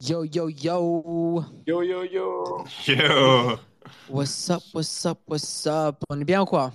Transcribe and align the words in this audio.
Yo, 0.00 0.24
yo, 0.24 0.48
yo. 0.48 1.44
Yo, 1.66 1.82
yo, 1.82 2.02
yo. 2.04 2.64
Yo. 2.86 3.58
What's 4.08 4.48
up, 4.50 4.62
what's 4.72 5.04
up, 5.06 5.18
what's 5.26 5.66
up? 5.66 5.96
On 6.08 6.18
est 6.20 6.24
bien 6.24 6.40
ou 6.42 6.46
quoi? 6.46 6.72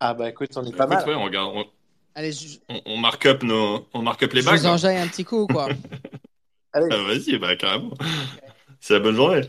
Ah 0.00 0.12
bah 0.14 0.28
écoute, 0.28 0.50
on 0.56 0.64
est 0.64 0.76
pas 0.76 0.84
Écoute, 0.84 0.98
mal. 0.98 1.08
ouais, 1.08 1.14
on, 1.14 1.24
regarde, 1.24 1.52
on, 1.56 1.64
Allez, 2.14 2.32
je, 2.32 2.58
on- 2.68 2.80
on 2.84 2.96
marque 2.98 3.24
up 3.26 3.42
nos, 3.42 3.86
on 3.94 4.02
marque 4.02 4.22
up 4.22 4.32
les 4.32 4.42
je 4.42 4.46
bagues. 4.46 4.58
vous 4.58 4.66
enjaille 4.66 4.98
un 4.98 5.08
petit 5.08 5.24
coup 5.24 5.42
ou 5.42 5.46
quoi? 5.46 5.68
Allez, 6.72 6.88
Ah, 6.90 7.02
Vas-y, 7.06 7.38
bah 7.38 7.56
carrément. 7.56 7.94
C'est 8.80 8.94
la 8.94 9.00
bonne 9.00 9.16
journée. 9.16 9.40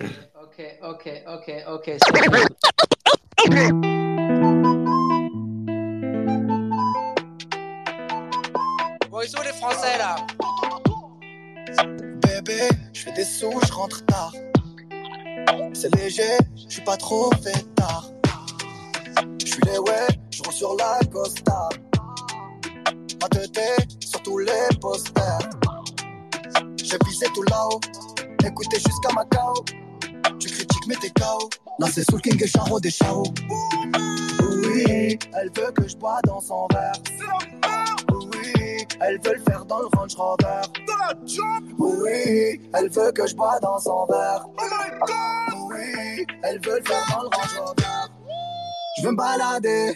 ok, 0.42 0.80
ok, 0.84 1.10
ok, 1.28 1.52
ok. 1.68 1.98
bon. 2.30 2.48
Bon, 9.10 9.22
ils 9.22 9.30
sont 9.30 9.42
les 9.42 9.54
Français 9.54 9.98
là? 9.98 10.16
Bébé, 12.48 12.70
je 12.94 13.02
fais 13.02 13.12
des 13.12 13.26
sous, 13.26 13.52
je 13.66 13.74
rentre 13.74 14.06
tard. 14.06 14.32
C'est 15.74 15.94
léger, 15.96 16.38
je 16.56 16.74
suis 16.74 16.82
pas 16.82 16.96
trop 16.96 17.30
fait 17.44 17.76
tard. 17.76 18.10
Je 19.42 19.48
suis 19.48 19.62
les 19.66 19.78
ouais, 19.78 20.08
je 20.32 20.44
roule 20.44 20.54
sur 20.54 20.76
la 20.76 21.00
Costa. 21.12 21.70
Ma 23.22 23.28
tête 23.30 23.88
sur 24.00 24.24
tous 24.24 24.38
les 24.38 24.78
posters. 24.80 25.40
J'ai 26.78 26.98
visé 27.06 27.26
tout 27.34 27.44
là-haut, 27.44 27.82
écoutez 28.46 28.78
jusqu'à 28.78 29.14
Macao. 29.14 29.66
Tu 30.40 30.50
critiques 30.50 30.88
mais 30.88 30.96
t'es 30.96 31.10
KO. 31.10 31.50
Là 31.80 31.88
c'est 31.92 32.10
Soul 32.10 32.22
King 32.22 32.42
et 32.42 32.48
Charo 32.48 32.80
des 32.80 32.92
Charo. 32.92 33.24
Oui, 34.64 35.20
elle 35.34 35.52
veut 35.56 35.72
que 35.72 35.88
je 35.88 35.98
bois 35.98 36.20
dans 36.26 36.40
son 36.40 36.68
verre. 36.72 36.94
Elle 39.00 39.20
veut 39.22 39.36
le 39.36 39.42
faire 39.44 39.64
dans 39.66 39.80
le 39.80 39.88
Range 39.96 40.16
Rover. 40.16 40.62
Oui, 41.78 42.62
elle 42.74 42.90
veut 42.90 43.12
que 43.12 43.28
je 43.28 43.36
bois 43.36 43.60
dans 43.62 43.80
son 43.80 44.06
verre. 44.08 44.46
Oui, 45.70 46.26
elle 46.44 46.60
veut 46.62 46.80
le 46.80 46.84
faire 46.84 47.06
dans 47.12 47.22
le 47.22 47.28
Range 47.28 47.60
Rover. 47.60 47.84
Je 48.98 49.04
veux 49.04 49.12
me 49.12 49.18
balader, 49.18 49.94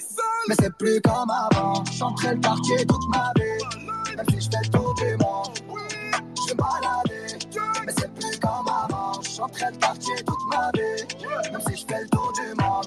mais 0.47 0.55
c'est 0.59 0.73
plus 0.77 1.01
comme 1.01 1.29
avant. 1.31 1.83
J'entrais 1.91 2.35
le 2.35 2.39
quartier 2.39 2.85
toute 2.85 3.09
ma 3.09 3.31
vie, 3.35 4.15
même 4.15 4.25
si 4.29 4.41
je 4.41 4.49
fais 4.51 4.63
le 4.63 4.69
tour 4.69 4.93
du 4.93 5.17
monde. 5.17 5.57
Je 5.57 6.49
veux 6.49 6.55
me 6.55 6.61
balader, 6.61 7.39
mais 7.85 7.93
c'est 7.97 8.13
plus 8.13 8.39
comme 8.39 8.67
avant. 8.67 9.19
J'entrais 9.23 9.71
le 9.71 9.77
quartier 9.77 10.15
toute 10.17 10.45
ma 10.51 10.69
vie, 10.75 11.51
même 11.51 11.61
si 11.61 11.75
je 11.77 11.85
fais 11.87 12.01
le 12.03 12.09
tour. 12.09 12.20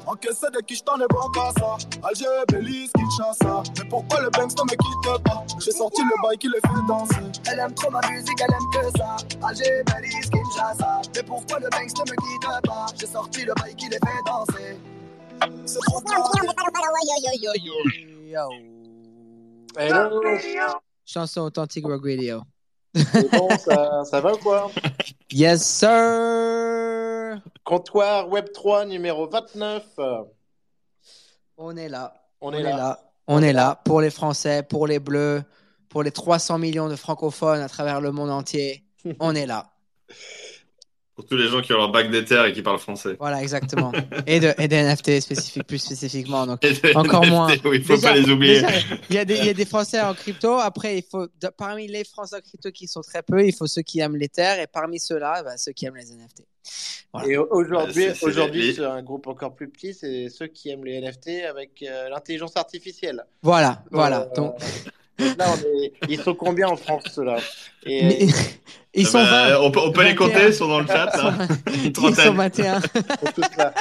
Encaissé 0.07 0.47
de 0.53 0.61
qui 0.61 0.75
j't'en 0.77 0.97
ai 0.97 1.07
bon 1.09 1.29
qu'à 1.31 1.51
ça. 1.59 1.77
Alger, 2.03 2.27
Belize, 2.53 2.91
Kinshasa. 2.93 3.63
Mais 3.79 3.89
pourquoi 3.89 4.21
le 4.21 4.31
Banks 4.31 4.53
ne 4.59 4.65
me 4.65 4.77
quitte 4.77 5.23
pas? 5.25 5.45
J'ai 5.59 5.71
sorti 5.73 6.03
le 6.03 6.23
bail 6.23 6.39
qui 6.39 6.49
les 6.49 6.61
fait 6.61 6.87
danser. 6.87 7.41
Elle 7.51 7.59
aime 7.59 7.75
trop 7.75 7.91
ma 7.91 8.01
musique, 8.11 8.39
elle 8.41 8.55
aime 8.55 8.71
que 8.73 8.99
ça. 8.99 9.17
Alger, 9.47 9.83
Belize, 9.87 10.31
Kinshasa. 10.31 11.03
Mais 11.15 11.23
pourquoi 11.23 11.59
le 11.59 11.69
Banks 11.71 11.97
ne 11.99 12.11
me 12.11 12.17
quitte 12.17 12.67
pas? 12.67 12.87
J'ai 12.99 13.07
sorti 13.07 13.45
le 13.45 13.55
bail 13.55 13.75
qui 13.77 13.89
les 13.89 13.97
fait 13.97 14.23
danser. 14.27 14.77
C'est 15.67 15.81
trop 15.81 16.01
tard. 16.01 16.31
Yo. 18.27 18.49
hello. 19.77 20.21
Chanson 21.05 21.43
authentique 21.43 21.87
Rock 21.87 22.03
Radio. 22.05 22.43
C'est 22.95 23.31
bon, 23.31 23.49
ça, 23.59 24.05
ça 24.05 24.21
va 24.21 24.35
ou 24.35 24.39
quoi? 24.39 24.71
Yes, 25.33 25.65
sir! 25.65 26.74
Comptoir 27.65 28.29
Web 28.29 28.53
3 28.53 28.87
numéro 28.87 29.29
29. 29.29 29.85
On 31.57 31.77
est 31.77 31.89
là. 31.89 32.15
On, 32.41 32.53
est, 32.53 32.63
là. 32.63 33.01
On 33.27 33.43
est 33.43 33.53
là 33.53 33.81
pour 33.85 34.01
les 34.01 34.11
Français, 34.11 34.63
pour 34.63 34.87
les 34.87 34.99
Bleus, 34.99 35.43
pour 35.89 36.03
les 36.03 36.11
300 36.11 36.59
millions 36.59 36.89
de 36.89 36.97
francophones 36.97 37.61
à 37.61 37.69
travers 37.69 38.01
le 38.01 38.13
monde 38.13 38.31
entier. 38.31 38.85
On 39.21 39.35
est 39.35 39.47
là. 39.47 39.71
Pour 41.15 41.25
tous 41.27 41.37
les 41.37 41.47
gens 41.47 41.61
qui 41.63 41.73
ont 41.73 41.77
leur 41.77 41.93
bague 41.93 42.11
d'éther 42.11 42.45
et 42.47 42.53
qui 42.53 42.61
parlent 42.63 42.81
français. 42.81 43.17
Voilà, 43.21 43.41
exactement. 43.41 43.93
Et 44.27 44.41
de, 44.41 44.53
et 44.59 44.67
de 44.67 44.75
NFT 44.75 45.21
spécifique, 45.21 45.65
plus 45.65 45.79
spécifiquement. 45.79 46.45
Donc, 46.45 46.65
Et 46.65 46.73
des 46.73 46.97
Encore 46.97 47.23
NFT, 47.23 47.31
moins. 47.31 47.49
Oui, 47.65 47.77
il 47.77 47.85
faut 47.85 47.95
Déjà- 47.95 48.09
pas 48.09 48.17
les 48.17 48.29
oublier. 48.29 48.63
il 49.11 49.15
y, 49.15 49.19
a 49.19 49.25
des, 49.25 49.37
il 49.39 49.45
y 49.45 49.49
a 49.49 49.55
des 49.55 49.65
Français 49.65 50.01
en 50.01 50.13
crypto. 50.15 50.55
Après, 50.59 50.99
il 50.99 51.05
faut, 51.09 51.27
de- 51.41 51.49
parmi 51.57 51.87
les 51.87 52.03
Français 52.03 52.35
en 52.37 52.41
crypto 52.41 52.73
qui 52.73 52.89
sont 52.89 53.03
très 53.03 53.23
peu, 53.23 53.47
il 53.47 53.55
faut 53.55 53.69
ceux 53.69 53.83
qui 53.83 54.01
aiment 54.01 54.17
les 54.17 54.29
terres. 54.29 54.59
Et 54.59 54.67
parmi 54.67 54.99
ceux-là, 54.99 55.45
bah, 55.45 55.57
ceux 55.57 55.71
qui 55.71 55.87
aiment 55.87 55.95
les 55.97 56.11
NFT. 56.13 56.43
Voilà. 57.13 57.29
Et 57.29 57.37
aujourd'hui, 57.37 58.07
C'est- 58.07 58.15
c'est 58.15 58.27
aujourd'hui 58.27 58.63
les- 58.63 58.75
sur 58.75 58.91
un 58.91 59.03
groupe 59.03 59.29
encore 59.29 59.55
plus 59.55 59.69
petit, 59.69 59.95
c'est 59.95 60.29
ceux 60.31 60.49
qui 60.49 60.71
aiment 60.71 60.85
les 60.85 60.97
NFT 61.01 61.45
avec 61.49 61.85
euh, 61.85 62.09
l'intelligence 62.09 62.57
artificielle. 62.57 63.25
Voilà, 63.41 63.85
voilà. 63.93 64.23
Euh, 64.23 64.35
donc 64.35 64.57
là, 65.19 65.47
on 65.55 65.83
est... 65.83 65.93
ils 66.09 66.21
sont 66.21 66.35
combien 66.35 66.69
en 66.69 66.77
France 66.77 67.05
ceux-là? 67.13 67.37
Et, 67.87 68.03
mais- 68.05 68.27
ils 68.95 69.07
Ah 69.07 69.11
sont 69.11 69.19
bah, 69.19 69.49
20. 69.59 69.61
on 69.63 69.71
peut, 69.71 69.81
on 69.81 69.93
peut 69.93 70.03
les 70.03 70.13
21. 70.15 70.17
compter, 70.29 70.47
ils 70.49 70.55
sont 70.55 70.69
dans 70.69 70.81
le 70.81 70.87
chat. 70.87 71.07
là. 71.17 71.35
Ils 71.75 71.85
sont 71.85 71.93
trentaine. 72.15 72.35
21. 72.35 72.81
pour 72.81 73.33
tout 73.33 73.43
ça. 73.57 73.75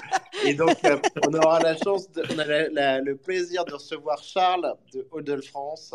Et 0.45 0.53
donc, 0.55 0.75
euh, 0.85 0.97
on 1.27 1.33
aura 1.35 1.59
la 1.61 1.75
chance, 1.77 2.11
de- 2.11 2.23
on 2.35 2.39
a 2.39 2.45
la- 2.45 2.69
la- 2.69 2.99
le 3.01 3.15
plaisir 3.15 3.63
de 3.65 3.73
recevoir 3.73 4.21
Charles 4.23 4.73
de 4.93 5.07
Hodel 5.11 5.41
France, 5.41 5.93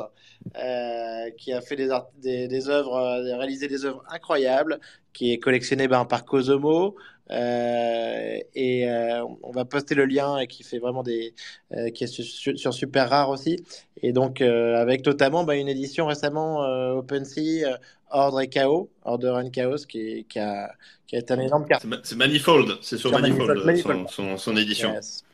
euh, 0.56 1.30
qui 1.36 1.52
a 1.52 1.60
fait 1.60 1.76
des, 1.76 1.90
art- 1.90 2.08
des, 2.22 2.48
des 2.48 2.68
œuvres, 2.68 2.96
euh, 2.96 3.36
réalisé 3.36 3.68
des 3.68 3.84
œuvres 3.84 4.02
incroyables, 4.10 4.78
qui 5.12 5.32
est 5.32 5.38
collectionné 5.38 5.88
ben, 5.88 6.04
par 6.04 6.24
Cosomo. 6.24 6.96
Euh, 7.30 8.38
et 8.54 8.88
euh, 8.88 9.24
on 9.42 9.50
va 9.52 9.64
poster 9.64 9.94
le 9.94 10.06
lien 10.06 10.38
et 10.38 10.46
qui 10.46 10.62
fait 10.62 10.78
vraiment 10.78 11.02
des 11.02 11.34
euh, 11.72 11.90
qui 11.90 12.04
est 12.04 12.06
sur, 12.06 12.72
super 12.74 13.10
rare 13.10 13.30
aussi 13.30 13.56
et 14.02 14.12
donc 14.12 14.40
avec 14.40 15.04
notamment 15.06 15.44
ben, 15.44 15.54
une 15.54 15.68
édition 15.68 16.06
récemment 16.06 16.60
OpenSea 16.96 17.78
Ordre 18.10 18.40
et 18.40 18.48
Chaos 18.48 18.90
Order 19.04 19.32
and 19.44 19.50
Chaos 19.50 19.84
qui, 19.88 20.24
qui 20.28 20.38
a 20.38 20.72
qui 21.06 21.16
a 21.16 21.18
été 21.20 21.32
un 21.34 21.40
énorme 21.40 21.66
carton 21.66 21.88
C'est 21.90 21.96
ma- 21.96 22.00
C'est 22.04 22.16
Manifold, 22.16 22.78
c'est 22.82 22.98
sur 22.98 23.10
Manifold. 23.12 23.76
Son, 23.76 24.06
son- 24.08 24.36
son 24.38 24.56
édition. 24.56 24.92
Yes. 24.94 25.24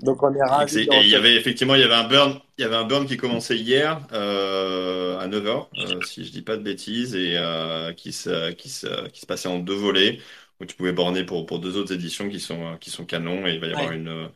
Donc 0.00 0.22
on 0.22 0.34
est 0.34 0.38
Et 0.38 0.42
ravis. 0.42 0.80
et 0.82 1.00
il 1.00 1.08
y 1.08 1.14
avait 1.14 1.36
effectivement 1.36 1.74
il 1.74 1.80
y 1.80 1.84
avait 1.84 1.94
un 1.94 2.06
burn, 2.06 2.38
il 2.58 2.62
y 2.62 2.64
avait 2.64 2.76
un 2.76 2.84
burn 2.84 3.06
qui 3.06 3.16
commençait 3.16 3.56
hier 3.56 4.00
euh, 4.12 5.18
à 5.18 5.26
9h, 5.26 5.68
si 6.06 6.24
je 6.24 6.32
dis 6.32 6.42
pas 6.42 6.56
de 6.58 6.62
bêtises, 6.62 7.14
et 7.14 7.36
euh, 7.38 7.92
qui 7.94 8.12
se, 8.12 8.52
qui 8.52 8.68
se, 8.68 9.08
qui 9.08 9.20
se 9.22 9.26
passait 9.26 9.48
en 9.48 9.58
deux 9.58 9.74
volets, 9.74 10.18
où 10.60 10.64
tu 10.66 10.76
pouvais 10.76 10.92
borner 10.92 11.24
pour, 11.24 11.46
pour 11.46 11.58
deux 11.60 11.76
autres 11.76 11.92
éditions 11.94 12.28
qui 12.28 12.40
sont, 12.40 12.74
euh, 12.74 12.76
qui 12.78 12.90
sont 12.90 13.04
canons, 13.06 13.46
et 13.46 13.54
il 13.54 13.60
va 13.60 13.66
y 13.68 13.72
avoir 13.72 13.90
une, 13.92 14.08
euh, 14.08 14.28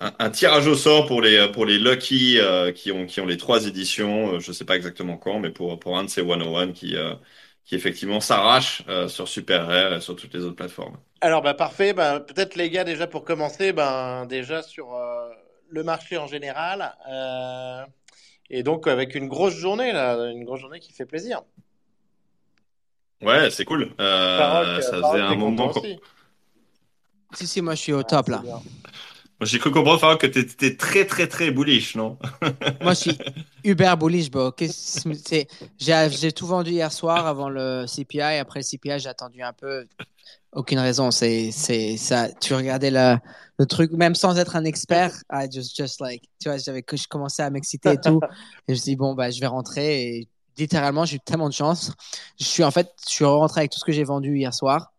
un, 0.00 0.14
un 0.18 0.30
tirage 0.30 0.66
au 0.66 0.74
sort 0.76 1.06
pour 1.06 1.22
les, 1.22 1.50
pour 1.52 1.66
les 1.66 1.78
lucky 1.78 2.38
euh, 2.38 2.72
qui 2.72 2.92
ont, 2.92 3.06
qui 3.06 3.20
ont 3.20 3.26
les 3.26 3.36
trois 3.36 3.66
éditions, 3.66 4.34
euh, 4.34 4.40
je 4.40 4.52
sais 4.52 4.64
pas 4.64 4.76
exactement 4.76 5.16
quand, 5.18 5.40
mais 5.40 5.50
pour, 5.50 5.78
pour 5.80 5.98
un 5.98 6.04
de 6.04 6.10
ces 6.10 6.22
101 6.22 6.72
qui, 6.72 6.96
euh, 6.96 7.14
qui 7.64 7.74
effectivement 7.74 8.20
s'arrache 8.20 8.82
euh, 8.88 9.08
sur 9.08 9.28
Super 9.28 9.66
Rare 9.66 9.94
et 9.94 10.00
sur 10.00 10.16
toutes 10.16 10.34
les 10.34 10.42
autres 10.44 10.56
plateformes. 10.56 10.98
Alors 11.20 11.42
bah 11.42 11.54
parfait. 11.54 11.92
Bah, 11.92 12.20
peut-être 12.20 12.54
les 12.56 12.70
gars 12.70 12.84
déjà 12.84 13.06
pour 13.06 13.24
commencer, 13.24 13.72
ben 13.72 14.26
déjà 14.26 14.62
sur 14.62 14.94
euh, 14.94 15.30
le 15.68 15.82
marché 15.82 16.18
en 16.18 16.26
général, 16.26 16.94
euh, 17.10 17.84
et 18.50 18.62
donc 18.62 18.86
avec 18.88 19.14
une 19.14 19.28
grosse 19.28 19.54
journée 19.54 19.92
là, 19.92 20.16
une 20.30 20.44
grosse 20.44 20.60
journée 20.60 20.80
qui 20.80 20.92
fait 20.92 21.06
plaisir. 21.06 21.42
Ouais, 23.22 23.50
c'est 23.50 23.64
cool. 23.64 23.90
Euh, 24.00 24.38
Paroc, 24.38 24.82
ça 24.82 24.92
faisait 25.02 25.22
un 25.22 25.34
moment. 25.34 25.72
Si, 27.34 27.46
si, 27.46 27.60
moi, 27.62 27.74
je 27.74 27.80
suis 27.80 27.92
au 27.92 28.02
top 28.02 28.28
là. 28.28 28.42
J'ai 29.42 29.58
cru 29.58 29.70
comprendre 29.70 30.00
Farah, 30.00 30.16
que 30.16 30.26
tu 30.26 30.38
étais 30.38 30.76
très 30.76 31.04
très 31.04 31.26
très 31.26 31.50
bullish, 31.50 31.94
non? 31.94 32.16
Moi, 32.80 32.94
je 32.94 33.00
suis 33.00 33.18
uber 33.64 33.92
bullish, 33.98 34.30
bro. 34.30 34.50
J'ai 34.58 35.46
j'ai 35.78 36.32
tout 36.32 36.46
vendu 36.46 36.70
hier 36.70 36.90
soir 36.90 37.26
avant 37.26 37.50
le 37.50 37.84
CPI. 37.86 38.38
Après 38.38 38.60
le 38.60 38.64
CPI, 38.64 38.98
j'ai 38.98 39.10
attendu 39.10 39.42
un 39.42 39.52
peu. 39.52 39.86
Aucune 40.52 40.78
raison. 40.78 41.10
C'est 41.10 41.50
c'est 41.50 41.98
ça. 41.98 42.30
Tu 42.40 42.54
regardais 42.54 42.90
le, 42.90 43.18
le 43.58 43.66
truc, 43.66 43.92
même 43.92 44.14
sans 44.14 44.38
être 44.38 44.56
un 44.56 44.64
expert. 44.64 45.12
I 45.30 45.48
just, 45.52 45.76
just 45.76 46.00
like, 46.00 46.22
tu 46.40 46.48
vois, 46.48 46.56
j'avais 46.56 46.82
que 46.82 46.96
je 46.96 47.06
commençais 47.06 47.42
à 47.42 47.50
m'exciter 47.50 47.92
et 47.92 48.00
tout. 48.00 48.20
Et 48.68 48.68
je 48.68 48.72
me 48.72 48.76
suis 48.76 48.90
dit, 48.92 48.96
bon, 48.96 49.14
bah, 49.14 49.30
je 49.30 49.38
vais 49.38 49.46
rentrer. 49.46 50.02
Et 50.02 50.28
littéralement, 50.58 51.04
j'ai 51.04 51.16
eu 51.16 51.20
tellement 51.20 51.48
de 51.48 51.54
chance. 51.54 51.92
Je 52.38 52.44
suis 52.44 52.64
en 52.64 52.70
fait, 52.70 52.92
je 53.06 53.12
suis 53.12 53.24
rentré 53.24 53.62
avec 53.62 53.72
tout 53.72 53.78
ce 53.78 53.84
que 53.84 53.92
j'ai 53.92 54.04
vendu 54.04 54.36
hier 54.36 54.54
soir. 54.54 54.92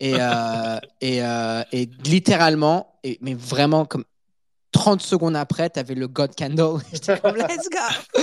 Et, 0.00 0.14
euh, 0.14 0.78
et, 1.00 1.22
euh, 1.22 1.62
et 1.72 1.88
littéralement, 2.04 2.98
et, 3.02 3.18
mais 3.20 3.34
vraiment 3.34 3.84
comme 3.84 4.04
30 4.78 5.02
secondes 5.02 5.34
après, 5.34 5.68
tu 5.70 5.80
avais 5.80 5.96
le 5.96 6.06
God 6.06 6.36
Candle. 6.36 6.80
J'étais 6.92 7.18
comme, 7.18 7.34
let's 7.34 7.68
go! 7.68 8.22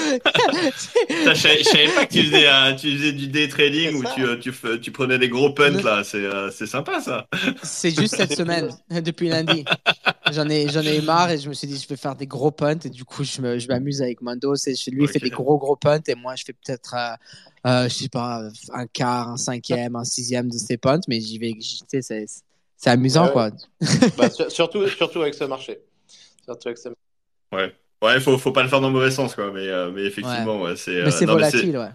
Je 1.10 1.34
savais 1.34 1.57
je 1.60 1.63
savais 1.63 1.88
pas 1.90 2.06
que 2.06 2.13
tu 2.13 2.24
faisais, 2.24 2.48
euh, 2.48 2.74
tu 2.75 2.98
faisais 2.98 3.12
du 3.12 3.28
day 3.28 3.50
trading 3.50 3.96
où 3.96 4.04
tu, 4.16 4.24
euh, 4.24 4.78
tu, 4.78 4.92
prenais 4.92 5.19
des 5.19 5.28
gros 5.28 5.50
punts 5.50 5.84
là. 5.84 6.06
C'est 6.06 6.24
euh, 6.24 6.50
c'est 6.52 6.66
sympa 6.66 7.02
ça. 7.02 7.28
C'est 7.62 7.92
juste 7.92 8.16
cette 8.16 8.38
semaine, 8.38 8.69
depuis 8.90 9.28
lundi. 9.28 9.66
J'en 10.31 10.48
ai, 10.48 10.69
j'en 10.69 10.81
ai 10.81 11.00
eu 11.00 11.02
marre 11.02 11.30
et 11.31 11.38
je 11.38 11.50
me 11.50 11.54
suis 11.54 11.68
dit, 11.68 11.78
je 11.78 11.90
vais 11.90 11.98
faire 11.98 12.16
des 12.16 12.25
gros 12.25 12.52
punts. 12.52 12.80
Et 12.86 12.90
du 12.90 13.04
coup, 13.04 13.25
je 13.25 13.42
m'amuse 13.42 14.02
avec 14.02 14.22
Mando. 14.22 14.56
C'est, 14.56 14.72
lui, 14.88 15.04
il 15.04 15.10
fait 15.10 15.19
des 15.19 15.31
gros, 15.31 15.57
gros 15.57 15.75
punts. 15.75 16.00
Et 16.07 16.16
moi, 16.16 16.36
je 16.38 16.46
fais 16.46 16.54
peut-être, 16.54 16.96
euh, 16.96 17.69
euh, 17.69 17.90
je 17.90 17.94
sais 17.94 18.10
pas, 18.10 18.44
un 18.72 18.88
quart, 18.88 19.30
un 19.30 19.38
cinquième, 19.38 19.98
un 19.98 20.06
sixième 20.06 20.50
de 20.50 20.57
ces 20.57 20.78
punts. 20.78 21.02
Mais 21.10 21.19
j'y 21.19 21.38
vais, 21.38 21.54
c'est, 21.60 22.25
amusant, 22.86 23.25
Ouais, 23.25 23.31
quoi. 23.34 23.52
Bah, 24.18 24.30
sur- 24.34 24.50
surtout 24.50 24.88
surtout 24.88 25.22
avec 25.22 25.34
ce 25.34 25.44
marché. 25.44 25.80
Ce 26.45 26.89
Ouais. 27.51 27.74
Ouais, 28.01 28.19
faut, 28.19 28.38
faut 28.38 28.51
pas 28.51 28.63
le 28.63 28.69
faire 28.69 28.81
dans 28.81 28.88
le 28.88 28.94
mauvais 28.94 29.12
sens 29.12 29.36
quoi. 29.36 29.51
Mais, 29.51 29.68
euh, 29.69 29.92
mais 29.92 30.03
effectivement, 30.06 30.62
ouais, 30.62 30.75
c'est. 30.75 30.92
Mais 31.01 31.12
euh, 31.12 31.12
c'est 31.12 31.25
non, 31.25 31.36
mais 31.36 31.44
volatile, 31.44 31.77
ouais. 31.77 31.89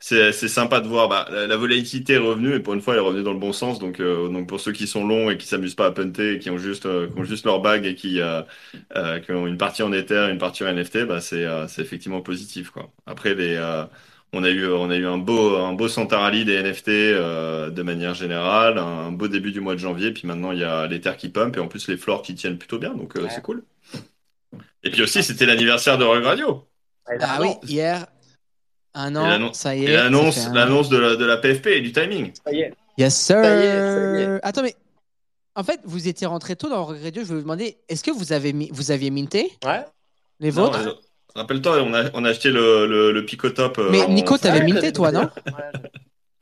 c'est 0.00 0.32
c'est 0.32 0.48
sympa 0.48 0.80
de 0.80 0.88
voir. 0.88 1.08
Bah, 1.08 1.26
la, 1.30 1.46
la 1.46 1.56
volatilité 1.56 2.14
est 2.14 2.18
revenue 2.18 2.54
et 2.54 2.60
pour 2.60 2.74
une 2.74 2.80
fois, 2.80 2.94
elle 2.94 3.00
est 3.00 3.02
revenue 3.02 3.22
dans 3.22 3.32
le 3.32 3.38
bon 3.38 3.52
sens. 3.52 3.78
Donc, 3.78 4.00
euh, 4.00 4.28
donc 4.28 4.48
pour 4.48 4.60
ceux 4.60 4.72
qui 4.72 4.86
sont 4.86 5.06
longs 5.06 5.30
et 5.30 5.36
qui 5.38 5.46
s'amusent 5.46 5.74
pas 5.76 5.86
à 5.86 5.92
punter 5.92 6.34
et 6.34 6.38
qui 6.40 6.50
ont 6.50 6.58
juste, 6.58 6.86
euh, 6.86 7.08
qui 7.08 7.18
ont 7.20 7.24
juste 7.24 7.44
leur 7.46 7.60
bague 7.60 7.86
et 7.86 7.94
qui, 7.94 8.20
euh, 8.20 8.42
euh, 8.96 9.20
qui 9.20 9.32
ont 9.32 9.46
une 9.46 9.58
partie 9.58 9.82
en 9.82 9.92
Ether, 9.92 10.28
une 10.30 10.38
partie 10.38 10.64
en 10.64 10.68
NFT, 10.68 11.04
bah, 11.06 11.20
c'est 11.20 11.44
euh, 11.44 11.68
c'est 11.68 11.82
effectivement 11.82 12.22
positif, 12.22 12.70
quoi. 12.70 12.90
Après, 13.06 13.34
les, 13.34 13.54
euh, 13.56 13.84
on 14.32 14.42
a 14.44 14.50
eu, 14.50 14.66
on 14.66 14.90
a 14.90 14.96
eu 14.96 15.06
un 15.06 15.18
beau, 15.18 15.56
un 15.56 15.74
beau 15.74 15.88
Santa 15.88 16.18
Rally 16.18 16.44
des 16.44 16.54
NFT 16.56 16.88
euh, 16.90 17.70
de 17.70 17.82
manière 17.82 18.14
générale, 18.14 18.78
un 18.78 19.12
beau 19.12 19.28
début 19.28 19.52
du 19.52 19.60
mois 19.60 19.74
de 19.74 19.80
janvier. 19.80 20.12
Puis 20.12 20.26
maintenant, 20.26 20.52
il 20.52 20.58
y 20.60 20.64
a 20.64 20.86
l'Ether 20.88 21.12
qui 21.18 21.28
pump 21.28 21.56
et 21.56 21.60
en 21.60 21.68
plus 21.68 21.88
les 21.88 21.96
floors 21.98 22.22
qui 22.22 22.34
tiennent 22.34 22.58
plutôt 22.58 22.78
bien. 22.78 22.94
Donc, 22.94 23.16
euh, 23.16 23.28
Ouais. 23.28 23.28
c'est 23.28 23.42
cool. 23.42 23.62
Et 24.84 24.90
puis 24.90 25.02
aussi, 25.02 25.22
c'était 25.22 25.46
l'anniversaire 25.46 25.98
de 25.98 26.04
Rug 26.04 26.24
Radio. 26.24 26.64
Ah 27.20 27.38
oui, 27.40 27.48
hier, 27.64 28.06
un 28.94 29.14
an, 29.16 29.26
l'annonce- 29.26 29.58
ça 29.58 29.74
y 29.74 29.84
est. 29.84 29.88
Et 29.90 29.92
l'annonce, 29.92 30.46
un 30.46 30.50
de 30.52 30.96
la, 30.96 31.16
de 31.16 31.24
la 31.24 31.36
PFP 31.36 31.66
et 31.68 31.80
du 31.80 31.92
timing. 31.92 32.32
Ça 32.44 32.52
y 32.52 32.60
est. 32.60 32.74
Yes, 32.98 33.16
sir. 33.16 33.36
Ça 33.42 33.56
y 33.56 33.66
est, 33.66 33.72
ça 33.80 34.18
y 34.18 34.22
est. 34.22 34.40
Attends, 34.42 34.62
mais 34.62 34.74
en 35.54 35.64
fait, 35.64 35.80
vous 35.84 36.08
étiez 36.08 36.26
rentré 36.26 36.56
tôt 36.56 36.68
dans 36.68 36.84
Regret 36.84 37.10
2. 37.10 37.22
Je 37.24 37.28
vais 37.28 37.34
vous 37.36 37.40
demander, 37.42 37.76
est-ce 37.88 38.02
que 38.02 38.10
vous, 38.10 38.32
avez 38.32 38.52
mis, 38.52 38.70
vous 38.72 38.90
aviez 38.90 39.10
minté? 39.10 39.52
Ouais. 39.64 39.84
les 40.40 40.50
Non, 40.52 40.64
vôtres? 40.64 40.86
euh, 40.86 40.92
Rappelle-toi, 41.34 41.82
on 41.82 41.94
a, 41.94 42.04
on 42.14 42.24
a 42.24 42.28
acheté 42.30 42.50
le, 42.50 42.86
le, 42.86 43.10
le 43.12 43.24
Picotop. 43.24 43.78
euh, 43.78 43.88
Mais 43.90 44.02
en- 44.02 44.08
Nico, 44.10 44.36
t'avais 44.36 44.62
minté, 44.62 44.92
toi, 44.92 45.10
non? 45.12 45.28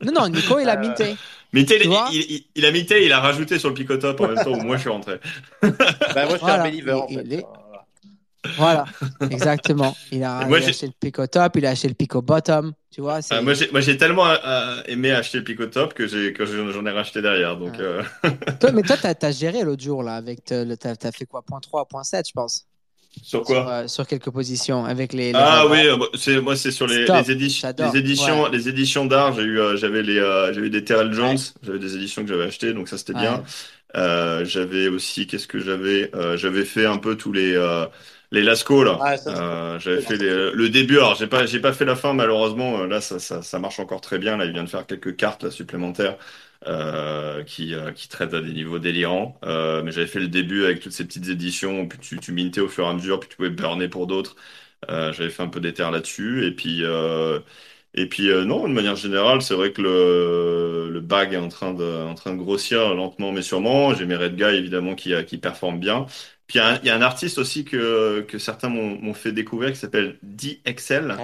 Non, 0.03 0.11
non, 0.13 0.27
Nico, 0.29 0.59
il 0.59 0.67
a 0.67 0.75
Euh, 0.77 0.79
minté. 0.79 1.15
Minté, 1.53 1.79
il, 1.83 1.91
il, 2.11 2.31
il- 2.31 2.45
il 2.55 2.65
a 2.65 2.71
minté, 2.71 3.05
il 3.05 3.13
a 3.13 3.19
rajouté 3.19 3.57
sur 3.59 3.69
le 3.69 3.75
Picotop 3.75 4.19
en 4.19 4.27
même 4.27 4.43
temps 4.43 4.51
où 4.51 4.61
moi 4.63 4.75
je 4.77 4.81
suis 4.81 4.89
rentré. 4.89 5.19
Bah, 5.61 5.69
moi, 5.69 6.23
je 6.25 6.29
suis 6.31 6.39
Voilà. 6.39 6.63
un 6.63 6.67
believer, 6.67 6.93
en 6.93 7.07
Il- 7.07 7.29
fait. 7.29 7.45
Voilà. 8.57 8.85
Exactement. 9.29 9.95
Il 10.11 10.23
a, 10.23 10.45
Moi, 10.47 10.59
il 10.59 10.63
a 10.63 10.65
j'ai- 10.65 10.69
acheté 10.69 10.87
le 10.87 10.93
pico 10.99 11.25
top, 11.27 11.55
il 11.57 11.65
a 11.65 11.69
acheté 11.71 11.87
le 11.87 11.93
pico 11.93 12.21
bottom. 12.21 12.73
Tu 12.91 12.99
vois. 13.01 13.19
Ah, 13.29 13.41
moi, 13.41 13.53
j'ai, 13.53 13.97
tellement 13.97 14.27
euh, 14.27 14.81
aimé 14.87 15.11
acheter 15.11 15.37
le 15.37 15.45
Picotop 15.45 15.93
que, 15.93 16.07
j'ai, 16.07 16.33
que 16.33 16.45
j'en 16.45 16.85
ai 16.85 16.91
racheté 16.91 17.21
derrière. 17.21 17.55
Donc, 17.55 17.79
euh, 17.79 18.03
Toi, 18.59 18.71
mais 18.73 18.81
toi, 18.83 18.97
t'as 18.97 19.13
as 19.21 19.31
géré 19.31 19.63
l'autre 19.63 19.81
jour, 19.81 20.03
là, 20.03 20.15
avec. 20.15 20.39
le- 20.49 20.75
T'as 20.75 20.95
as 21.01 21.11
fait 21.13 21.25
quoi 21.25 21.41
Point 21.41 21.61
3, 21.61 21.85
point 21.87 22.03
7, 22.03 22.27
je 22.27 22.33
pense. 22.33 22.65
sur 23.23 23.25
Sur, 23.25 23.43
quoi 23.45 23.69
euh, 23.71 23.87
sur 23.87 24.05
quelques 24.07 24.29
positions, 24.29 24.83
avec 24.85 25.13
les. 25.13 25.31
les 25.31 25.39
Ah 25.39 25.65
oui, 25.67 25.87
euh, 25.87 25.95
moi, 25.97 26.09
c'est, 26.15 26.41
moi 26.41 26.55
c'est 26.57 26.71
sur 26.71 26.87
les, 26.87 27.05
les, 27.05 27.31
édi- 27.31 27.63
les 27.77 27.97
éditions, 27.97 28.43
ouais. 28.43 28.49
les 28.51 28.67
éditions 28.69 29.05
d'art. 29.05 29.33
J'ai 29.33 29.43
eu, 29.43 29.59
euh, 29.59 29.77
j'avais 29.77 30.01
les, 30.03 30.17
euh, 30.19 30.69
des 30.69 30.83
Terrell 30.83 31.13
Jones, 31.13 31.37
j'avais 31.63 31.79
des 31.79 31.95
éditions 31.95 32.23
que 32.23 32.29
j'avais 32.29 32.45
achetées, 32.45 32.73
donc 32.73 32.89
ça 32.89 32.97
c'était 32.97 33.13
bien. 33.13 33.43
Euh, 33.95 34.45
j'avais 34.45 34.87
aussi, 34.87 35.27
qu'est-ce 35.27 35.47
que 35.47 35.59
j'avais? 35.59 36.09
Euh, 36.15 36.37
J'avais 36.37 36.63
fait 36.65 36.85
un 36.85 36.97
peu 36.97 37.15
tous 37.17 37.33
les 37.33 37.53
euh, 37.55 37.85
les 38.31 38.41
Lascaux 38.43 38.83
là. 38.83 39.07
Euh, 39.27 39.79
j'avais 39.79 40.01
fait 40.01 40.17
les- 40.17 40.51
le 40.51 40.69
début. 40.69 40.97
Alors 40.97 41.15
j'ai 41.15 41.27
pas 41.27 41.45
j'ai 41.45 41.59
pas 41.59 41.73
fait 41.73 41.85
la 41.85 41.95
fin 41.95 42.13
malheureusement. 42.13 42.79
Euh, 42.81 42.87
Là 42.87 43.01
ça, 43.01 43.19
ça 43.19 43.41
ça 43.41 43.59
marche 43.59 43.79
encore 43.79 44.01
très 44.01 44.17
bien. 44.19 44.37
Là 44.37 44.45
il 44.45 44.53
vient 44.53 44.63
de 44.63 44.69
faire 44.69 44.85
quelques 44.87 45.15
cartes 45.15 45.43
là 45.43 45.51
supplémentaires 45.51 46.17
euh, 46.67 47.43
qui 47.43 47.73
euh, 47.75 47.91
qui 47.91 48.07
traitent 48.09 48.33
à 48.33 48.41
des 48.41 48.53
niveaux 48.53 48.79
délirants. 48.79 49.39
Euh, 49.43 49.83
mais 49.83 49.91
j'avais 49.91 50.07
fait 50.07 50.19
le 50.19 50.27
début 50.27 50.63
avec 50.65 50.79
toutes 50.81 50.91
ces 50.93 51.05
petites 51.05 51.27
éditions. 51.29 51.87
Puis 51.87 51.99
tu 51.99 52.19
tu 52.19 52.31
mintais 52.31 52.61
au 52.61 52.67
fur 52.69 52.85
et 52.85 52.89
à 52.89 52.93
mesure. 52.93 53.19
Puis 53.19 53.29
tu 53.29 53.35
pouvais 53.37 53.49
burner 53.49 53.87
pour 53.89 54.07
d'autres. 54.07 54.35
Euh, 54.89 55.13
j'avais 55.13 55.29
fait 55.29 55.43
un 55.43 55.47
peu 55.49 55.59
d'éther 55.59 55.91
là-dessus. 55.91 56.45
Et 56.47 56.51
puis 56.55 56.83
euh, 56.83 57.39
et 57.93 58.07
puis 58.07 58.29
euh, 58.29 58.45
non, 58.45 58.67
de 58.67 58.73
manière 58.73 58.95
générale, 58.95 59.41
c'est 59.41 59.53
vrai 59.53 59.73
que 59.73 59.81
le, 59.81 60.89
le 60.91 60.99
bag 61.01 61.33
est 61.33 61.37
en 61.37 61.49
train 61.49 61.73
de, 61.73 61.83
en 61.83 62.15
train 62.15 62.31
de 62.33 62.37
grossir 62.37 62.95
lentement 62.95 63.31
mais 63.33 63.41
sûrement. 63.41 63.93
J'ai 63.93 64.05
mes 64.05 64.15
Red 64.15 64.35
Guy 64.37 64.43
évidemment 64.45 64.95
qui, 64.95 65.13
qui 65.25 65.37
performent 65.37 65.79
bien. 65.79 66.05
Puis 66.51 66.59
il 66.59 66.61
y, 66.63 66.65
a 66.65 66.67
un, 66.73 66.79
il 66.81 66.85
y 66.87 66.89
a 66.89 66.95
un 66.95 67.01
artiste 67.01 67.37
aussi 67.37 67.63
que, 67.63 68.21
que 68.27 68.37
certains 68.37 68.67
m'ont 68.67 69.13
fait 69.13 69.31
découvrir 69.31 69.71
qui 69.71 69.77
s'appelle 69.77 70.17
DXL, 70.21 71.15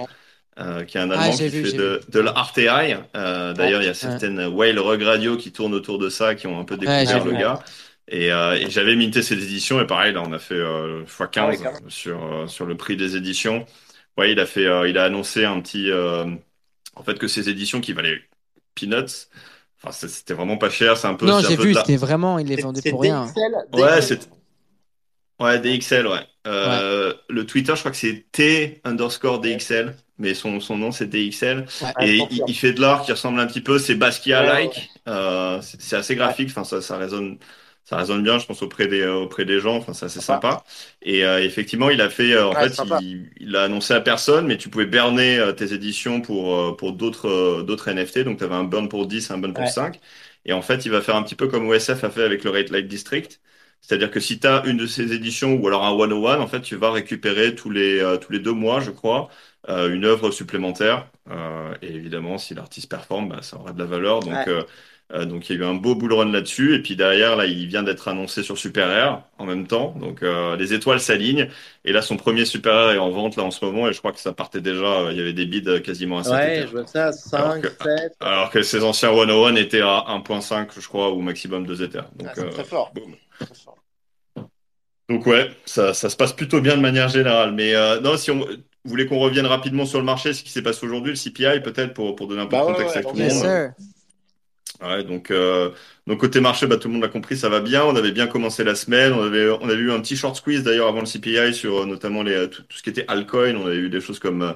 euh, 0.58 0.84
qui 0.84 0.96
est 0.96 1.00
un 1.02 1.10
Ah, 1.10 1.14
Allemand 1.20 1.36
qui 1.36 1.48
vu, 1.48 1.66
fait 1.66 1.76
de, 1.76 2.00
de 2.08 2.20
l'RTI. 2.20 2.94
Euh, 3.14 3.52
D'ailleurs, 3.52 3.82
il 3.82 3.86
y 3.86 3.88
a 3.88 3.94
certaines 3.94 4.46
Whale 4.46 4.78
Rug 4.78 5.02
Radio 5.02 5.36
qui 5.36 5.52
tournent 5.52 5.74
autour 5.74 5.98
de 5.98 6.08
ça, 6.08 6.34
qui 6.34 6.46
ont 6.46 6.58
un 6.58 6.64
peu 6.64 6.76
Ouais, 6.76 7.04
découvert 7.04 7.24
le 7.26 7.32
gars. 7.32 7.62
Et, 8.10 8.32
euh, 8.32 8.54
et 8.54 8.70
j'avais 8.70 8.96
minté 8.96 9.20
ces 9.22 9.34
éditions 9.34 9.78
et 9.82 9.86
pareil, 9.86 10.14
là 10.14 10.22
on 10.22 10.32
a 10.32 10.38
fait 10.38 10.54
euh, 10.54 11.04
x15 11.04 11.28
Ah 11.36 11.46
ouais, 11.48 11.56
quand 11.58 11.72
même. 11.74 11.90
sur, 11.90 12.24
euh, 12.24 12.46
sur 12.46 12.64
le 12.64 12.74
prix 12.74 12.96
des 12.96 13.16
éditions. 13.16 13.66
Ouais, 14.16 14.32
il 14.32 14.40
a 14.40 14.46
fait, 14.46 14.64
euh, 14.66 14.88
il 14.88 14.96
a 14.96 15.04
annoncé 15.04 15.44
un 15.44 15.60
petit, 15.60 15.90
euh, 15.90 16.24
en 16.96 17.02
fait, 17.02 17.18
que 17.18 17.28
ces 17.28 17.50
éditions 17.50 17.80
qui 17.82 17.92
valaient 17.92 18.22
peanuts, 18.74 19.28
enfin, 19.82 19.92
c'était 19.92 20.34
vraiment 20.34 20.56
pas 20.56 20.70
cher, 20.70 20.96
c'est 20.96 21.06
un 21.06 21.14
peu, 21.14 21.26
Non, 21.26 21.40
j'ai 21.40 21.56
vu, 21.56 21.72
la- 21.72 21.80
c'était 21.80 21.96
vraiment, 21.96 22.38
il 22.38 22.48
les 22.48 22.56
vendait 22.56 22.82
pour 22.90 23.02
rien. 23.02 23.26
DXL, 23.26 23.54
Ouais, 23.74 24.02
ouais, 25.40 25.58
DXL, 25.60 26.06
ouais. 26.06 26.26
Euh, 26.46 27.14
Le 27.28 27.46
Twitter, 27.46 27.74
je 27.74 27.80
crois 27.80 27.90
que 27.90 27.96
c'est 27.96 28.26
T 28.32 28.80
underscore 28.84 29.40
DXL, 29.40 29.96
mais 30.18 30.34
son, 30.34 30.60
son 30.60 30.76
nom 30.78 30.92
c'est 30.92 31.06
DXL. 31.06 31.66
Ouais. 31.80 31.92
Ouais, 31.94 31.94
Et 31.98 32.16
il, 32.30 32.42
il 32.46 32.54
fait 32.56 32.72
de 32.72 32.80
l'art 32.80 33.02
qui 33.02 33.12
ressemble 33.12 33.38
un 33.40 33.46
petit 33.46 33.60
peu, 33.60 33.78
c'est 33.78 33.94
Basquiat-like. 33.94 34.72
Ouais, 34.72 34.98
Euh, 35.08 35.60
c'est 35.62 35.80
c'est 35.80 35.96
assez 35.96 36.14
graphique, 36.16 36.48
enfin, 36.50 36.64
ça, 36.64 36.80
ça 36.82 36.96
résonne, 36.98 37.38
ça 37.84 37.96
résonne 37.96 38.22
bien, 38.22 38.38
je 38.38 38.46
pense, 38.46 38.62
auprès 38.62 38.88
des, 38.88 39.00
euh, 39.02 39.14
auprès 39.14 39.44
des 39.44 39.60
gens, 39.60 39.76
enfin, 39.76 39.92
c'est 39.94 40.06
assez 40.06 40.20
Sympa. 40.20 40.20
sympa. 40.20 40.64
Et 41.02 41.24
euh, 41.24 41.42
effectivement, 41.42 41.90
il 41.90 42.00
a 42.00 42.10
fait, 42.10 42.32
euh, 42.32 42.46
en 42.48 42.54
Ouais, 42.54 42.56
fait, 42.56 42.74
sympa. 42.74 43.00
il, 43.00 43.30
il 43.40 43.56
a 43.56 43.64
annoncé 43.64 43.94
à 43.94 44.00
personne, 44.00 44.46
mais 44.46 44.58
tu 44.58 44.68
pouvais 44.70 44.86
burner 44.86 45.38
euh, 45.38 45.52
tes 45.52 45.72
éditions 45.72 46.20
pour, 46.20 46.54
euh, 46.56 46.76
pour 46.76 46.92
d'autres 46.92 47.28
euh, 47.28 47.62
d'autres 47.62 47.88
NFT. 47.88 48.24
Donc, 48.24 48.38
tu 48.38 48.44
avais 48.44 48.54
un 48.54 48.64
burn 48.64 48.88
pour 48.88 49.06
10, 49.06 49.30
un 49.30 49.38
burn 49.38 49.54
pour 49.54 49.66
Ouais. 49.66 49.70
5. 49.70 49.98
Et 50.44 50.52
en 50.52 50.62
fait, 50.62 50.84
il 50.86 50.90
va 50.92 51.00
faire 51.02 51.16
un 51.16 51.22
petit 51.22 51.34
peu 51.34 51.48
comme 51.48 51.66
OSF 51.68 52.04
a 52.04 52.10
fait 52.10 52.22
avec 52.22 52.44
le 52.44 52.50
Rate 52.50 52.70
Light 52.70 52.86
District. 52.88 53.40
C'est-à-dire 53.80 54.10
que 54.10 54.20
si 54.20 54.38
tu 54.40 54.46
as 54.46 54.62
une 54.66 54.76
de 54.76 54.86
ces 54.86 55.12
éditions 55.14 55.54
ou 55.54 55.66
alors 55.68 55.84
un 55.86 55.96
101, 55.96 56.40
en 56.40 56.46
fait, 56.46 56.60
tu 56.62 56.76
vas 56.76 56.90
récupérer 56.90 57.54
tous 57.54 57.70
les, 57.70 58.00
euh, 58.00 58.16
tous 58.18 58.32
les 58.32 58.38
deux 58.40 58.52
mois, 58.52 58.80
je 58.80 58.90
crois, 58.90 59.28
euh, 59.68 59.92
une 59.94 60.04
œuvre 60.04 60.30
supplémentaire. 60.30 61.08
Euh, 61.30 61.74
et 61.82 61.94
évidemment, 61.94 62.38
si 62.38 62.54
l'artiste 62.54 62.90
performe, 62.90 63.28
bah, 63.30 63.42
ça 63.42 63.56
aura 63.58 63.72
de 63.72 63.78
la 63.78 63.84
valeur. 63.86 64.20
Donc, 64.20 64.46
Ouais. 65.10 65.24
donc 65.26 65.48
il 65.48 65.56
y 65.56 65.58
a 65.58 65.62
eu 65.62 65.64
un 65.66 65.74
beau 65.74 65.94
bull 65.94 66.12
run 66.12 66.30
là-dessus. 66.32 66.74
Et 66.74 66.82
puis 66.82 66.94
derrière, 66.96 67.34
là, 67.36 67.46
il 67.46 67.66
vient 67.66 67.82
d'être 67.82 68.08
annoncé 68.08 68.42
sur 68.42 68.58
Super 68.58 68.90
Air 68.90 69.22
en 69.38 69.46
même 69.46 69.66
temps. 69.66 69.94
Donc 69.98 70.22
euh, 70.22 70.54
les 70.56 70.74
étoiles 70.74 71.00
s'alignent. 71.00 71.48
Et 71.84 71.92
là, 71.92 72.02
son 72.02 72.16
premier 72.18 72.44
Super 72.44 72.74
Air 72.74 72.90
est 72.90 72.98
en 72.98 73.10
vente 73.10 73.36
là 73.36 73.42
en 73.44 73.50
ce 73.50 73.64
moment. 73.64 73.88
Et 73.88 73.92
je 73.94 73.98
crois 73.98 74.12
que 74.12 74.20
ça 74.20 74.32
partait 74.34 74.60
déjà. 74.60 74.84
euh, 74.84 75.12
il 75.12 75.16
y 75.18 75.20
avait 75.20 75.32
des 75.32 75.46
bids 75.46 75.64
quasiment 75.82 76.18
à 76.18 76.24
7 76.24 76.32
Ouais, 76.34 76.66
je 76.66 76.72
vois 76.72 76.86
ça, 76.86 77.12
5, 77.12 77.38
Alors 77.38 77.60
que- 77.60 77.68
7. 77.68 78.12
Alors 78.20 78.50
que 78.50 78.62
ses 78.62 78.84
anciens 78.84 79.10
101 79.12 79.54
étaient 79.56 79.80
à 79.80 80.04
1.5, 80.08 80.78
je 80.78 80.86
crois, 80.86 81.10
ou 81.12 81.20
maximum 81.22 81.66
2 81.66 81.82
Ether. 81.82 82.02
Donc, 82.16 82.28
Ah, 82.28 82.32
c'est 82.34 82.44
euh, 82.44 82.50
très 82.50 82.64
fort. 82.64 82.92
boum. 82.94 83.14
Donc 85.08 85.26
ouais, 85.26 85.50
ça, 85.64 85.94
ça 85.94 86.10
se 86.10 86.16
passe 86.16 86.34
plutôt 86.34 86.60
bien 86.60 86.76
de 86.76 86.82
manière 86.82 87.08
générale. 87.08 87.52
Mais 87.54 87.74
euh, 87.74 88.00
non, 88.00 88.16
si 88.16 88.30
on 88.30 88.40
vous 88.84 88.90
voulez 88.90 89.06
qu'on 89.06 89.18
revienne 89.18 89.46
rapidement 89.46 89.84
sur 89.86 89.98
le 89.98 90.04
marché, 90.04 90.32
ce 90.32 90.42
qui 90.42 90.50
s'est 90.50 90.62
passé 90.62 90.84
aujourd'hui, 90.86 91.12
le 91.12 91.16
CPI 91.16 91.60
peut-être 91.62 91.94
pour, 91.94 92.14
pour 92.16 92.26
donner 92.26 92.42
un 92.42 92.46
peu 92.46 92.56
Bah 92.56 92.62
de 92.62 92.66
ouais, 92.68 92.72
contexte 92.74 92.94
ouais, 92.96 93.00
à 93.00 93.04
tout 93.04 93.16
le 93.16 93.24
monde. 93.24 93.74
Ouais, 94.80 95.02
donc, 95.02 95.30
euh, 95.30 95.70
donc 96.06 96.20
côté 96.20 96.40
marché, 96.40 96.66
bah, 96.66 96.76
tout 96.76 96.86
le 96.88 96.94
monde 96.94 97.02
l'a 97.02 97.08
compris, 97.08 97.36
ça 97.36 97.48
va 97.48 97.60
bien. 97.60 97.84
On 97.84 97.96
avait 97.96 98.12
bien 98.12 98.28
commencé 98.28 98.62
la 98.62 98.74
semaine. 98.76 99.12
On 99.12 99.22
avait, 99.24 99.50
on 99.50 99.68
avait 99.68 99.80
eu 99.80 99.90
un 99.90 100.00
petit 100.00 100.16
short 100.16 100.36
squeeze 100.36 100.62
d'ailleurs 100.62 100.88
avant 100.88 101.00
le 101.00 101.06
CPI 101.06 101.52
sur 101.52 101.78
euh, 101.82 101.86
notamment 101.86 102.22
les, 102.22 102.48
tout, 102.48 102.62
tout 102.62 102.76
ce 102.78 102.82
qui 102.82 102.90
était 102.90 103.04
altcoin. 103.08 103.56
On 103.56 103.66
avait 103.66 103.76
eu 103.76 103.88
des 103.90 104.00
choses 104.00 104.20
comme, 104.20 104.42
euh, 104.42 104.52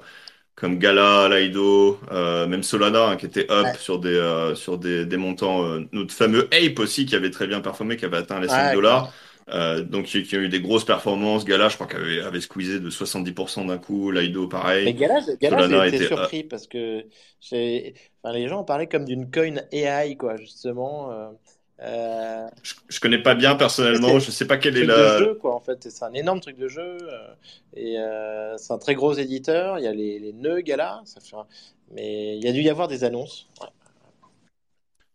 comme 0.54 0.78
Gala, 0.78 1.28
Lido, 1.40 1.98
euh, 2.10 2.46
même 2.46 2.62
Solana 2.62 3.08
hein, 3.10 3.16
qui 3.16 3.26
était 3.26 3.50
up 3.50 3.64
Ouais. 3.64 3.72
sur 3.74 3.98
des, 3.98 4.10
euh, 4.14 4.54
sur 4.54 4.78
des, 4.78 5.06
des 5.06 5.16
montants. 5.16 5.64
euh, 5.64 5.80
notre 5.92 6.14
fameux 6.14 6.48
Ape 6.52 6.78
aussi 6.78 7.06
qui 7.06 7.16
avait 7.16 7.30
très 7.30 7.46
bien 7.46 7.60
performé, 7.60 7.96
qui 7.96 8.04
avait 8.04 8.18
atteint 8.18 8.40
les 8.40 8.48
5 8.48 8.68
Ouais, 8.68 8.74
dollars. 8.74 9.12
Euh, 9.48 9.82
donc 9.82 10.04
qui, 10.06 10.22
qui 10.22 10.36
a 10.36 10.38
eu 10.38 10.48
des 10.48 10.60
grosses 10.60 10.84
performances. 10.84 11.44
Gala, 11.44 11.68
je 11.68 11.74
crois 11.74 11.86
qu'elle 11.86 12.00
avait, 12.02 12.20
avait 12.20 12.40
squeezé 12.40 12.78
de 12.80 12.90
70% 12.90 13.64
d'un 13.66 13.78
coup. 13.78 14.10
Lido, 14.12 14.46
pareil. 14.46 14.84
Mais 14.84 14.94
Gala, 14.94 15.20
Gala 15.40 15.62
Solana 15.62 15.86
été 15.88 15.96
était- 15.96 16.06
surpris 16.06 16.44
parce 16.44 16.66
que 16.66 17.04
enfin, 17.44 18.32
les 18.32 18.48
gens 18.48 18.60
en 18.60 18.64
parlaient 18.64 18.86
comme 18.88 19.04
d'une 19.04 19.30
coin 19.30 19.56
AI, 19.72 20.16
quoi, 20.16 20.36
justement. 20.36 21.10
Euh, 21.84 22.46
Je, 22.62 22.74
je 22.88 23.00
connais 23.00 23.18
pas 23.22 23.34
bien 23.34 23.54
personnellement. 23.56 24.18
Je 24.18 24.30
sais 24.30 24.46
pas 24.46 24.56
quelle 24.56 24.76
est 24.76 24.84
la. 24.84 25.14
de 25.14 25.24
jeu, 25.24 25.34
quoi, 25.34 25.54
en 25.54 25.60
fait. 25.60 25.88
C'est 25.90 26.04
un 26.04 26.12
énorme 26.14 26.40
truc 26.40 26.56
de 26.56 26.68
jeu. 26.68 26.96
euh, 27.02 27.34
et 27.74 27.98
euh, 27.98 28.56
c'est 28.56 28.72
un 28.72 28.78
très 28.78 28.94
gros 28.94 29.12
éditeur. 29.14 29.78
Il 29.78 29.84
y 29.84 29.88
a 29.88 29.92
les, 29.92 30.18
les 30.18 30.32
nœuds 30.32 30.60
Gala. 30.60 31.00
Ça 31.04 31.20
fait 31.20 31.34
un- 31.36 31.46
Mais 31.94 32.36
il 32.36 32.44
y 32.44 32.48
a 32.48 32.52
dû 32.52 32.60
y 32.62 32.70
avoir 32.70 32.88
des 32.88 33.02
annonces. 33.04 33.48
Ouais. 33.60 33.66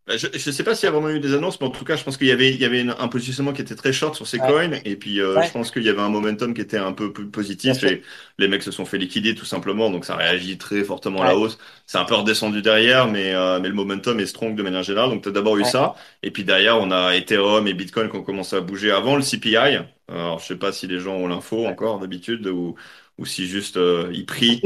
Bah, 0.07 0.15
Je 0.15 0.27
ne 0.27 0.53
sais 0.53 0.63
pas 0.63 0.73
s'il 0.73 0.85
y 0.85 0.89
a 0.89 0.91
vraiment 0.91 1.09
eu 1.09 1.19
des 1.19 1.33
annonces, 1.33 1.59
mais 1.59 1.67
en 1.67 1.69
tout 1.69 1.83
cas, 1.83 1.97
je 1.97 2.03
pense 2.05 2.15
qu'il 2.15 2.27
y 2.27 2.31
avait, 2.31 2.49
il 2.49 2.61
y 2.61 2.63
avait 2.65 2.79
une- 2.79 2.95
un 2.97 3.09
positionnement 3.09 3.51
qui 3.51 3.61
était 3.61 3.75
très 3.75 3.91
short 3.91 4.15
sur 4.15 4.25
ces 4.25 4.39
Ouais. 4.39 4.47
coins. 4.47 4.71
Et 4.85 4.95
puis, 4.95 5.19
euh, 5.19 5.35
Ouais. 5.35 5.45
je 5.47 5.51
pense 5.51 5.69
qu'il 5.69 5.83
y 5.83 5.89
avait 5.89 5.99
un 6.01 6.07
momentum 6.07 6.53
qui 6.53 6.61
était 6.61 6.77
un 6.77 6.93
peu 6.93 7.11
plus 7.11 7.27
positif. 7.27 7.83
Et 7.83 8.03
les 8.37 8.47
mecs 8.47 8.63
se 8.63 8.71
sont 8.71 8.85
fait 8.85 8.97
liquider 8.97 9.35
tout 9.35 9.43
simplement. 9.45 9.89
Donc, 9.89 10.05
ça 10.05 10.15
réagit 10.15 10.57
très 10.57 10.81
fortement 10.85 11.23
à 11.23 11.25
la 11.27 11.35
hausse. 11.37 11.57
C'est 11.85 11.97
un 11.97 12.05
peu 12.05 12.15
redescendu 12.15 12.61
derrière, 12.61 13.07
mais, 13.09 13.33
euh, 13.35 13.59
mais 13.59 13.67
le 13.67 13.73
momentum 13.75 14.17
est 14.21 14.25
strong 14.27 14.55
de 14.55 14.63
manière 14.63 14.83
générale. 14.83 15.09
Donc, 15.09 15.23
tu 15.23 15.29
as 15.29 15.31
d'abord 15.33 15.57
eu 15.57 15.65
ça. 15.65 15.95
Et 16.23 16.31
puis 16.31 16.45
derrière, 16.45 16.77
on 16.79 16.89
a 16.91 17.13
Ethereum 17.15 17.67
et 17.67 17.73
Bitcoin 17.73 18.09
qui 18.09 18.15
ont 18.15 18.23
commencé 18.23 18.55
à 18.55 18.61
bouger 18.61 18.91
avant 18.91 19.17
le 19.17 19.21
CPI. 19.21 19.79
Alors, 20.09 20.39
je 20.39 20.45
sais 20.45 20.55
pas 20.55 20.71
si 20.71 20.87
les 20.87 20.99
gens 20.99 21.15
ont 21.15 21.27
l'info 21.27 21.65
encore 21.65 21.99
d'habitude 21.99 22.47
ou, 22.47 22.75
ou 23.17 23.25
si 23.25 23.47
juste 23.47 23.77
euh, 23.77 24.09
ils 24.13 24.25
prient 24.25 24.61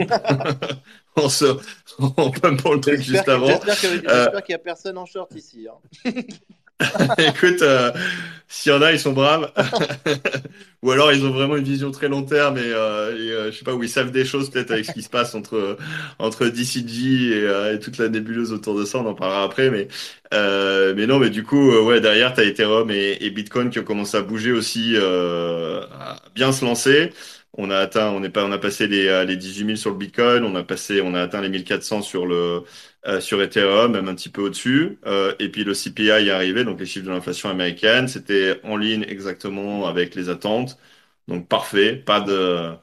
en 1.15 1.29
se, 1.29 1.45
pumpant 2.41 2.73
le 2.73 2.79
truc 2.81 3.01
juste 3.01 3.27
avant. 3.29 3.47
j'espère 3.47 3.79
Euh, 4.07 4.27
qu'il 4.41 4.53
n'y 4.53 4.55
a 4.55 4.59
personne 4.59 4.97
en 4.97 5.05
short 5.05 5.33
ici. 5.35 5.67
hein. 5.69 6.11
Écoute, 7.19 7.61
euh, 7.61 7.91
s'il 8.47 8.71
y 8.71 8.75
en 8.75 8.81
a, 8.81 8.91
ils 8.91 8.99
sont 8.99 9.13
braves. 9.13 9.51
Ou 10.81 10.91
alors 10.91 11.11
ils 11.11 11.23
ont 11.23 11.29
vraiment 11.29 11.55
une 11.57 11.63
vision 11.63 11.91
très 11.91 12.07
long 12.07 12.23
terme 12.23 12.57
et, 12.57 12.61
euh, 12.63 13.11
et, 13.15 13.31
euh, 13.31 13.51
je 13.51 13.57
sais 13.57 13.63
pas 13.63 13.75
où 13.75 13.83
ils 13.83 13.89
savent 13.89 14.09
des 14.11 14.25
choses 14.25 14.49
peut-être 14.49 14.71
avec 14.71 14.85
ce 14.85 14.91
qui 14.91 15.03
se 15.03 15.09
passe 15.09 15.35
entre 15.35 15.77
entre 16.17 16.47
DCG 16.47 17.37
et, 17.37 17.73
et 17.75 17.79
toute 17.79 17.99
la 17.99 18.09
nébuleuse 18.09 18.51
autour 18.51 18.75
de 18.79 18.83
ça. 18.85 18.97
On 18.97 19.05
en 19.05 19.13
parlera 19.13 19.43
après, 19.43 19.69
mais 19.69 19.87
mais 20.31 21.05
non, 21.07 21.19
mais 21.19 21.29
du 21.29 21.43
coup, 21.43 21.71
ouais, 21.71 22.01
derrière 22.01 22.33
t'as 22.33 22.43
Ethereum 22.45 22.89
et, 22.89 23.17
et 23.21 23.29
Bitcoin 23.29 23.69
qui 23.69 23.79
ont 23.79 23.83
commencé 23.83 24.17
à 24.17 24.21
bouger 24.21 24.51
aussi, 24.51 24.95
à 24.97 26.15
bien 26.33 26.51
se 26.51 26.65
lancer. 26.65 27.11
On 27.53 27.69
a 27.69 27.77
atteint, 27.77 28.11
on 28.11 28.23
est 28.23 28.29
pas, 28.29 28.45
on 28.45 28.51
a 28.53 28.57
passé 28.57 28.87
les 28.87 29.07
euh, 29.07 29.25
les 29.25 29.35
18 29.35 29.65
000 29.65 29.77
sur 29.77 29.91
le 29.91 29.97
Bitcoin, 29.97 30.43
on 30.45 30.55
a 30.55 30.63
passé, 30.63 31.01
on 31.01 31.13
a 31.13 31.21
atteint 31.21 31.41
les 31.41 31.49
1400 31.49 32.01
sur 32.01 32.25
le 32.25 32.63
euh, 33.07 33.19
sur 33.19 33.41
Ethereum, 33.41 33.91
même 33.91 34.07
un 34.07 34.15
petit 34.15 34.29
peu 34.29 34.41
au-dessus. 34.41 34.99
Euh, 35.05 35.35
et 35.39 35.49
puis 35.49 35.63
le 35.65 35.73
CPI 35.73 36.27
est 36.27 36.31
arrivé, 36.31 36.63
donc 36.63 36.79
les 36.79 36.85
chiffres 36.85 37.05
de 37.05 37.11
l'inflation 37.11 37.49
américaine, 37.49 38.07
c'était 38.07 38.61
en 38.63 38.77
ligne 38.77 39.03
exactement 39.07 39.85
avec 39.87 40.15
les 40.15 40.29
attentes. 40.29 40.77
Donc 41.27 41.47
parfait, 41.49 41.95
pas 41.97 42.21
de 42.21 42.73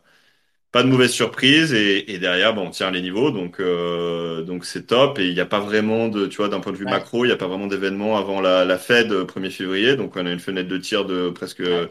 pas 0.72 0.82
de 0.82 0.88
mauvaise 0.88 1.12
surprise. 1.12 1.72
Et, 1.72 2.12
et 2.12 2.18
derrière, 2.18 2.54
bon, 2.54 2.66
on 2.68 2.70
tient 2.70 2.90
les 2.90 3.00
niveaux, 3.02 3.30
donc 3.30 3.60
euh, 3.60 4.42
donc 4.42 4.64
c'est 4.64 4.87
top. 4.87 5.18
Et 5.18 5.28
il 5.28 5.34
n'y 5.34 5.40
a 5.40 5.46
pas 5.46 5.60
vraiment 5.60 6.08
de, 6.08 6.26
tu 6.26 6.37
vois, 6.38 6.48
d'un 6.48 6.60
point 6.60 6.72
de 6.72 6.76
vue 6.78 6.87
Ouais, 6.87 6.92
macro, 6.98 7.25
il 7.25 7.28
n'y 7.28 7.34
a 7.34 7.37
pas 7.37 7.46
vraiment 7.48 7.66
d'événement 7.66 8.16
avant 8.18 8.40
la, 8.40 8.64
la 8.64 8.78
Fed 8.78 9.12
euh, 9.12 9.25
1er 9.25 9.50
février. 9.50 9.96
Donc 9.96 10.16
on 10.16 10.26
a 10.26 10.32
une 10.32 10.40
fenêtre 10.40 10.68
de 10.68 10.78
tir 10.78 11.04
de 11.06 11.30
presque 11.30 11.62
ouais, 11.70 11.88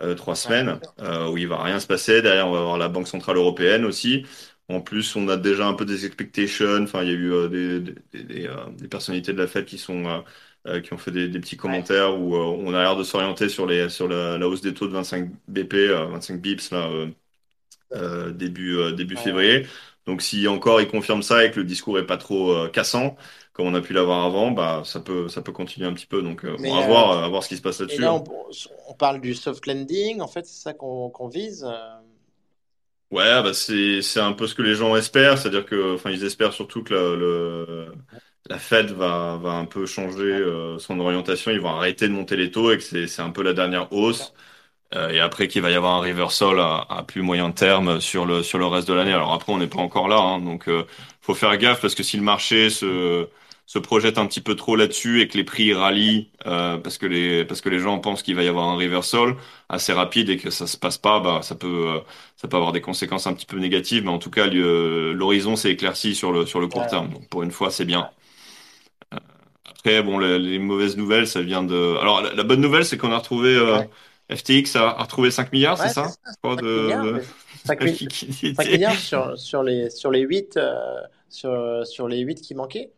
euh, 0.00 0.14
trois 0.14 0.36
semaines 0.36 0.80
euh, 1.00 1.28
où 1.30 1.38
il 1.38 1.48
va 1.48 1.62
rien 1.62 1.80
se 1.80 1.86
passer. 1.86 2.22
Derrière, 2.22 2.48
on 2.48 2.52
va 2.52 2.58
avoir 2.60 2.78
la 2.78 2.88
Banque 2.88 3.08
centrale 3.08 3.36
européenne 3.36 3.84
aussi. 3.84 4.24
En 4.68 4.80
plus, 4.80 5.16
on 5.16 5.28
a 5.28 5.36
déjà 5.36 5.66
un 5.66 5.74
peu 5.74 5.84
des 5.84 6.04
expectations. 6.06 6.82
Enfin, 6.82 7.02
il 7.02 7.08
y 7.08 7.12
a 7.12 7.14
eu 7.14 7.32
euh, 7.32 7.48
des, 7.48 7.80
des, 7.80 7.94
des, 8.12 8.24
des, 8.24 8.50
des 8.76 8.88
personnalités 8.88 9.32
de 9.32 9.38
la 9.38 9.46
Fed 9.46 9.64
qui 9.64 9.78
sont 9.78 10.24
qui 10.82 10.92
ont 10.92 10.98
fait 10.98 11.10
des, 11.12 11.28
petits 11.40 11.56
ouais. 11.64 11.82
commentaires 11.82 12.18
où 12.20 12.36
on 12.36 12.74
a 12.74 12.82
l'air 12.82 12.94
de 12.96 13.02
s'orienter 13.02 13.48
sur 13.48 13.64
les 13.66 13.88
sur 13.88 14.06
la, 14.06 14.36
la 14.36 14.48
hausse 14.48 14.60
des 14.60 14.74
taux 14.74 14.86
de 14.86 14.92
25 14.92 15.30
BP, 15.48 15.74
euh, 15.74 16.06
25 16.06 16.40
bips 16.42 16.70
là 16.72 16.90
début 18.32 18.76
début 18.96 19.16
ouais. 19.16 19.22
février. 19.22 19.66
Donc, 20.08 20.22
si 20.22 20.48
encore 20.48 20.80
il 20.80 20.88
confirme 20.88 21.22
ça 21.22 21.44
et 21.44 21.50
que 21.50 21.60
le 21.60 21.66
discours 21.66 21.98
est 21.98 22.06
pas 22.06 22.16
trop 22.16 22.50
euh, 22.52 22.68
cassant, 22.70 23.14
comme 23.52 23.66
on 23.66 23.74
a 23.74 23.82
pu 23.82 23.92
l'avoir 23.92 24.24
avant, 24.24 24.50
bah 24.52 24.80
ça 24.86 25.00
peut 25.00 25.28
ça 25.28 25.42
peut 25.42 25.52
continuer 25.52 25.86
un 25.86 25.92
petit 25.92 26.06
peu. 26.06 26.22
Donc, 26.22 26.46
euh, 26.46 26.56
bon, 26.56 26.62
Mais 26.62 26.70
à 26.70 26.78
euh, 26.78 26.86
voir 26.86 27.24
à 27.24 27.28
voir 27.28 27.42
ce 27.44 27.50
qui 27.50 27.58
se 27.58 27.60
passe 27.60 27.78
là-dessus. 27.80 28.00
là, 28.00 28.12
hein. 28.12 28.24
on, 28.26 28.50
on 28.88 28.94
parle 28.94 29.20
du 29.20 29.34
soft 29.34 29.66
landing. 29.66 30.22
En 30.22 30.26
fait, 30.26 30.46
c'est 30.46 30.62
ça 30.62 30.72
qu'on 30.72 31.28
vise. 31.28 31.68
Ouais, 33.10 33.42
bah 33.42 33.52
c'est 33.52 34.00
c'est 34.00 34.20
un 34.20 34.32
peu 34.32 34.46
ce 34.46 34.54
que 34.54 34.62
les 34.62 34.74
gens 34.76 34.96
espèrent, 34.96 35.36
c'est-à-dire 35.36 35.66
que 35.66 35.96
enfin 35.96 36.10
ils 36.10 36.24
espèrent 36.24 36.54
surtout 36.54 36.82
que 36.82 36.94
la, 36.94 37.00
le 37.14 37.92
la 38.48 38.58
Fed 38.58 38.90
va 38.92 39.36
va 39.36 39.50
un 39.52 39.66
peu 39.66 39.84
changer 39.84 40.42
son 40.78 40.98
orientation, 41.00 41.50
ils 41.50 41.60
vont 41.60 41.68
arrêter 41.68 42.08
de 42.08 42.14
monter 42.14 42.36
les 42.36 42.50
taux 42.50 42.72
et 42.72 42.78
que 42.78 42.82
c'est 42.82 43.06
c'est 43.08 43.20
un 43.20 43.30
peu 43.30 43.42
la 43.42 43.52
dernière 43.52 43.92
hausse 43.92 44.32
euh, 44.94 45.10
et 45.10 45.20
après 45.20 45.48
qu'il 45.48 45.62
va 45.62 45.70
y 45.70 45.74
avoir 45.74 45.94
un 45.96 46.00
reversal 46.00 46.58
à, 46.60 46.86
à 46.88 47.02
plus 47.02 47.22
moyen 47.22 47.50
terme 47.52 48.00
sur 48.00 48.24
le 48.26 48.42
sur 48.42 48.58
le 48.58 48.66
reste 48.66 48.88
de 48.88 48.94
l'année. 48.94 49.12
Alors 49.12 49.32
après 49.32 49.52
on 49.52 49.58
n'est 49.58 49.66
pas 49.68 49.80
encore 49.80 50.08
là, 50.08 50.18
hein, 50.18 50.40
donc 50.40 50.68
euh, 50.68 50.84
faut 51.20 51.34
faire 51.34 51.56
gaffe 51.58 51.80
parce 51.80 51.94
que 51.94 52.02
si 52.02 52.16
le 52.16 52.22
marché 52.22 52.70
se 52.70 53.28
se 53.66 53.78
projette 53.78 54.16
un 54.16 54.26
petit 54.26 54.40
peu 54.40 54.56
trop 54.56 54.76
là-dessus 54.76 55.20
et 55.20 55.28
que 55.28 55.36
les 55.36 55.44
prix 55.44 55.74
rallient 55.74 56.30
euh, 56.46 56.78
parce 56.78 56.96
que 56.96 57.04
les 57.06 57.44
parce 57.44 57.60
que 57.60 57.68
les 57.68 57.78
gens 57.80 57.98
pensent 57.98 58.22
qu'il 58.22 58.34
va 58.34 58.42
y 58.42 58.48
avoir 58.48 58.66
un 58.68 58.76
reversal 58.76 59.36
assez 59.68 59.92
rapide 59.92 60.30
et 60.30 60.38
que 60.38 60.48
ça 60.50 60.66
se 60.66 60.78
passe 60.78 60.96
pas, 60.98 61.20
bah 61.20 61.40
ça 61.42 61.54
peut 61.54 61.66
euh, 61.96 62.00
ça 62.36 62.48
peut 62.48 62.56
avoir 62.56 62.72
des 62.72 62.80
conséquences 62.80 63.26
un 63.26 63.34
petit 63.34 63.46
peu 63.46 63.58
négatives, 63.58 64.04
mais 64.04 64.10
en 64.10 64.18
tout 64.18 64.30
cas 64.30 64.46
l'horizon 64.46 65.54
s'est 65.56 65.70
éclairci 65.72 66.14
sur 66.14 66.32
le 66.32 66.46
sur 66.46 66.60
le 66.60 66.68
court 66.68 66.86
terme. 66.86 67.10
Donc 67.12 67.28
pour 67.28 67.42
une 67.42 67.50
fois 67.50 67.70
c'est 67.70 67.84
bien. 67.84 68.08
Après 69.64 70.02
bon 70.02 70.18
les, 70.18 70.38
les 70.38 70.58
mauvaises 70.58 70.96
nouvelles 70.96 71.26
ça 71.26 71.42
vient 71.42 71.62
de 71.62 71.96
alors 72.00 72.20
la, 72.22 72.32
la 72.34 72.42
bonne 72.42 72.60
nouvelle 72.60 72.84
c'est 72.84 72.96
qu'on 72.98 73.12
a 73.12 73.18
retrouvé 73.18 73.56
ouais. 73.60 73.88
FTX 74.30 74.76
a, 74.76 74.88
a 74.90 75.02
retrouvé 75.02 75.30
5 75.30 75.52
milliards, 75.52 75.78
c'est 75.78 75.88
Ouais, 75.88 75.92
c'est 75.94 76.08
ça? 76.08 76.16
ça, 76.24 76.30
Je 76.30 76.36
crois 76.42 76.56
5 76.56 76.66
milliards, 76.74 77.08
de, 77.08 77.12
mais 77.12 77.22
5, 77.64 77.80
de 77.80 77.84
mi- 77.84 77.98
5 78.52 78.70
liquidité. 78.70 78.70
milliards 78.72 78.98
sur, 79.00 79.38
sur 79.38 79.62
les, 79.62 79.90
sur 79.90 80.10
les 80.10 80.20
8, 80.20 80.56
euh, 80.56 81.00
sur, 81.28 81.86
sur 81.86 82.08
les 82.08 82.20
8 82.20 82.40
qui 82.40 82.54
manquaient. 82.54 82.92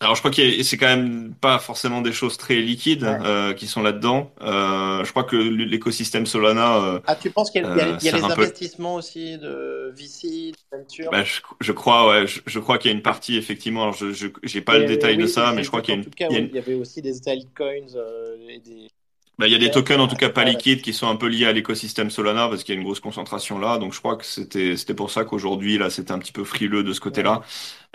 Alors, 0.00 0.14
je 0.14 0.20
crois 0.20 0.30
que 0.30 0.62
c'est 0.62 0.76
quand 0.76 0.86
même 0.94 1.34
pas 1.34 1.58
forcément 1.58 2.02
des 2.02 2.12
choses 2.12 2.36
très 2.36 2.56
liquides 2.56 3.04
Ouais. 3.04 3.22
euh, 3.22 3.54
qui 3.54 3.66
sont 3.66 3.82
là-dedans. 3.82 4.30
Euh, 4.42 5.02
je 5.04 5.10
crois 5.10 5.24
que 5.24 5.36
l'écosystème 5.36 6.26
Solana 6.26 6.76
euh, 6.84 7.00
Ah, 7.06 7.16
tu 7.16 7.32
penses 7.32 7.50
qu'il 7.50 7.62
y 7.62 7.64
a, 7.64 7.88
il 7.88 8.04
y 8.04 8.08
a- 8.08 8.12
euh, 8.12 8.12
les 8.12 8.30
un 8.30 8.30
peu. 8.30 8.52
investissements 8.52 8.94
aussi 8.96 9.38
de 9.38 9.92
VC, 9.96 10.52
de 10.52 10.76
Venture? 10.76 11.12
Bah, 11.12 11.22
je, 11.24 11.40
je 11.60 11.72
crois, 11.72 12.08
ouais, 12.08 12.26
je, 12.26 12.40
je 12.46 12.58
crois 12.58 12.78
qu'il 12.78 12.90
y 12.90 12.94
a 12.94 12.96
une 12.96 13.02
partie 13.02 13.36
effectivement. 13.36 13.82
Alors, 13.82 13.94
je, 13.94 14.28
j'ai 14.42 14.60
pas 14.60 14.78
le 14.78 14.84
Mais 14.84 14.84
détail 14.84 15.16
de 15.16 15.26
oui, 15.26 15.26
ça, 15.26 15.52
mais 15.52 15.62
je 15.62 15.68
crois 15.68 15.80
qu'il 15.82 15.94
y 15.94 15.98
a 15.98 16.00
une, 16.00 16.06
tout 16.06 16.10
cas, 16.10 16.28
il 16.28 16.34
y 16.34 16.36
a 16.36 16.38
oui, 16.38 16.44
une- 16.44 16.50
il 16.50 16.54
y 16.54 16.58
avait 16.58 16.74
aussi 16.74 17.02
des 17.02 17.28
altcoins 17.28 17.94
euh, 17.94 18.36
et 18.48 18.60
des 18.60 18.88
bah, 19.38 19.46
il 19.46 19.52
y 19.52 19.54
a 19.54 19.58
des 19.58 19.70
ETF. 19.70 19.70
tokens 19.70 20.00
en 20.00 20.08
tout 20.08 20.16
cas 20.16 20.30
pas 20.30 20.44
liquides 20.44 20.80
qui 20.82 20.94
sont 20.94 21.08
un 21.08 21.16
peu 21.16 21.26
liés 21.28 21.44
à 21.46 21.52
l'écosystème 21.52 22.08
Solana 22.10 22.48
parce 22.48 22.64
qu'il 22.64 22.74
y 22.74 22.78
a 22.78 22.80
une 22.80 22.84
grosse 22.84 23.00
concentration 23.00 23.58
là. 23.58 23.76
Donc, 23.78 23.92
je 23.92 23.98
crois 23.98 24.16
que 24.16 24.24
c'était 24.24 24.76
c'était 24.78 24.94
pour 24.94 25.10
ça 25.10 25.24
qu'aujourd'hui 25.24 25.76
là, 25.78 25.90
c'était 25.90 26.12
un 26.12 26.18
petit 26.18 26.32
peu 26.32 26.44
frileux 26.44 26.82
de 26.82 26.92
ce 26.94 27.00
côté-là. 27.00 27.42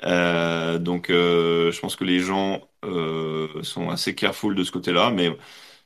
Euh, 0.05 0.79
donc, 0.79 1.09
euh, 1.11 1.71
je 1.71 1.79
pense 1.81 1.95
que 1.95 2.03
les 2.05 2.19
gens 2.19 2.61
euh, 2.85 3.63
sont 3.63 3.89
assez 3.89 4.15
careful 4.15 4.55
de 4.55 4.63
ce 4.63 4.71
côté-là, 4.71 5.11
mais 5.11 5.35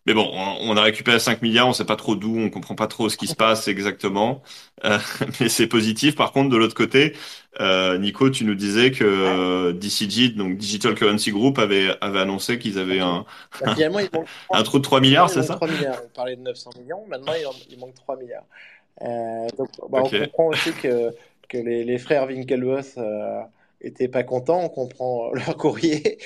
Mais 0.06 0.14
bon, 0.14 0.30
on, 0.32 0.78
a 0.78 0.82
récupéré 0.84 1.18
5 1.20 1.42
milliards, 1.42 1.68
on 1.68 1.74
sait 1.74 1.86
pas 1.86 1.96
trop 1.96 2.16
d'où, 2.16 2.38
on 2.38 2.52
comprend 2.52 2.76
pas 2.76 2.86
trop 2.86 3.10
ce 3.10 3.18
qui 3.18 3.26
se 3.26 3.36
passe 3.36 3.68
exactement, 3.68 4.44
Euh, 4.84 5.00
mais 5.40 5.50
c'est 5.50 5.66
positif. 5.66 6.16
Par 6.16 6.32
contre, 6.32 6.50
de 6.50 6.58
l'autre 6.58 6.76
côté, 6.76 7.14
euh, 7.60 7.98
Nico, 7.98 8.30
tu 8.30 8.46
nous 8.46 8.54
disais 8.54 8.92
que 8.92 9.04
euh, 9.04 9.74
DCG, 9.74 10.30
donc 10.30 10.58
Digital 10.58 10.94
Currency 10.94 11.32
Group, 11.32 11.58
avait, 11.58 11.90
avait 12.02 12.20
annoncé 12.20 12.60
qu'ils 12.60 12.78
avaient 12.78 13.00
un, 13.00 13.26
Bah, 13.62 13.74
finalement, 13.74 14.00
il 14.00 14.10
manque 14.14 14.28
3, 14.46 14.58
un 14.60 14.64
trou 14.64 14.78
de 14.78 14.84
3 14.84 15.00
finalement, 15.00 15.26
milliards, 15.26 15.30
il 15.30 15.42
c'est 15.42 15.48
ça? 15.48 15.56
3 15.56 15.68
milliards. 15.70 16.02
On 16.06 16.10
parlait 16.10 16.36
de 16.36 16.42
900 16.42 16.70
millions, 16.80 17.06
maintenant 17.08 17.34
il, 17.70 17.80
manque 17.80 17.96
3 17.96 18.18
milliards. 18.18 18.46
Euh, 19.02 19.48
donc, 19.58 19.70
bah, 19.90 20.02
on 20.04 20.10
comprend 20.10 20.48
aussi 20.48 20.72
que, 20.74 21.16
que 21.50 21.58
les, 21.58 21.84
les 21.84 21.98
frères 21.98 22.28
Winklevoss 22.28 22.94
euh, 22.98 23.42
étaient 23.82 24.08
pas 24.08 24.24
contents, 24.24 24.66
on 24.66 24.70
comprend 24.70 25.32
leur 25.34 25.58
courrier. 25.58 26.20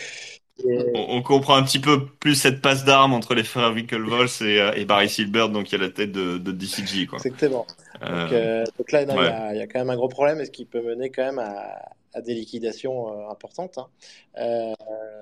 On, 0.94 1.22
comprend 1.22 1.56
un 1.56 1.64
petit 1.64 1.80
peu 1.80 2.06
plus 2.08 2.36
cette 2.36 2.62
passe 2.62 2.84
d'armes 2.86 3.14
entre 3.14 3.34
les 3.36 3.44
frères 3.44 3.72
Winklevoss 3.74 4.42
et, 4.42 4.60
euh, 4.60 4.74
et 4.74 4.86
Barry 4.86 5.10
Silbert, 5.10 5.50
donc 5.50 5.68
qui 5.68 5.76
est 5.76 5.78
à 5.78 5.82
la 5.82 5.90
tête 5.90 6.12
de, 6.12 6.38
de 6.38 6.52
DCG, 6.52 7.06
quoi. 7.08 7.26
exactement. 7.26 7.68
Donc, 8.08 8.32
Euh, 8.32 8.32
euh, 8.32 8.64
donc 8.78 8.92
là, 8.92 9.04
il 9.04 9.10
y 9.10 9.12
ouais. 9.16 9.28
a, 9.28 9.54
il 9.54 9.58
y 9.60 9.62
a 9.62 9.68
quand 9.68 9.80
même 9.80 9.90
un 9.90 9.96
gros 9.96 10.10
problème, 10.10 10.40
et 10.42 10.46
ce 10.46 10.52
qui 10.52 10.66
peut 10.66 10.82
mener 10.82 11.12
quand 11.12 11.24
même 11.24 11.40
à, 11.40 11.80
à 12.14 12.22
des 12.22 12.34
liquidations 12.34 13.14
euh, 13.14 13.30
importantes. 13.30 13.78
hein. 13.78 13.90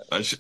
Bah, 0.10 0.22
je, 0.22 0.36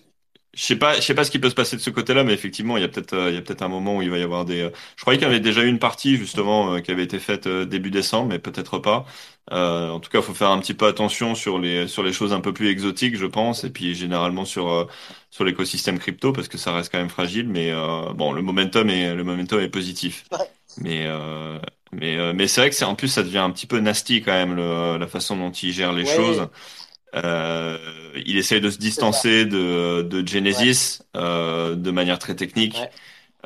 je 0.55 0.63
sais 0.63 0.75
pas, 0.75 0.95
je 0.95 1.01
sais 1.01 1.13
pas 1.13 1.23
ce 1.23 1.31
qui 1.31 1.39
peut 1.39 1.49
se 1.49 1.55
passer 1.55 1.75
de 1.77 1.81
ce 1.81 1.89
côté-là, 1.91 2.23
mais 2.23 2.33
effectivement, 2.33 2.77
il 2.77 2.81
y 2.81 2.83
a 2.83 2.87
peut-être, 2.89 3.13
euh, 3.13 3.29
il 3.29 3.35
y 3.35 3.37
a 3.37 3.41
peut-être 3.41 3.61
un 3.61 3.67
moment 3.67 3.97
où 3.97 4.01
il 4.01 4.09
va 4.09 4.17
y 4.17 4.23
avoir 4.23 4.45
des. 4.45 4.61
euh, 4.61 4.69
Je 4.95 5.01
croyais 5.01 5.19
qu'il 5.19 5.27
y 5.27 5.29
avait 5.31 5.39
déjà 5.39 5.63
eu 5.63 5.67
une 5.67 5.79
partie 5.79 6.17
justement 6.17 6.73
euh, 6.75 6.79
qui 6.81 6.91
avait 6.91 7.03
été 7.03 7.19
faite 7.19 7.45
euh, 7.47 7.65
début 7.65 7.91
décembre, 7.91 8.29
mais 8.29 8.39
peut-être 8.39 8.79
pas. 8.79 9.05
Euh, 9.51 9.89
en 9.91 9.99
tout 9.99 10.09
cas, 10.09 10.21
faut 10.21 10.33
faire 10.33 10.49
un 10.51 10.59
petit 10.59 10.73
peu 10.73 10.87
attention 10.87 11.35
sur 11.35 11.59
les 11.59 11.87
sur 11.87 12.03
les 12.03 12.11
choses 12.13 12.33
un 12.33 12.41
peu 12.41 12.53
plus 12.53 12.69
exotiques, 12.69 13.15
je 13.17 13.25
pense, 13.27 13.63
et 13.63 13.69
puis 13.69 13.93
généralement 13.95 14.45
sur 14.45 14.67
euh, 14.69 14.85
sur 15.29 15.43
l'écosystème 15.45 15.99
crypto 15.99 16.33
parce 16.33 16.47
que 16.47 16.57
ça 16.57 16.73
reste 16.73 16.91
quand 16.91 16.97
même 16.99 17.09
fragile. 17.09 17.47
Mais 17.49 17.71
euh, 17.71 18.13
bon, 18.13 18.33
le 18.33 18.41
momentum 18.41 18.89
est 18.89 19.13
le 19.15 19.23
momentum 19.23 19.59
est 19.61 19.69
positif. 19.69 20.25
ouais, 20.31 20.51
Mais 20.77 21.05
euh, 21.07 21.59
mais 21.91 22.17
euh, 22.17 22.33
mais 22.33 22.47
c'est 22.47 22.61
vrai 22.61 22.69
que 22.69 22.75
c'est 22.75 22.85
en 22.85 22.95
plus 22.95 23.07
ça 23.09 23.23
devient 23.23 23.39
un 23.39 23.51
petit 23.51 23.67
peu 23.67 23.79
nasty 23.79 24.21
quand 24.21 24.33
même 24.33 24.55
le, 24.55 24.97
la 24.97 25.07
façon 25.07 25.37
dont 25.37 25.51
il 25.51 25.71
gère 25.73 25.93
les 25.93 26.05
choses. 26.05 26.43
ouais, 26.43 26.51
Euh, 27.15 27.77
il 28.27 28.37
essaye 28.37 28.61
de 28.61 28.69
se 28.69 28.77
distancer 28.77 29.45
de, 29.45 30.03
de 30.03 30.17
Ouais, 30.19 30.27
Genesis 30.27 30.99
euh, 31.15 31.75
de 31.75 31.91
manière 31.91 32.19
très 32.19 32.35
technique, 32.35 32.77
ouais. 32.77 32.89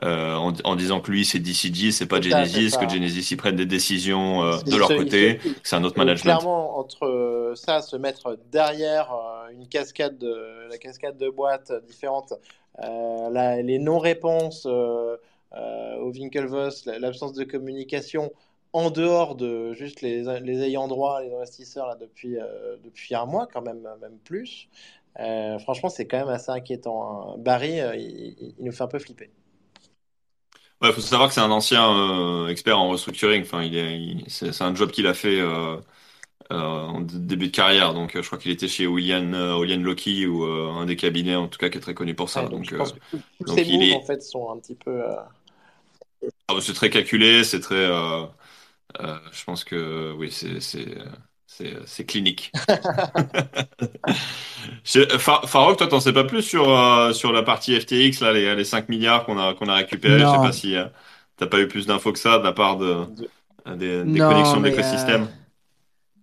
euh, 0.03 0.35
en, 0.35 0.53
en 0.63 0.75
disant 0.75 0.99
que 1.01 1.11
lui 1.11 1.25
c'est 1.25 1.39
DCG, 1.39 1.91
c'est 1.91 2.07
pas 2.07 2.21
ça, 2.21 2.43
Genesis, 2.45 2.77
que. 2.77 2.89
Genesis 2.89 3.31
ils 3.31 3.37
prennent 3.37 3.55
des 3.55 3.65
décisions 3.67 4.43
euh, 4.43 4.57
de 4.63 4.75
leur 4.77 4.87
se, 4.89 4.93
côté, 4.93 5.39
c'est 5.63 5.75
un 5.75 5.83
autre 5.83 5.97
management. 5.97 6.23
clairement 6.39 6.79
entre 6.79 7.53
ça, 7.55 7.81
se 7.81 7.95
mettre 7.97 8.37
derrière 8.51 9.11
euh, 9.13 9.49
une 9.53 9.67
cascade 9.67 10.17
de, 10.17 10.67
la 10.69 10.77
cascade 10.77 11.17
de 11.17 11.29
boîtes 11.29 11.71
différentes, 11.87 12.33
la- 12.79 13.61
les 13.61 13.79
non-réponses 13.79 14.65
au 14.65 16.11
Winklevoss, 16.11 16.85
la- 16.85 16.99
l'absence 16.99 17.33
de 17.33 17.43
communication 17.43 18.31
en 18.73 18.89
dehors 18.91 19.35
de 19.35 19.73
juste 19.73 20.01
les, 20.01 20.23
les 20.41 20.61
ayants 20.63 20.87
droit, 20.87 21.21
les 21.21 21.33
investisseurs 21.33 21.87
là, 21.87 21.95
depuis, 21.95 22.37
euh, 22.39 22.77
depuis 22.83 23.15
un 23.15 23.25
mois, 23.25 23.47
quand 23.51 23.61
même, 23.61 23.87
même 24.01 24.17
plus. 24.23 24.69
Euh, 25.19 25.59
franchement, 25.59 25.89
c'est 25.89 26.07
quand 26.07 26.17
même 26.19 26.29
assez 26.29 26.51
inquiétant. 26.51 27.33
hein. 27.35 27.37
Barry, 27.39 27.79
euh, 27.81 27.95
il, 27.95 28.35
il- 28.39 28.55
il 28.59 28.65
nous 28.65 28.71
fait 28.71 28.83
un 28.83 28.87
peu 28.87 28.99
flipper. 28.99 29.29
Ouais, 30.81 30.91
faut 30.93 31.01
savoir 31.01 31.29
que 31.29 31.35
c'est 31.35 31.41
un 31.41 31.51
ancien 31.51 32.47
expert 32.47 32.77
en 32.79 32.89
restructuring. 32.89 33.43
Enfin, 33.43 33.63
il 33.63 33.75
est, 33.75 33.99
il- 34.01 34.23
c'est 34.29 34.51
c'est 34.51 34.63
un 34.63 34.73
job 34.75 34.91
qu'il 34.91 35.05
a 35.07 35.13
fait 35.13 35.39
en 36.49 37.01
début 37.01 37.47
de 37.47 37.51
carrière. 37.55 37.93
Donc, 37.93 38.11
je 38.15 38.25
crois 38.25 38.37
qu'il 38.37 38.51
était 38.51 38.67
chez 38.67 38.87
William, 38.87 39.33
William 39.59 39.83
Lockheed 39.83 40.27
ou 40.27 40.43
un 40.45 40.85
des 40.85 40.95
cabinets 40.95 41.35
en 41.35 41.47
tout 41.47 41.57
cas 41.59 41.69
qui 41.69 41.77
est 41.77 41.81
très 41.81 41.93
connu 41.93 42.15
pour 42.15 42.29
ça. 42.29 42.43
Ouais, 42.43 42.49
donc 42.49 42.73
tous 43.39 43.47
ces 43.47 43.63
il 43.69 43.81
moves, 43.81 43.91
en 43.93 44.01
fait, 44.01 44.21
sont 44.23 44.49
un 44.51 44.59
petit 44.59 44.75
peu... 44.75 45.03
ah, 46.47 46.55
c'est 46.61 46.73
très 46.73 46.89
calculé, 46.89 47.43
c'est 47.43 47.59
très. 47.59 47.85
Euh, 48.99 49.03
Euh, 49.03 49.19
je 49.31 49.43
pense 49.43 49.63
que 49.63 50.13
oui, 50.17 50.31
c'est 50.31 50.59
c'est 50.59 50.97
C'est 51.85 52.05
clinique. 52.05 52.51
Farok, 54.83 55.77
toi, 55.77 55.87
t'en 55.87 55.99
sais 55.99 56.13
pas 56.13 56.23
plus 56.23 56.41
sur, 56.41 56.69
euh, 56.69 57.13
sur 57.13 57.31
la 57.31 57.43
partie 57.43 57.79
FTX, 57.79 58.21
là, 58.21 58.33
les, 58.33 58.55
les 58.55 58.63
5 58.63 58.89
milliards 58.89 59.25
qu'on 59.25 59.37
a, 59.37 59.53
qu'on 59.53 59.67
a 59.67 59.75
récupérés? 59.75 60.19
Je 60.19 60.25
sais 60.25 60.37
pas 60.37 60.51
si 60.51 60.75
euh, 60.75 60.85
t'as 61.37 61.47
pas 61.47 61.59
eu 61.59 61.67
plus 61.67 61.85
d'infos 61.85 62.13
que 62.13 62.19
ça 62.19 62.39
de 62.39 62.43
la 62.43 62.53
part 62.53 62.77
de, 62.77 63.05
des, 63.75 64.03
connexions 64.19 64.61
d'écosystème. 64.61 65.27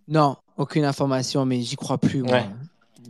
Non, 0.08 0.36
aucune 0.56 0.84
information, 0.84 1.44
mais 1.44 1.60
j'y 1.60 1.76
crois 1.76 1.98
plus. 1.98 2.22
Moi. 2.22 2.40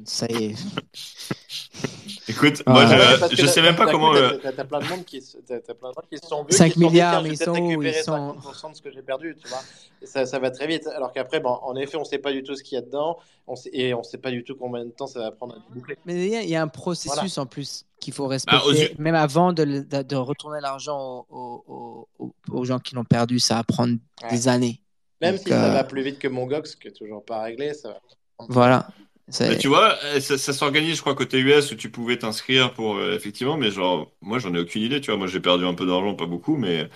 Ça 0.05 0.27
y 0.29 0.45
est. 0.45 0.55
Écoute, 2.29 2.63
moi, 2.67 2.85
je, 2.87 3.37
je 3.37 3.47
sais 3.47 3.63
même 3.63 3.77
pas 3.77 3.91
comment. 3.91 4.13
T'as 4.13 4.65
plein 4.65 4.81
de 4.81 4.85
monde 4.87 5.05
qui, 5.05 5.19
as 5.19 5.75
plein 5.75 5.91
de 5.91 5.95
gens 5.95 6.03
qui 6.11 6.19
se 6.19 6.27
sont 6.27 6.47
5 6.49 6.77
milliards, 6.77 7.23
mais 7.23 7.31
ils 7.31 7.39
sont 7.39 7.59
où 7.59 7.83
ils 7.83 7.95
sont... 7.95 8.35
50% 8.35 8.71
de 8.71 8.77
ce 8.77 8.83
que 8.83 8.91
j'ai 8.91 9.03
perdu, 9.03 9.37
tu 9.41 9.49
vois. 9.49 9.61
ça, 10.03 10.27
ça, 10.27 10.39
va 10.39 10.51
très 10.51 10.67
vite. 10.67 10.87
Alors 10.89 11.13
qu'après, 11.13 11.41
bon, 11.41 11.59
en 11.63 11.75
effet, 11.77 11.97
on 11.97 12.05
sait 12.05 12.19
pas 12.19 12.33
du 12.33 12.43
tout 12.43 12.55
ce 12.55 12.63
qu'il 12.63 12.77
y 12.77 12.79
a 12.79 12.83
dedans, 12.83 13.19
on 13.47 13.57
sait, 13.57 13.71
et 13.73 13.95
on 13.95 14.03
sait 14.03 14.19
pas 14.19 14.31
du 14.31 14.45
tout 14.45 14.57
combien 14.57 14.85
de 14.85 14.91
temps 14.91 15.07
ça 15.07 15.21
va 15.21 15.31
prendre 15.31 15.55
à 15.55 15.75
boucler. 15.75 15.97
Mais 16.05 16.27
il 16.27 16.49
y, 16.49 16.57
a 16.57 16.63
un 16.63 16.69
processus 16.69 17.39
en 17.39 17.47
plus 17.47 17.85
qu'il 17.99 18.13
faut 18.13 18.25
bah, 18.25 18.31
respecter, 18.31 18.95
même 18.99 19.15
avant 19.15 19.53
de, 19.53 19.65
de, 19.65 20.17
retourner 20.17 20.61
l'argent 20.61 21.27
aux, 21.31 22.07
aux, 22.19 22.33
aux, 22.51 22.65
gens 22.65 22.79
qui 22.79 22.95
l'ont 22.95 23.05
perdu, 23.05 23.39
ça 23.41 23.57
va 23.57 23.65
prendre 23.65 23.97
des 24.31 24.49
années. 24.49 24.81
Même 25.21 25.37
si 25.37 25.49
ça 25.49 25.71
euh, 25.71 25.73
va 25.73 25.85
plus 25.85 26.03
vite 26.03 26.19
que 26.19 26.29
mon 26.29 26.47
Gox, 26.47 26.77
qui 26.77 26.89
est 26.89 26.93
toujours 26.93 27.25
pas 27.25 27.43
réglé, 27.43 27.75
ça 27.75 27.89
va. 27.89 28.01
Voilà 28.49 28.87
tu 29.31 29.69
vois, 29.69 29.97
eh, 30.15 30.21
ça, 30.21 30.53
s'organise, 30.53 30.97
je 30.97 31.01
crois, 31.01 31.15
côté 31.15 31.39
US 31.39 31.73
où 31.73 31.75
tu 31.75 31.91
pouvais 31.91 32.17
t'inscrire 32.19 32.73
pour 32.73 32.97
euh, 32.97 33.15
effectivement, 33.15 33.57
mais 33.57 33.71
genre, 33.71 34.11
moi 34.21 34.39
j'en 34.39 34.55
ai 34.55 34.59
aucune 34.59 34.83
idée, 34.83 35.01
tu 35.01 35.11
vois. 35.11 35.19
Moi 35.19 35.27
j'ai 35.27 35.41
perdu 35.41 35.67
un 35.67 35.75
peu 35.75 35.87
d'argent, 35.87 36.15
pas 36.15 36.27
beaucoup, 36.27 36.57
mais 36.57 36.81
euh, 36.81 36.89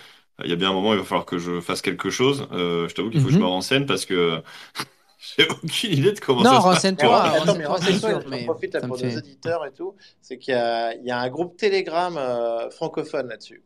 il 0.43 0.49
y 0.49 0.53
a 0.53 0.55
bien 0.55 0.71
un 0.71 0.73
moment, 0.73 0.93
il 0.93 0.99
va 0.99 1.05
falloir 1.05 1.25
que 1.25 1.37
je 1.37 1.61
fasse 1.61 1.81
quelque 1.81 2.09
chose. 2.09 2.47
Euh, 2.51 2.87
je 2.87 2.95
t'avoue 2.95 3.09
qu'il 3.09 3.21
faut 3.21 3.27
que 3.27 3.33
je 3.33 3.37
me 3.37 3.43
mhm. 3.43 3.49
renseigne 3.49 3.85
parce 3.85 4.05
que 4.05 4.41
j'ai 5.37 5.47
aucune 5.47 5.91
idée 5.91 6.11
de 6.11 6.19
comment 6.19 6.41
non, 6.41 6.51
ça 6.51 6.57
se 6.57 6.63
renseigne-toi. 6.63 7.45
Non, 7.45 7.55
mais 7.55 7.65
renseigne-toi, 7.65 8.21
je 8.25 8.43
profite 8.45 8.79
pour 8.79 8.97
nos 8.97 9.09
éditeurs 9.09 9.65
et 9.65 9.71
tout. 9.71 9.95
C'est 10.21 10.37
qu'il 10.37 10.53
y 10.53 10.57
a, 10.57 10.95
il 10.95 11.05
y 11.05 11.11
a 11.11 11.19
un 11.19 11.29
groupe 11.29 11.55
Telegram 11.57 12.19
francophone 12.71 13.27
là-dessus. 13.27 13.61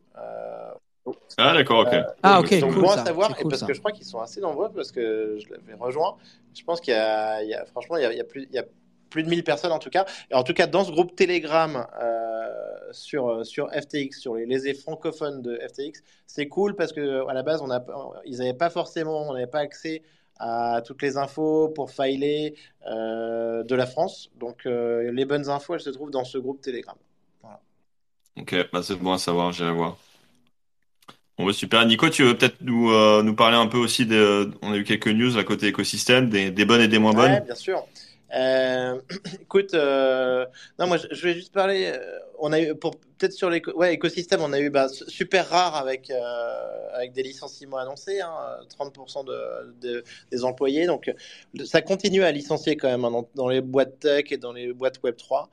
Ah 1.36 1.54
d'accord, 1.54 1.80
ok. 1.80 1.94
ah 2.22 2.40
ok, 2.40 2.60
donc, 2.60 2.72
cool, 2.72 2.82
bon 2.82 2.90
à 2.90 3.04
savoir, 3.04 3.30
et 3.38 3.44
parce 3.44 3.62
que 3.62 3.74
je 3.74 3.78
crois 3.78 3.92
qu'ils 3.92 4.06
sont 4.06 4.20
assez 4.20 4.40
nombreux, 4.40 4.70
parce 4.70 4.92
que 4.92 5.38
je 5.38 5.48
l'avais 5.50 5.74
rejoint. 5.78 6.16
Je 6.54 6.64
pense 6.64 6.80
qu'il 6.80 6.94
y, 6.94 6.96
a, 6.96 7.64
franchement, 7.66 7.96
il 7.96 8.02
y 8.02 8.20
a, 8.20 8.24
plus, 8.24 8.46
il 8.50 8.54
y 8.54 8.58
a 8.58 8.64
plus 9.10 9.22
de 9.22 9.28
1000 9.28 9.44
personnes 9.44 9.72
en 9.72 9.78
tout 9.78 9.90
cas. 9.90 10.06
Et 10.30 10.34
en 10.34 10.42
tout 10.42 10.54
cas, 10.54 10.66
dans 10.66 10.84
ce 10.84 10.90
groupe 10.90 11.14
Telegram 11.14 11.86
euh, 12.00 12.46
sur, 12.92 13.44
sur 13.46 13.70
FTX, 13.70 14.18
sur 14.18 14.36
les 14.36 14.46
lésés 14.46 14.74
francophones 14.74 15.42
de 15.42 15.56
FTX, 15.56 16.02
c'est 16.26 16.48
cool 16.48 16.74
parce 16.74 16.92
que 16.92 17.28
à 17.28 17.34
la 17.34 17.42
base, 17.42 17.62
on 17.62 17.70
a, 17.70 17.84
ils 18.24 18.38
n'avaient 18.38 18.54
pas 18.54 18.70
forcément, 18.70 19.28
on 19.28 19.34
n'avait 19.34 19.46
pas 19.46 19.60
accès 19.60 20.02
à 20.38 20.82
toutes 20.84 21.02
les 21.02 21.16
infos 21.16 21.68
pour 21.68 21.90
filer 21.90 22.54
euh, 22.86 23.62
de 23.64 23.74
la 23.74 23.86
France. 23.86 24.30
Donc, 24.36 24.66
euh, 24.66 25.10
les 25.12 25.24
bonnes 25.24 25.48
infos, 25.48 25.74
elles 25.74 25.80
se 25.80 25.90
trouvent 25.90 26.10
dans 26.10 26.24
ce 26.24 26.38
groupe 26.38 26.60
Telegram. 26.60 26.96
Ok, 28.40 28.54
bah 28.72 28.82
c'est 28.84 28.94
bon 28.94 29.12
à 29.12 29.18
savoir, 29.18 29.50
j'irai 29.50 29.72
voir. 29.72 29.96
Bon, 31.38 31.46
bah, 31.46 31.52
super. 31.52 31.86
Nico, 31.86 32.08
tu 32.10 32.24
veux 32.24 32.36
peut-être 32.36 32.56
nous, 32.62 32.90
nous 33.22 33.34
parler 33.34 33.56
un 33.56 33.66
peu 33.68 33.78
aussi 33.78 34.06
de. 34.06 34.50
On 34.62 34.72
a 34.72 34.76
eu 34.76 34.84
quelques 34.84 35.08
news 35.08 35.38
à 35.38 35.44
côté 35.44 35.68
écosystème, 35.68 36.28
des, 36.28 36.50
des 36.50 36.64
bonnes 36.64 36.80
et 36.80 36.88
des 36.88 36.98
moins 36.98 37.12
bonnes. 37.12 37.32
Ouais, 37.32 37.40
bien 37.40 37.54
sûr. 37.54 37.86
Euh, 38.34 39.00
écoute, 39.40 39.74
euh, 39.74 40.44
non, 40.78 40.86
moi 40.86 40.96
je, 40.96 41.22
vais 41.22 41.34
juste 41.34 41.52
parler. 41.52 41.92
Euh, 42.38 42.42
on 42.42 42.52
a 42.52 42.60
eu 42.60 42.74
pour 42.74 42.92
peut-être 43.18 43.32
sur 43.32 43.52
écosystème, 43.52 44.40
on 44.42 44.52
a 44.52 44.60
eu 44.60 44.70
bah, 44.70 44.88
super 44.88 45.48
rare 45.48 45.76
avec 45.76 46.10
avec 46.92 47.12
des 47.12 47.22
licenciements 47.22 47.78
annoncés, 47.78 48.20
hein, 48.20 48.30
30% 48.78 49.24
de, 49.24 50.04
des 50.30 50.44
employés. 50.44 50.86
Donc 50.86 51.12
ça 51.64 51.82
continue 51.82 52.22
à 52.22 52.32
licencier 52.32 52.76
quand 52.76 52.88
même 52.88 53.04
hein, 53.04 53.24
dans, 53.34 53.48
les 53.48 53.60
boîtes 53.60 54.00
tech 54.00 54.26
et 54.30 54.36
dans 54.36 54.52
les 54.52 54.72
boîtes 54.72 55.02
Web 55.02 55.16
3, 55.16 55.50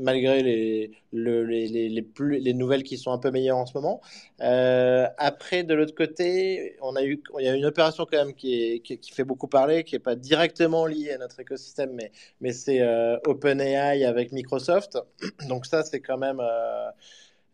malgré 0.00 0.42
les, 0.42 0.90
les, 1.12 1.68
les, 1.68 2.04
les 2.40 2.54
nouvelles 2.54 2.82
qui 2.82 2.98
sont 2.98 3.12
un 3.12 3.18
peu 3.18 3.30
meilleures 3.30 3.58
en 3.58 3.66
ce 3.66 3.72
moment. 3.74 4.00
après, 4.38 5.64
de 5.64 5.74
l'autre 5.74 5.94
côté, 5.94 6.76
on 6.82 6.96
a 6.96 7.02
eu 7.04 7.22
il 7.38 7.44
y 7.44 7.48
a 7.48 7.54
une 7.54 7.64
opération 7.64 8.06
quand 8.10 8.18
même 8.18 8.34
qui, 8.34 8.82
fait 9.12 9.24
beaucoup 9.24 9.48
parler, 9.48 9.84
qui 9.84 9.96
est 9.96 10.00
pas 10.00 10.16
directement 10.16 10.86
liée 10.86 11.12
à 11.12 11.18
notre 11.18 11.40
écosystème, 11.40 11.98
mais, 12.40 12.52
c'est 12.52 12.80
euh, 12.80 13.16
OpenAI 13.26 14.04
avec 14.04 14.32
Microsoft. 14.32 14.98
Donc 15.48 15.66
ça, 15.66 15.82
c'est 15.82 16.00
quand 16.00 16.18
même 16.18 16.40
euh, 16.40 16.90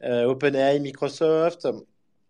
euh, 0.05 0.25
OpenAI, 0.25 0.81
Microsoft, 0.81 1.69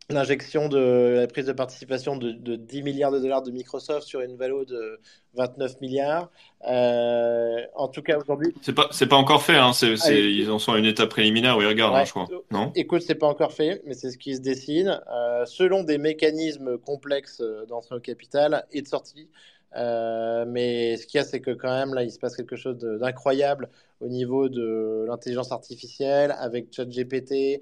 l'injection 0.08 0.68
de 0.68 1.18
la 1.20 1.26
prise 1.28 1.46
de 1.46 1.52
participation 1.52 2.16
de, 2.16 2.56
10 2.56 2.82
milliards 2.82 3.12
de 3.12 3.20
dollars 3.20 3.42
de 3.42 3.52
Microsoft 3.52 4.06
sur 4.06 4.20
une 4.20 4.36
valeur 4.36 4.66
de 4.66 5.00
29 5.34 5.80
milliards. 5.80 6.30
en 6.64 7.88
tout 7.88 8.02
cas, 8.02 8.18
aujourd'hui. 8.18 8.52
C'est 8.60 8.74
pas, 8.74 8.88
c'est 8.90 9.06
pas 9.06 9.16
encore 9.16 9.42
fait, 9.42 9.56
hein. 9.56 9.70
ils 10.08 10.50
en 10.50 10.58
sont 10.58 10.72
à 10.72 10.78
une 10.78 10.84
étape 10.84 11.10
préliminaire 11.10 11.56
où 11.56 11.62
ils 11.62 11.68
regardent, 11.68 11.94
hein, 11.94 12.04
je 12.04 12.10
crois. 12.10 12.26
Non? 12.50 12.72
Écoute, 12.74 13.02
c'est 13.02 13.14
pas 13.14 13.28
encore 13.28 13.52
fait, 13.52 13.82
mais 13.86 13.94
c'est 13.94 14.10
ce 14.10 14.18
qui 14.18 14.34
se 14.34 14.40
dessine. 14.40 15.00
selon 15.46 15.84
des 15.84 15.98
mécanismes 15.98 16.76
complexes 16.78 17.40
d'entrée 17.68 17.94
au 17.94 18.00
capital 18.00 18.66
et 18.72 18.82
de 18.82 18.88
sortie, 18.88 19.28
euh, 19.76 20.44
mais 20.46 20.96
ce 20.96 21.06
qu'il 21.06 21.18
y 21.18 21.20
a, 21.20 21.24
c'est 21.24 21.40
que 21.40 21.52
quand 21.52 21.72
même, 21.72 21.94
là, 21.94 22.02
il 22.02 22.11
se 22.11 22.18
passe 22.18 22.37
quelque 22.37 22.56
chose 22.56 22.78
d'incroyable 22.78 23.68
au 24.00 24.09
niveau 24.09 24.48
de 24.48 25.04
l'intelligence 25.06 25.52
artificielle 25.52 26.35
avec 26.38 26.72
ChatGPT, 26.72 27.61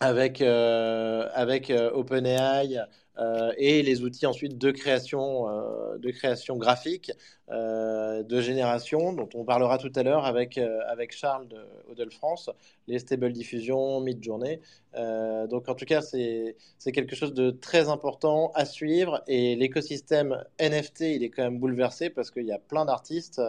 avec, 0.00 0.40
euh, 0.40 1.28
avec 1.34 1.70
euh, 1.70 1.90
OpenAI, 1.92 2.80
euh, 3.18 3.52
et 3.58 3.82
les 3.82 4.02
outils 4.02 4.26
ensuite 4.26 4.56
de 4.56 4.70
création, 4.70 5.48
euh, 5.48 5.98
de 5.98 6.10
création 6.10 6.56
graphique, 6.56 7.12
euh, 7.50 8.22
de 8.22 8.40
génération, 8.40 9.12
dont 9.12 9.28
on 9.34 9.44
parlera 9.44 9.76
tout 9.78 9.92
à 9.94 10.02
l'heure 10.02 10.24
avec, 10.24 10.58
avec 10.88 11.12
Charles 11.12 11.48
de 11.48 12.10
France, 12.10 12.50
les 12.86 12.98
stable 12.98 13.32
diffusion, 13.32 14.00
mid-journée. 14.00 14.60
donc 14.94 15.68
en 15.68 15.74
tout 15.74 15.84
cas, 15.84 16.00
c'est 16.02 16.56
quelque 16.92 17.14
chose 17.14 17.34
de 17.34 17.50
très 17.50 17.88
important 17.88 18.52
à 18.54 18.64
suivre 18.64 19.22
et 19.26 19.56
l'écosystème 19.56 20.42
NFT, 20.60 21.00
il 21.00 21.24
est 21.24 21.30
quand 21.30 21.42
même 21.42 21.58
bouleversé 21.58 22.10
parce 22.10 22.30
qu'il 22.30 22.46
y 22.46 22.52
a 22.52 22.58
plein 22.58 22.84
d'artistes 22.84 23.40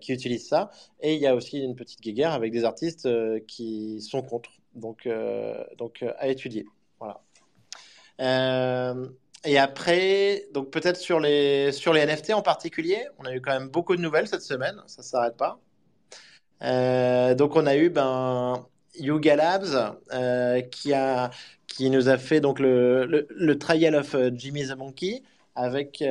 qui 0.00 0.12
utilisent 0.12 0.48
ça 0.48 0.70
et 1.00 1.14
il 1.14 1.20
y 1.20 1.26
a 1.26 1.34
aussi 1.34 1.58
une 1.58 1.76
petite 1.76 2.00
guéguerre 2.00 2.32
avec 2.32 2.52
des 2.52 2.64
artistes 2.64 3.08
qui 3.46 4.00
sont 4.00 4.22
contre. 4.22 4.50
Donc, 4.74 5.08
donc 5.78 6.04
à 6.18 6.28
étudier. 6.28 6.66
Voilà. 6.98 7.20
Euh, 8.20 9.06
et 9.44 9.58
après, 9.58 10.46
donc 10.52 10.70
peut-être 10.70 10.96
sur 10.96 11.20
les, 11.20 11.72
sur 11.72 11.92
les 11.92 12.04
NFT 12.04 12.32
en 12.34 12.42
particulier, 12.42 13.06
on 13.18 13.24
a 13.24 13.34
eu 13.34 13.40
quand 13.40 13.52
même 13.52 13.68
beaucoup 13.68 13.96
de 13.96 14.02
nouvelles 14.02 14.28
cette 14.28 14.42
semaine, 14.42 14.76
ça 14.86 15.02
ne 15.02 15.04
s'arrête 15.04 15.36
pas. 15.36 15.58
Euh, 16.62 17.34
donc 17.34 17.56
on 17.56 17.66
a 17.66 17.76
eu 17.76 17.88
ben, 17.88 18.66
Yuga 18.98 19.36
Labs 19.36 19.96
euh, 20.12 20.60
qui, 20.60 20.92
a, 20.92 21.30
qui 21.66 21.88
nous 21.88 22.10
a 22.10 22.18
fait 22.18 22.40
donc 22.40 22.60
le, 22.60 23.26
le, 23.30 23.58
trial 23.58 23.94
of 23.94 24.14
Jimmy 24.34 24.68
the 24.68 24.76
Monkey 24.76 25.22
avec, 25.54 26.04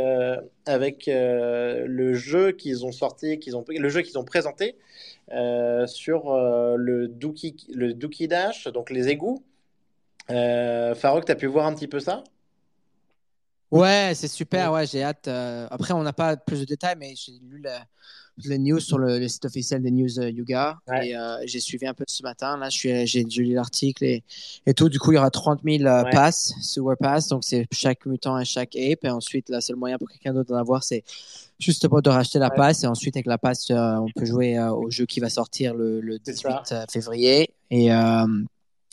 avec 0.65 1.03
le 1.07 2.13
jeu 2.15 2.51
qu'ils 2.51 2.85
ont 2.85 2.91
sorti, 2.91 3.39
qu'ils 3.39 3.55
ont, 3.55 3.63
le 3.67 3.89
jeu 3.89 4.01
qu'ils 4.01 4.17
ont 4.17 4.25
présenté 4.25 4.75
sur 5.85 6.35
le, 6.77 7.07
Dookie, 7.07 7.67
le 7.73 7.93
Dookie 7.93 8.27
Dash, 8.27 8.67
donc 8.67 8.89
les 8.89 9.09
égouts. 9.09 9.43
Euh, 10.31 10.95
Farouk, 10.95 11.25
tu 11.25 11.31
as 11.31 11.35
pu 11.35 11.47
voir 11.47 11.65
un 11.65 11.73
petit 11.73 11.87
peu 11.87 11.99
ça? 11.99 12.23
Ouais, 13.71 14.13
c'est 14.15 14.27
super. 14.27 14.71
Ouais, 14.71 14.87
j'ai 14.87 15.03
hâte. 15.03 15.27
Euh, 15.27 15.67
après, 15.69 15.93
on 15.93 16.01
n'a 16.01 16.13
pas 16.13 16.37
plus 16.37 16.59
de 16.61 16.65
détails, 16.65 16.95
mais 16.97 17.13
j'ai 17.15 17.33
lu 17.33 17.63
les 18.45 18.57
news 18.57 18.79
sur 18.79 18.97
le, 18.97 19.27
site 19.27 19.45
officiel 19.45 19.81
des 19.81 19.91
News 19.91 20.17
euh, 20.17 20.29
Yuga 20.29 20.79
et 21.03 21.13
j'ai 21.45 21.59
suivi 21.59 21.85
un 21.85 21.93
peu 21.93 22.03
ce 22.07 22.23
matin. 22.23 22.57
Là, 22.57 22.69
j'ai 22.69 23.23
lu 23.23 23.53
l'article 23.53 24.05
et, 24.05 24.23
et, 24.65 24.73
tout. 24.73 24.89
Du 24.89 24.97
coup, 24.97 25.11
il 25.11 25.15
y 25.15 25.17
aura 25.17 25.29
30 25.29 25.61
000 25.63 25.83
passes, 26.11 26.53
sewer 26.61 26.95
pass. 26.99 27.27
Donc, 27.27 27.43
c'est 27.43 27.67
chaque 27.71 28.05
mutant 28.07 28.39
et 28.39 28.45
chaque 28.45 28.75
ape. 28.75 29.03
Et 29.03 29.09
ensuite, 29.09 29.49
le 29.49 29.61
seul 29.61 29.75
moyen 29.75 29.99
pour 29.99 30.09
quelqu'un 30.09 30.33
d'autre 30.33 30.49
d'en 30.49 30.57
avoir, 30.57 30.83
c'est 30.83 31.03
justement 31.59 32.01
de 32.01 32.09
racheter 32.09 32.39
la 32.39 32.49
passe. 32.49 32.83
Et 32.83 32.87
ensuite, 32.87 33.15
avec 33.17 33.27
la 33.27 33.37
passe, 33.37 33.69
on 33.69 34.07
peut 34.15 34.25
jouer 34.25 34.59
au 34.59 34.89
jeu 34.89 35.05
qui 35.05 35.19
va 35.19 35.29
sortir 35.29 35.75
le, 35.75 36.01
le 36.01 36.17
18 36.17 36.87
février. 36.89 37.53
Et 37.69 37.91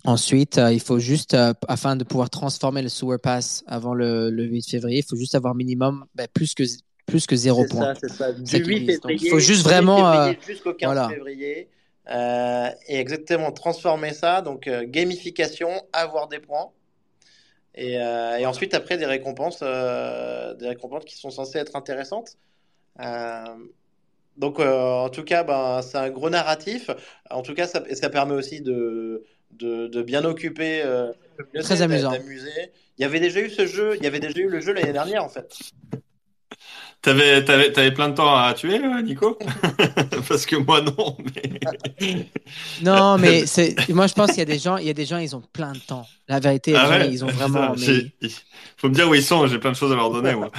Ensuite, 0.07 0.59
euh, 0.59 0.73
il 0.73 0.81
faut 0.81 1.01
juste, 1.01 1.35
euh, 1.35 1.53
afin 1.67 1.97
de 1.97 2.05
pouvoir 2.05 2.31
transformer 2.31 2.81
le 2.81 2.89
sewer 2.89 3.19
pass 3.19 3.65
avant 3.67 3.93
le, 3.93 4.31
8 4.31 4.71
février, 4.71 4.99
il 4.99 5.05
faut 5.05 5.17
juste 5.17 5.35
avoir 5.35 5.55
minimum 5.55 6.07
ben, 6.15 6.29
plus 6.33 6.55
que 6.55 6.63
plus 7.07 7.27
que 7.27 7.37
0 7.37 7.67
points. 7.67 7.95
C'est 8.01 8.09
ça, 8.09 8.15
c'est 8.37 8.47
ça. 8.47 8.59
Du 8.59 8.65
8 8.65 8.87
février, 8.87 9.19
il 9.23 9.31
faut 9.31 9.39
juste 9.39 9.63
vraiment. 9.63 10.11
Euh, 10.11 10.33
jusqu'au 10.47 10.75
15 10.75 11.11
février. 11.11 11.69
et 12.09 12.97
exactement 12.97 13.51
transformer 13.53 14.13
ça, 14.13 14.43
donc 14.43 14.69
gamification, 14.69 15.71
avoir 15.93 16.29
des 16.29 16.39
points. 16.39 16.71
Et, 17.75 17.95
et, 17.95 18.47
ensuite, 18.47 18.75
après, 18.75 18.97
des 18.97 19.07
récompenses, 19.07 19.61
des 19.61 20.69
récompenses 20.69 21.05
qui 21.05 21.17
sont 21.17 21.31
censées 21.31 21.59
être 21.59 21.77
intéressantes. 21.77 22.37
donc, 24.37 24.61
en 24.61 25.09
tout 25.11 25.25
cas, 25.25 25.45
ben, 25.45 25.83
c'est 25.83 25.99
un 25.99 26.11
gros 26.11 26.31
narratif. 26.31 26.91
En 27.31 27.43
tout 27.43 27.55
cas, 27.55 27.67
ça, 27.67 27.83
ça 27.95 28.11
permet 28.11 28.35
aussi 28.35 28.63
de, 28.63 29.25
de, 29.53 30.03
bien 30.03 30.25
occuper, 30.25 30.83
euh, 30.85 31.13
très 31.63 31.83
amusant. 31.83 32.13
Il 32.99 33.03
y 33.03 33.05
avait 33.05 33.21
déjà 33.21 33.41
eu 33.41 33.51
ce 33.51 33.67
jeu, 33.67 33.97
il 33.97 34.03
y 34.03 34.07
avait 34.07 34.21
déjà 34.21 34.39
eu 34.39 34.49
le 34.49 34.61
jeu 34.61 34.73
l'année 34.73 34.93
dernière 34.93 35.23
en 35.23 35.29
fait. 35.29 35.55
T'avais, 37.03 37.45
t'avais, 37.45 37.71
t'avais 37.71 37.93
plein 37.93 38.09
de 38.09 38.15
temps 38.15 38.35
à 38.35 38.53
tuer, 38.53 38.83
euh, 38.83 39.01
Nico? 39.01 39.39
Parce 40.29 40.45
que 40.45 40.57
moi, 40.57 40.81
non. 40.81 41.17
Mais... 42.01 42.27
Non, 42.83 43.17
mais 43.17 43.47
c'est, 43.47 43.77
moi, 43.91 44.07
je 44.07 44.15
pense 44.15 44.31
qu'il 44.31 44.39
y 44.39 44.43
a 44.43 44.47
des 44.47 44.59
gens, 44.59 44.77
il 44.77 44.87
y 44.87 44.91
a 44.91 44.93
des 44.93 45.05
gens, 45.05 45.19
ils 45.19 45.37
ont 45.37 45.43
plein 45.53 45.73
de 45.73 45.79
temps. 45.79 46.07
La 46.27 46.41
vérité, 46.41 46.75
Ah 46.77 46.99
gens, 46.99 47.09
ils 47.09 47.25
ont 47.25 47.29
C'est 47.29 47.35
vraiment, 47.35 47.77
ça. 47.77 47.93
mais, 47.93 48.29
Faut 48.77 48.89
me 48.89 48.95
dire 48.95 49.09
où 49.09 49.15
ils 49.15 49.23
sont, 49.23 49.47
j'ai 49.47 49.59
plein 49.59 49.71
de 49.71 49.77
choses 49.77 49.93
à 49.93 49.95
leur 49.95 50.11
donner, 50.11 50.35
moi. 50.35 50.51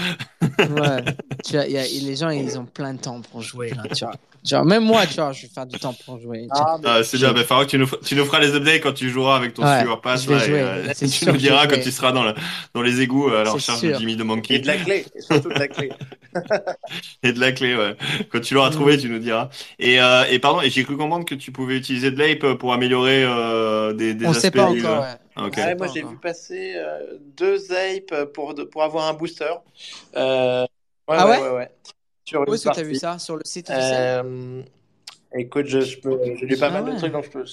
ouais, 0.42 1.04
tu 1.44 1.54
vois, 1.54 1.66
il 1.66 1.72
y 1.72 1.78
a- 1.78 1.84
les 1.84 2.16
gens, 2.16 2.30
ils 2.30 2.58
ont 2.58 2.66
plein 2.66 2.94
de 2.94 3.02
temps 3.02 3.22
pour 3.22 3.42
jouer, 3.42 3.72
là, 3.72 3.84
tu 3.94 4.06
vois. 4.06 4.16
Genre, 4.48 4.66
même 4.66 4.84
moi, 4.84 5.06
tu 5.08 5.16
vois, 5.16 5.34
je 5.34 5.44
vais 5.44 5.54
faire 5.54 5.66
du 5.66 5.78
temps 5.78 5.94
pour 5.94 6.20
jouer. 6.20 6.48
Ah, 6.52 6.78
Ah, 6.86 7.04
c'est 7.04 7.18
bien, 7.18 7.34
mais 7.34 7.44
Farah, 7.44 7.66
tu 7.66 7.78
nous, 7.78 7.86
f- 7.86 8.00
tu 8.06 8.16
nous 8.16 8.24
feras 8.26 8.40
les 8.40 8.56
updates 8.56 8.82
quand 8.82 8.94
tu 8.94 9.10
joueras 9.10 9.36
avec 9.36 9.54
ton 9.54 9.64
Ouais, 9.64 9.84
Sewer 9.84 9.96
Pass, 10.02 10.28
là, 10.28 10.46
et, 10.48 10.52
euh, 10.52 10.88
tu 11.20 11.26
nous 11.28 11.38
diras 11.38 11.68
quand 11.68 11.80
tu 11.80 11.92
seras 11.92 12.12
dans, 12.14 12.24
le- 12.24 12.34
dans 12.74 12.82
les 12.82 13.02
égouts 13.02 13.30
euh, 13.30 13.42
à 13.42 13.44
la 13.44 13.52
recherche 13.52 13.82
de. 13.82 13.94
Jimmy 13.94 14.16
de 14.16 14.24
Et 14.24 14.28
Monkey. 14.28 14.60
de 14.60 14.68
la 14.68 14.78
clé, 14.78 15.12
et 15.14 15.22
surtout 15.22 15.52
de 15.52 15.60
la 15.60 15.68
clé. 15.68 15.98
Et 17.24 17.34
de 17.34 17.40
la 17.40 17.52
clé, 17.52 17.76
ouais. 17.76 17.96
Quand 18.32 18.40
tu 18.40 18.54
l'auras 18.54 18.70
trouvé, 18.70 18.98
tu 18.98 19.10
nous 19.10 19.20
diras. 19.20 19.50
Et, 19.80 20.00
euh, 20.02 20.26
et 20.30 20.40
pardon, 20.40 20.62
et 20.62 20.70
j'ai 20.70 20.84
cru 20.84 20.98
comprendre 20.98 21.26
que 21.26 21.36
tu 21.36 21.52
pouvais 21.52 21.78
utiliser 21.78 22.12
de 22.12 22.18
l'ape 22.20 22.58
pour 22.58 22.74
améliorer 22.74 23.24
euh, 23.26 23.94
des, 23.94 24.14
des 24.14 24.26
On 24.26 24.34
aspects 24.36 24.42
sait 24.42 24.52
pas 24.52 24.66
encore, 24.68 25.02
ouais. 25.02 25.18
Ah, 25.36 25.46
ok. 25.48 25.58
Ouais, 25.58 25.76
moi 25.76 25.88
j'ai 25.88 26.04
vu 26.04 26.18
passer 26.18 26.74
euh, 26.76 27.18
deux 27.22 27.72
apes 27.72 28.32
pour, 28.34 28.54
pour 28.72 28.84
avoir 28.84 29.08
un 29.08 29.14
booster. 29.14 29.52
Euh, 30.16 30.66
ouais, 31.08 31.18
Ah 31.18 31.26
ouais, 31.26 31.32
ouais? 31.32 31.42
ouais, 31.42 31.50
ouais. 31.56 31.72
Sur 32.28 32.46
Où 32.46 32.54
est-ce 32.54 32.68
que 32.68 32.74
tu 32.74 32.80
as 32.82 32.84
vu 32.84 32.96
ça? 32.96 33.20
Sur 33.20 33.38
le 33.38 33.44
site 33.46 33.70
officiel? 33.70 34.26
Euh, 34.26 34.62
écoute, 35.34 35.68
je, 35.68 35.80
je 35.80 35.98
peux, 35.98 36.20
j'ai 36.38 36.46
lu 36.46 36.58
pas 36.58 36.68
Ah 36.68 36.72
mal 36.72 36.84
ouais. 36.84 36.94
de 36.94 36.98
trucs, 36.98 37.14
donc 37.14 37.24
je 37.24 37.30
peux. 37.30 37.46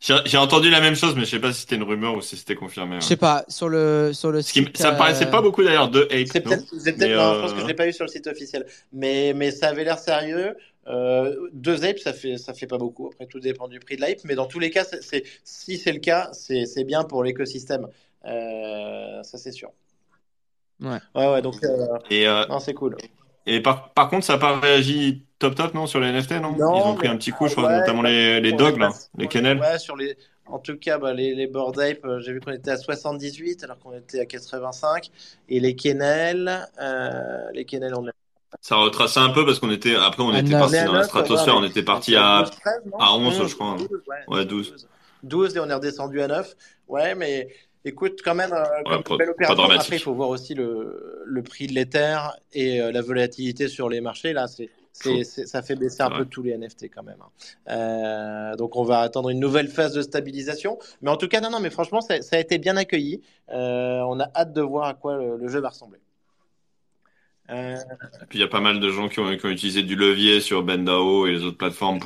J'ai 0.00 0.38
entendu 0.38 0.70
la 0.70 0.80
même 0.80 0.94
chose, 0.94 1.14
mais 1.16 1.26
je 1.26 1.30
sais 1.30 1.38
pas 1.38 1.52
si 1.52 1.60
c'était 1.60 1.76
une 1.76 1.82
rumeur 1.82 2.14
ou 2.14 2.22
si 2.22 2.36
c'était 2.38 2.54
confirmé. 2.54 2.94
ouais. 2.94 3.00
Je 3.02 3.06
sais 3.06 3.16
pas, 3.16 3.44
sur 3.48 3.68
le, 3.68 4.12
sur 4.14 4.32
le 4.32 4.40
qui, 4.40 4.66
ça 4.74 4.92
me 4.92 4.96
paraissait 4.96 5.26
euh, 5.26 5.30
pas 5.30 5.42
beaucoup 5.42 5.62
d'ailleurs 5.62 5.90
de 5.90 6.02
ape, 6.04 6.28
C'est 6.32 6.40
peut-être, 6.40 6.64
c'est 6.78 6.92
peut-être, 6.96 7.10
Mais, 7.10 7.14
non, 7.14 7.32
je 7.34 7.38
euh, 7.38 7.42
pense 7.42 7.52
que 7.52 7.60
je 7.60 7.66
l'ai 7.66 7.74
pas 7.74 7.88
eu 7.88 7.92
sur 7.92 8.04
le 8.06 8.10
site 8.10 8.26
officiel, 8.26 8.64
mais, 8.92 9.34
mais 9.34 9.50
ça 9.50 9.68
avait 9.68 9.84
l'air 9.84 9.98
sérieux. 9.98 10.56
Euh, 10.86 11.48
deux 11.52 11.84
apes, 11.84 11.98
ça 11.98 12.14
fait, 12.14 12.38
ça 12.38 12.54
fait 12.54 12.66
pas 12.66 12.78
beaucoup. 12.78 13.08
Après, 13.12 13.26
tout 13.26 13.40
dépend 13.40 13.68
du 13.68 13.80
prix 13.80 13.96
de 13.96 14.00
l'ape, 14.00 14.20
mais 14.24 14.34
dans 14.34 14.46
tous 14.46 14.60
les 14.60 14.70
cas, 14.70 14.84
c'est, 14.84 15.24
si 15.44 15.76
c'est 15.76 15.92
le 15.92 15.98
cas, 15.98 16.30
c'est, 16.32 16.64
c'est 16.64 16.84
bien 16.84 17.04
pour 17.04 17.22
l'écosystème. 17.22 17.86
Euh, 18.24 19.22
ça, 19.22 19.36
c'est 19.36 19.52
sûr. 19.52 19.72
Ouais. 20.80 21.00
Ouais, 21.14 21.32
ouais, 21.32 21.42
donc, 21.42 21.62
euh, 21.64 21.86
Et, 22.10 22.26
euh, 22.26 22.46
non, 22.46 22.60
c'est 22.60 22.74
cool. 22.74 22.96
Et 23.46 23.60
par, 23.60 23.90
par 23.90 24.08
contre, 24.08 24.26
ça 24.26 24.34
n'a 24.34 24.38
pas 24.38 24.58
réagi 24.58 25.22
top 25.38 25.54
top, 25.54 25.74
non, 25.74 25.86
sur 25.86 26.00
les 26.00 26.10
NFT, 26.12 26.32
non, 26.32 26.52
Non, 26.52 26.76
Ils 26.76 26.82
ont 26.88 26.94
pris 26.94 27.08
un 27.08 27.16
petit 27.16 27.30
coup, 27.30 27.46
je 27.46 27.52
crois, 27.52 27.66
ouais, 27.68 27.78
notamment 27.78 28.02
les, 28.02 28.40
les 28.40 28.52
dogs, 28.52 28.78
là, 28.78 28.90
les 29.16 29.28
kennels. 29.28 29.60
Ouais, 29.60 29.78
sur 29.78 29.96
les. 29.96 30.16
En 30.48 30.58
tout 30.60 30.76
cas, 30.76 30.98
bah, 30.98 31.12
les, 31.12 31.34
les 31.34 31.48
board 31.48 31.78
ape, 31.80 32.04
euh, 32.04 32.20
j'ai 32.20 32.32
vu 32.32 32.40
qu'on 32.40 32.52
était 32.52 32.70
à 32.70 32.76
78 32.76 33.64
alors 33.64 33.78
qu'on 33.80 33.92
était 33.92 34.20
à 34.20 34.26
85. 34.26 35.10
Et 35.48 35.58
les 35.58 35.74
kennels, 35.74 36.68
euh, 36.80 37.50
les 37.52 37.64
kennels, 37.64 37.94
on 37.96 38.06
est 38.06 38.12
Ça 38.60 38.76
retraçait 38.76 39.18
un 39.18 39.30
peu 39.30 39.44
parce 39.44 39.58
qu'on 39.58 39.72
était, 39.72 39.96
après, 39.96 40.22
on 40.22 40.32
À 40.32 40.38
était 40.38 40.52
parti 40.52 40.76
dans 40.84 40.92
la 40.92 40.98
9, 41.00 41.06
stratosphère, 41.06 41.54
ouais, 41.54 41.60
on 41.62 41.64
était 41.64 41.82
parti 41.82 42.14
à, 42.14 42.44
12, 42.44 42.50
13, 42.60 42.74
non? 42.86 42.98
à 42.98 43.12
11, 43.14 43.40
11, 43.40 43.48
je 43.50 43.54
crois. 43.56 43.76
12, 43.76 43.88
ouais. 43.90 44.36
Ouais, 44.36 44.44
12. 44.44 44.88
12 45.24 45.56
et 45.56 45.60
on 45.60 45.68
est 45.68 45.74
redescendu 45.74 46.20
à 46.20 46.28
9. 46.28 46.54
Ouais, 46.86 47.16
mais 47.16 47.48
écoute, 47.86 48.20
quand 48.24 48.34
même, 48.34 48.52
euh, 48.52 48.64
comme 48.84 49.02
pas- 49.02 49.16
belle 49.16 49.28
pas 49.28 49.52
opération. 49.52 49.70
Après, 49.80 49.96
il 49.96 50.00
faut 50.02 50.14
voir 50.14 50.28
aussi 50.28 50.54
le, 50.54 51.22
le 51.24 51.42
prix 51.42 51.66
de 51.66 51.72
l'Ether 51.72 52.18
et 52.52 52.80
euh, 52.82 52.92
la 52.92 53.00
volatilité 53.02 53.68
sur 53.68 53.88
les 53.88 54.00
marchés. 54.00 54.32
Là, 54.32 54.46
c'est, 54.46 54.68
c'est, 54.92 55.10
Chaud. 55.18 55.22
c'est- 55.24 55.46
ça 55.46 55.62
fait 55.62 55.76
baisser 55.76 56.02
un 56.02 56.10
Ouais. 56.10 56.18
peu 56.18 56.24
tous 56.26 56.42
les 56.42 56.52
NFT 56.58 56.90
quand 56.94 57.02
même. 57.02 57.18
hein. 57.20 57.30
Euh, 58.52 58.56
donc, 58.56 58.76
on 58.76 58.82
va 58.84 59.00
attendre 59.00 59.30
une 59.30 59.40
nouvelle 59.40 59.68
phase 59.68 59.94
de 59.94 60.02
stabilisation. 60.02 60.78
Mais 61.02 61.10
en 61.10 61.16
tout 61.16 61.28
cas, 61.28 61.40
non, 61.40 61.50
non, 61.50 61.60
mais 61.60 61.70
franchement, 61.70 62.00
ça, 62.00 62.20
ça 62.22 62.36
a 62.36 62.38
été 62.40 62.58
bien 62.58 62.76
accueilli. 62.76 63.22
Euh, 63.50 64.00
on 64.08 64.18
a 64.20 64.28
hâte 64.34 64.52
de 64.52 64.60
voir 64.62 64.86
à 64.88 64.94
quoi 64.94 65.16
le, 65.16 65.36
le 65.36 65.48
jeu 65.48 65.60
va 65.60 65.68
ressembler. 65.70 66.00
Et 67.48 67.74
puis 68.28 68.38
il 68.38 68.40
y 68.40 68.44
a 68.44 68.48
pas 68.48 68.58
mal 68.60 68.80
de 68.80 68.90
gens 68.90 69.08
qui 69.08 69.20
ont, 69.20 69.36
qui 69.36 69.46
ont 69.46 69.50
utilisé 69.50 69.84
du 69.84 69.94
levier 69.94 70.40
sur 70.40 70.64
Bendao 70.64 71.28
et 71.28 71.32
les 71.32 71.44
autres 71.44 71.56
plateformes 71.56 72.00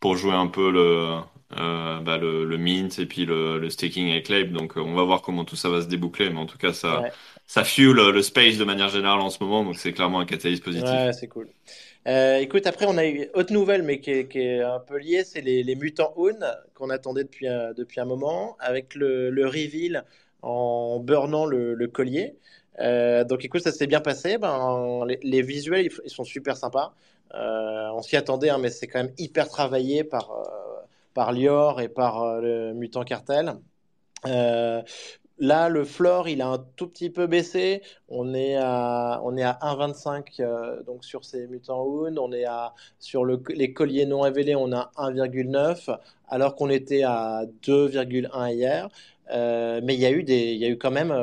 pour 0.00 0.16
jouer 0.16 0.32
un 0.32 0.46
peu 0.46 0.70
le, 0.70 1.16
euh, 1.56 2.00
bah, 2.00 2.18
le, 2.18 2.44
le 2.44 2.58
mint 2.58 2.98
et 2.98 3.06
puis 3.06 3.24
le, 3.24 3.58
le 3.58 3.70
staking 3.70 4.10
avec. 4.10 4.52
Donc 4.52 4.76
euh, 4.76 4.80
on 4.80 4.94
va 4.94 5.02
voir 5.04 5.22
comment 5.22 5.44
tout 5.44 5.56
ça 5.56 5.68
va 5.68 5.80
se 5.82 5.86
déboucler. 5.86 6.30
Mais 6.30 6.38
en 6.38 6.46
tout 6.46 6.58
cas, 6.58 6.72
ça, 6.72 7.00
Ouais. 7.00 7.12
ça 7.46 7.64
fuel 7.64 7.96
le 7.96 8.22
space 8.22 8.58
de 8.58 8.64
manière 8.64 8.88
générale 8.88 9.20
en 9.20 9.30
ce 9.30 9.42
moment. 9.42 9.64
Donc 9.64 9.76
c'est 9.76 9.92
clairement 9.92 10.20
un 10.20 10.26
catalyse 10.26 10.60
positif. 10.60 10.88
Ouais, 10.88 11.12
c'est 11.12 11.28
cool. 11.28 11.48
Euh, 12.06 12.38
écoute, 12.38 12.66
après, 12.66 12.86
on 12.88 12.96
a 12.96 13.06
eu 13.06 13.28
autre 13.34 13.52
nouvelle, 13.52 13.82
mais 13.82 14.00
qui 14.00 14.10
est, 14.10 14.28
qui 14.28 14.38
est 14.38 14.62
un 14.62 14.78
peu 14.80 14.98
liée, 14.98 15.24
c'est 15.24 15.40
les, 15.42 15.62
les 15.62 15.74
mutants 15.74 16.12
Own 16.16 16.38
qu'on 16.74 16.90
attendait 16.90 17.24
depuis 17.24 17.48
un, 17.48 17.72
depuis 17.74 18.00
un 18.00 18.04
moment, 18.06 18.56
avec 18.60 18.94
le, 18.94 19.30
le 19.30 19.46
reveal 19.46 20.04
en 20.42 21.00
burnant 21.00 21.44
le, 21.44 21.74
le 21.74 21.86
collier. 21.88 22.36
Euh, 22.80 23.24
donc, 23.24 23.44
écoute, 23.44 23.62
ça 23.62 23.72
s'est 23.72 23.86
bien 23.88 24.00
passé. 24.00 24.38
Ben, 24.38 25.04
les, 25.06 25.18
les 25.22 25.42
visuels, 25.42 25.86
ils, 25.86 25.92
ils 26.04 26.10
sont 26.10 26.24
super 26.24 26.56
sympas. 26.56 26.94
Euh, 27.34 27.88
on 27.94 28.00
s'y 28.02 28.16
attendait, 28.16 28.48
hein, 28.50 28.58
mais 28.58 28.70
c'est 28.70 28.86
quand 28.86 29.02
même 29.02 29.12
hyper 29.18 29.48
travaillé 29.48 30.02
par, 30.04 30.30
euh, 30.30 30.67
par 31.14 31.32
Lior 31.32 31.80
et 31.80 31.88
par 31.88 32.22
euh, 32.22 32.40
le 32.40 32.74
mutant 32.74 33.04
cartel. 33.04 33.54
Euh, 34.26 34.82
là, 35.38 35.68
le 35.68 35.84
floor, 35.84 36.28
il 36.28 36.42
a 36.42 36.48
un 36.48 36.58
tout 36.76 36.88
petit 36.88 37.10
peu 37.10 37.26
baissé. 37.26 37.82
On 38.08 38.34
est 38.34 38.56
à, 38.56 39.14
à 39.14 39.20
1,25 39.20 40.40
euh, 40.40 40.82
donc 40.84 41.04
sur 41.04 41.24
ces 41.24 41.46
mutants 41.46 41.84
Hound. 41.84 42.18
On 42.18 42.32
est 42.32 42.44
à, 42.44 42.74
sur 42.98 43.24
le, 43.24 43.42
les 43.48 43.72
colliers 43.72 44.06
non 44.06 44.20
révélés, 44.20 44.56
on 44.56 44.72
a 44.72 44.90
1,9 44.96 45.98
alors 46.28 46.54
qu'on 46.54 46.70
était 46.70 47.02
à 47.04 47.44
2,1 47.62 48.52
hier. 48.52 48.88
Mais 49.30 49.94
il 49.94 50.00
y 50.00 50.06
a 50.06 50.10
eu 50.10 50.22
des, 50.22 50.52
il 50.52 50.58
y 50.58 50.64
a 50.64 50.68
eu 50.68 50.78
quand 50.78 50.90
même, 50.90 51.14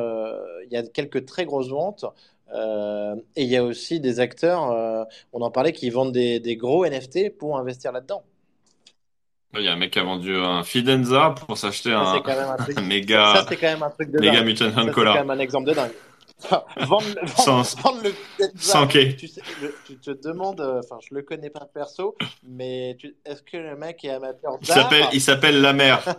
il 0.66 0.72
y 0.72 0.78
a 0.78 0.84
quelques 0.84 1.26
très 1.26 1.46
grosses 1.46 1.70
ventes. 1.70 2.06
Et 2.54 3.44
il 3.44 3.50
y 3.50 3.58
a 3.58 3.64
aussi 3.64 4.00
des 4.00 4.20
acteurs, 4.20 5.08
on 5.34 5.42
en 5.42 5.52
parlait, 5.52 5.74
qui 5.74 5.90
vendent 5.90 6.12
des, 6.14 6.40
des 6.40 6.56
gros 6.56 6.86
NFT 6.86 7.38
pour 7.38 7.58
investir 7.58 7.92
là-dedans. 7.92 8.24
Il 9.58 9.62
y 9.64 9.68
a 9.70 9.74
un 9.74 9.78
mec 9.78 9.92
qui 9.92 10.00
a 10.00 10.04
vendu 10.04 10.36
un 10.36 10.64
Fidenza 10.64 11.34
pour 11.48 11.58
s'acheter 11.58 11.94
un, 11.94 12.22
un 12.76 12.82
méga, 12.82 13.34
ça, 13.36 13.46
c'est 13.48 13.56
quand 13.56 13.68
même 13.68 13.84
un 13.84 13.90
truc 13.90 14.12
de 14.12 14.20
méga 14.20 14.34
dingue. 14.34 14.46
mutant 14.46 14.66
Ça, 14.74 14.82
c'est 14.86 14.92
quand 14.94 15.14
même 15.14 15.30
un 15.30 15.40
exemple 15.40 15.70
de 15.70 15.74
dingue. 15.74 15.92
Enfin, 16.44 16.64
vendre, 16.80 17.06
vendre, 17.24 17.30
Sans- 17.64 17.82
vendre 17.82 18.02
le 18.04 18.14
sans 18.58 18.86
Fidenza, 18.86 18.88
quai. 18.88 19.16
tu, 19.16 19.28
sais, 19.30 19.42
le- 19.62 19.74
tu 19.86 19.98
te 19.98 20.12
demandes, 20.12 20.60
euh, 20.60 20.82
enfin, 20.84 20.98
je 21.08 21.16
le 21.16 21.22
connais 21.22 21.50
pas 21.50 21.66
perso, 21.74 22.16
mais 22.44 22.98
est-ce 23.24 23.42
que 23.44 23.56
le 23.56 23.78
mec 23.78 24.04
est 24.04 24.10
amateur 24.10 24.58
Il 24.62 24.68
d'art 24.68 24.78
s'appelle, 24.78 25.06
il 25.14 25.22
s'appelle 25.22 25.62
La 25.62 25.72
Mer. 25.72 26.04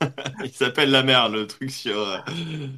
Il 0.44 0.50
s'appelle 0.52 0.90
La 0.90 1.02
Mer, 1.02 1.28
le 1.30 1.46
truc 1.46 1.70
sur 1.70 1.98
euh, 1.98 2.18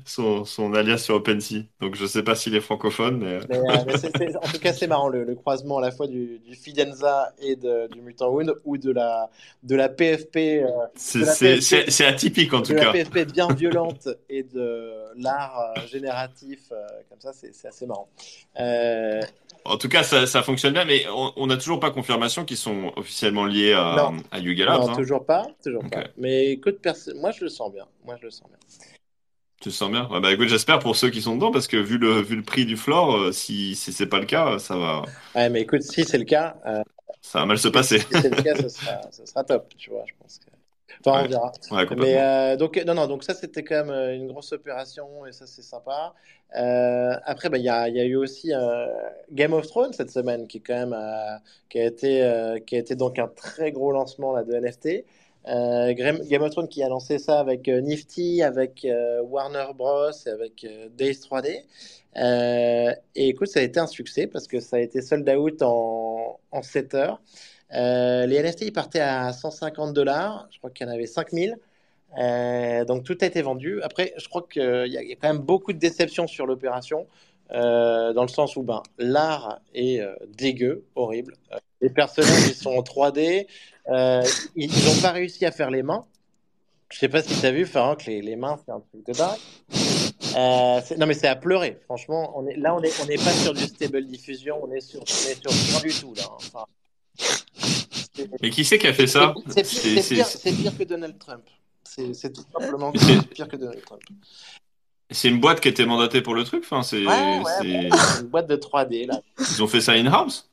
son, 0.05 0.45
son 0.45 0.73
alias 0.75 0.99
sur 0.99 1.17
OpenSea. 1.17 1.65
Donc 1.81 1.97
je 1.97 2.07
sais 2.07 2.23
pas 2.23 2.35
s'il 2.35 2.55
est 2.55 2.61
francophone, 2.61 3.19
mais. 3.19 3.39
Mais, 3.49 3.59
euh, 3.59 3.85
mais 3.87 3.97
c'est- 3.99 4.37
en 4.37 4.41
tout 4.41 4.59
cas, 4.61 4.73
c'est 4.73 4.87
marrant 4.87 5.09
le, 5.09 5.25
le 5.25 5.35
croisement 5.35 5.79
à 5.79 5.81
la 5.81 5.91
fois 5.91 6.07
du, 6.07 6.39
du 6.39 6.55
Fidenza 6.55 7.33
et 7.41 7.57
de- 7.57 7.89
du 7.93 8.01
Mutant 8.03 8.31
Wound 8.31 8.55
ou 8.65 8.79
de 8.79 8.93
la, 8.93 9.31
de 9.65 9.75
la 9.75 9.89
PFP, 9.89 10.63
euh, 10.63 10.69
C'est 10.95 11.19
de 11.21 12.03
la 12.03 12.09
atypique 12.09 12.55
en 12.55 12.61
de 12.61 12.67
tout 12.67 12.75
la 12.75 12.85
cas. 12.85 12.93
PFP 12.93 13.25
bien 13.33 13.49
violente 13.53 14.09
et 14.29 14.45
de 14.45 14.93
l'art 15.17 15.73
euh, 15.77 15.81
génératif, 15.89 16.61
euh, 16.73 16.77
comme 17.11 17.21
ça, 17.21 17.33
c'est 17.33 17.67
assez 17.69 17.87
marrant. 17.87 18.09
Euh, 18.61 19.21
En 19.65 19.77
tout 19.77 19.89
cas, 19.89 20.03
ça, 20.03 20.27
ça 20.27 20.43
fonctionne 20.43 20.73
bien, 20.73 20.85
mais 20.85 21.05
on 21.37 21.47
n'a 21.47 21.57
toujours 21.57 21.81
pas 21.81 21.91
confirmation 21.91 22.45
qu'ils 22.45 22.57
sont 22.57 22.93
officiellement 22.97 23.45
liés 23.45 23.73
à, 23.73 23.97
Non. 23.99 24.17
à 24.31 24.39
Yuga 24.39 24.65
Labs. 24.65 24.81
non, 24.81 24.91
hein. 24.91 24.97
toujours 24.97 25.27
pas, 25.27 25.47
toujours 25.63 25.85
Ok. 25.85 25.91
pas. 25.93 26.05
Mais 26.17 26.47
écoute, 26.53 26.79
perso- 26.81 27.08
moi 27.15 27.31
je 27.31 27.45
le 27.45 27.51
sens 27.51 27.73
bien. 27.73 27.87
Moi 28.05 28.17
je 28.17 28.25
le 28.25 28.31
sens 28.31 28.49
bien. 28.49 28.59
Tu 29.61 29.71
te 29.71 29.75
sens 29.75 29.91
bien? 29.91 30.09
Ouais, 30.09 30.21
bah 30.21 30.33
écoute, 30.33 30.47
j'espère 30.49 30.79
pour 30.79 30.95
ceux 30.95 31.11
qui 31.11 31.21
sont 31.21 31.35
dedans, 31.35 31.51
parce 31.51 31.67
que 31.67 31.77
vu 31.77 31.99
le, 31.99 32.21
vu 32.23 32.37
le 32.37 32.43
prix 32.43 32.65
du 32.65 32.77
floor, 32.77 33.17
euh, 33.17 33.33
si, 33.33 33.75
si 33.75 33.93
c'est 33.93 34.07
pas 34.07 34.21
le 34.21 34.27
cas, 34.27 34.59
ça 34.61 34.77
va, 34.77 35.03
Ouais, 35.35 35.49
mais 35.51 35.63
écoute, 35.63 35.83
si 35.83 36.05
c'est 36.05 36.19
le 36.19 36.25
cas, 36.25 36.57
euh, 36.65 36.83
ça 37.23 37.41
va 37.41 37.47
mal 37.47 37.59
se 37.59 37.67
passer. 37.67 37.99
si 37.99 38.07
c'est 38.23 38.31
le 38.31 38.41
cas, 38.41 38.55
ce 38.55 38.69
sera, 38.69 39.01
ce 39.11 39.27
sera 39.27 39.43
top, 39.43 39.75
tu 39.77 39.91
vois, 39.91 40.05
je 40.07 40.13
pense 40.21 40.39
que. 40.39 40.45
Enfin, 41.05 41.25
on 41.25 41.29
verra. 41.29 41.53
Ouais, 41.73 41.87
Mais 41.97 42.19
euh, 42.21 42.57
donc 42.57 42.77
non 42.85 42.95
non 42.95 43.07
donc 43.07 43.23
ça 43.23 43.33
c'était 43.33 43.63
quand 43.63 43.85
même 43.85 44.15
une 44.15 44.27
grosse 44.27 44.51
opération 44.53 45.27
et 45.27 45.33
ça 45.33 45.47
c'est 45.47 45.63
sympa. 45.63 46.13
Après 46.53 47.49
bah 47.51 47.59
il 47.59 47.65
y 47.65 47.69
a, 47.69 47.89
y 47.89 48.01
a 48.01 48.05
eu 48.05 48.17
aussi 48.17 48.51
Game 49.31 49.53
of 49.53 49.67
Thrones 49.69 49.93
cette 49.93 50.11
semaine 50.11 50.49
qui 50.49 50.57
est 50.57 50.61
quand 50.61 50.87
même 50.87 50.97
qui 51.69 51.79
a 51.79 51.85
été 51.85 52.63
qui 52.67 52.75
a 52.75 52.79
été 52.81 52.97
donc 52.97 53.21
un 53.21 53.29
très 53.29 53.71
gros 53.71 53.93
lancement 53.93 54.33
là 54.33 54.43
de 54.43 54.55
NFT. 54.55 55.05
Euh, 55.49 55.95
Game 55.95 56.43
of 56.43 56.51
Thrones 56.51 56.69
qui 56.69 56.83
a 56.83 56.89
lancé 56.89 57.19
ça 57.19 57.41
avec 57.41 57.69
euh, 57.69 57.81
Nifty, 57.81 58.43
avec 58.43 58.85
euh, 58.85 59.23
Warner 59.23 59.67
Bros, 59.75 60.11
avec 60.27 60.65
euh, 60.65 60.89
Days 60.91 61.13
3D. 61.13 61.63
Euh, 62.17 62.93
et 63.15 63.29
écoute, 63.29 63.49
ça 63.49 63.61
a 63.61 63.63
été 63.63 63.81
un 63.81 63.87
succès 63.87 64.27
parce 64.27 64.47
que 64.47 64.61
ça 64.61 64.77
a 64.77 64.81
été 64.81 65.01
sold 65.01 65.29
out 65.29 65.63
en, 65.63 66.39
en 66.51 66.63
7 66.63 66.95
heures. 66.95 67.23
Les 67.71 68.43
NFT, 68.43 68.63
ils 68.63 68.73
partaient 68.73 69.01
à 69.01 69.33
150 69.33 69.95
dollars. 69.95 70.49
Je 70.51 70.59
crois 70.59 70.71
qu'il 70.71 70.87
y 70.87 70.91
en 70.91 70.93
avait 70.93 71.07
5000. 71.07 71.57
Euh, 72.19 72.85
donc 72.85 73.05
tout 73.05 73.17
a 73.21 73.27
été 73.27 73.41
vendu. 73.43 73.81
Après, 73.83 74.15
je 74.17 74.29
crois 74.29 74.47
qu'il 74.51 74.87
y, 74.87 74.93
y 74.93 75.13
a 75.13 75.17
quand 75.17 75.29
même 75.29 75.43
beaucoup 75.43 75.73
de 75.73 75.79
déceptions 75.79 76.27
sur 76.27 76.47
l'opération, 76.47 77.07
dans 77.51 78.23
le 78.23 78.29
sens 78.29 78.57
où 78.57 78.63
ben, 78.63 78.83
l'art 78.99 79.61
est 79.75 80.03
dégueu, 80.37 80.85
horrible. 80.95 81.35
Les 81.81 81.91
personnages, 81.91 82.49
ils 82.49 82.55
sont 82.55 82.71
en 82.71 82.83
3D. 82.83 83.47
Euh, 83.91 84.23
ils 84.57 84.69
n'ont 84.71 85.01
pas 85.01 85.13
réussi 85.13 85.45
à 85.47 85.51
faire 85.53 85.71
les 85.71 85.83
mains. 85.83 86.05
Je 86.91 86.99
sais 86.99 87.09
pas 87.09 87.23
si 87.23 87.39
tu 87.39 87.45
as 87.47 87.51
vu, 87.53 87.67
Farah, 87.67 87.97
que 87.97 88.07
les, 88.07 88.23
les 88.23 88.37
mains, 88.37 88.59
c'est 88.65 88.73
un 88.73 88.81
truc 88.81 89.07
de 89.07 89.13
dingue. 89.13 89.39
Euh, 90.37 90.81
non, 90.99 91.07
mais 91.07 91.15
c'est 91.15 91.29
à 91.29 91.37
pleurer. 91.37 91.79
Franchement, 91.85 92.33
on 92.37 92.47
est, 92.47 92.57
là, 92.57 92.75
on 92.75 92.81
n'est 92.81 92.91
on 93.05 93.09
est 93.09 93.23
pas 93.23 93.33
sur 93.33 93.53
du 93.55 93.65
stable 93.65 94.05
diffusion, 94.07 94.59
on 94.63 94.73
est 94.73 94.81
sur, 94.81 95.01
on 95.01 95.05
est 95.05 95.41
sur 95.41 95.51
rien 95.51 95.81
du 95.81 95.95
tout, 96.01 96.15
là. 96.15 96.23
hein. 96.25 96.37
Enfin, 96.39 96.65
Mais 98.43 98.51
qui 98.51 98.65
c'est 98.65 98.79
qui 98.79 98.87
a 98.87 98.93
fait 98.95 99.07
ça? 99.07 99.35
c'est- 99.49 100.15
pire, 100.55 100.77
que 100.77 100.85
Donald 100.85 101.19
Trump. 101.19 101.43
C'est 101.85 102.33
tout 102.33 102.45
simplement 102.59 102.93
pire 102.93 103.49
que 103.49 103.57
Donald 103.57 103.83
Trump. 103.85 104.03
c'est 105.11 105.29
une 105.29 105.41
boîte 105.41 105.61
qui 105.61 105.69
était 105.69 105.87
mandatée 105.87 106.21
pour 106.23 106.35
le 106.35 106.45
truc. 106.45 106.63
Enfin, 106.65 106.83
c'est, 106.83 107.05
Ouais, 107.05 107.41
ouais, 107.41 107.53
c'est, 107.61 107.89
bon, 107.89 107.97
c'est 107.97 108.21
une 108.21 108.27
boîte 108.29 108.47
de 108.49 108.57
3D, 108.57 109.07
là. 109.07 109.21
ils 109.39 109.63
ont 109.63 109.67
fait 109.67 109.81
ça 109.81 109.93
in-house? 109.93 110.49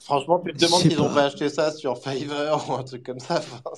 Franchement, 0.00 0.38
tu 0.40 0.52
te 0.52 0.58
Je 0.58 0.66
demandes 0.66 0.80
s'ils 0.82 0.96
n'ont 0.96 1.08
pas. 1.12 1.24
acheté 1.24 1.48
ça 1.48 1.72
sur 1.72 1.98
Fiverr 1.98 2.64
ou 2.70 2.74
un 2.74 2.82
truc 2.84 3.02
comme 3.04 3.20
ça. 3.20 3.36
Enfin, 3.38 3.74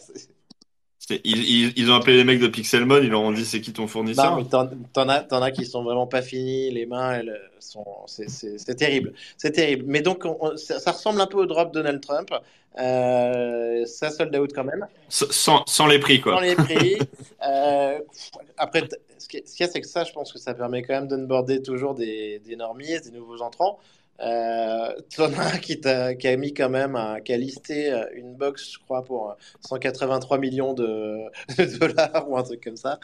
Ils, 1.25 1.39
ils, 1.45 1.73
ils 1.77 1.91
ont 1.91 1.95
appelé 1.95 2.17
les 2.17 2.25
mecs 2.25 2.39
de 2.41 2.47
Pixelmon, 2.49 2.99
ils 3.03 3.11
leur 3.11 3.21
ont 3.23 3.33
dit 3.33 3.45
c'est 3.45 3.61
qui 3.61 3.73
ton 3.73 3.83
Non, 3.83 3.89
fournisseur? 3.89 4.37
mais 4.37 4.45
t'en 4.45 4.69
t'en 4.93 5.09
as, 5.09 5.21
t'en 5.23 5.43
as 5.43 5.51
qui 5.51 5.67
sont 5.67 5.83
vraiment 5.83 6.07
pas 6.07 6.23
finis, 6.23 6.71
les 6.71 6.87
mains, 6.87 7.13
elles 7.15 7.41
sont, 7.59 7.85
c'est 8.07 8.29
c'est- 8.31 8.57
c'est 8.59 8.77
terrible, 8.77 9.13
c'est 9.37 9.51
terrible. 9.53 9.85
Mais 9.89 10.01
donc, 10.01 10.25
on- 10.25 10.37
on- 10.41 10.57
ça, 10.57 10.79
ça 10.79 10.93
ressemble 10.93 11.21
un 11.21 11.27
peu 11.27 11.39
au 11.39 11.47
drop 11.47 11.73
Donald 11.73 12.01
Trump. 12.01 12.31
Euh, 12.79 13.85
ça 13.85 14.11
sold 14.11 14.35
out 14.37 14.53
quand 14.55 14.65
même, 14.65 14.87
Sans, 15.09 15.65
sans 15.67 15.87
les 15.87 15.99
prix, 15.99 16.21
quoi. 16.21 16.41
les 16.41 16.55
prix. 16.55 16.97
Euh, 17.45 17.99
après, 18.57 18.89
ce 19.19 19.27
qui- 19.29 19.43
ce 19.45 19.57
qu'il 19.57 19.67
y 19.67 19.69
a, 19.69 19.73
c'est 19.73 19.81
que 19.81 19.87
ça, 19.89 20.05
je 20.05 20.13
pense 20.13 20.33
que 20.33 20.39
ça 20.39 20.55
permet 20.55 20.83
quand 20.83 20.95
même 20.95 21.09
d'onboarder 21.09 21.61
toujours 21.61 21.95
des, 21.95 22.39
des 22.39 22.55
normies, 22.57 23.01
des 23.01 23.11
nouveaux 23.11 23.43
entrants. 23.43 23.79
Euh, 24.21 24.95
qui, 25.63 26.29
a 26.29 26.37
mis 26.37 26.55
quand 26.55 26.69
même, 26.69 26.99
qui 27.25 27.33
a 27.33 27.37
listé 27.37 27.93
euh, 27.93 28.05
une 28.15 28.35
box, 28.35 28.73
je 28.75 28.79
crois, 28.79 29.03
pour 29.05 29.31
euh, 29.31 29.35
183 29.61 30.39
millions 30.39 30.75
de, 30.75 31.29
dollars 31.79 32.31
ou 32.31 32.37
un 32.37 32.43
truc 32.43 32.63
comme 32.63 32.77
ça. 32.77 32.99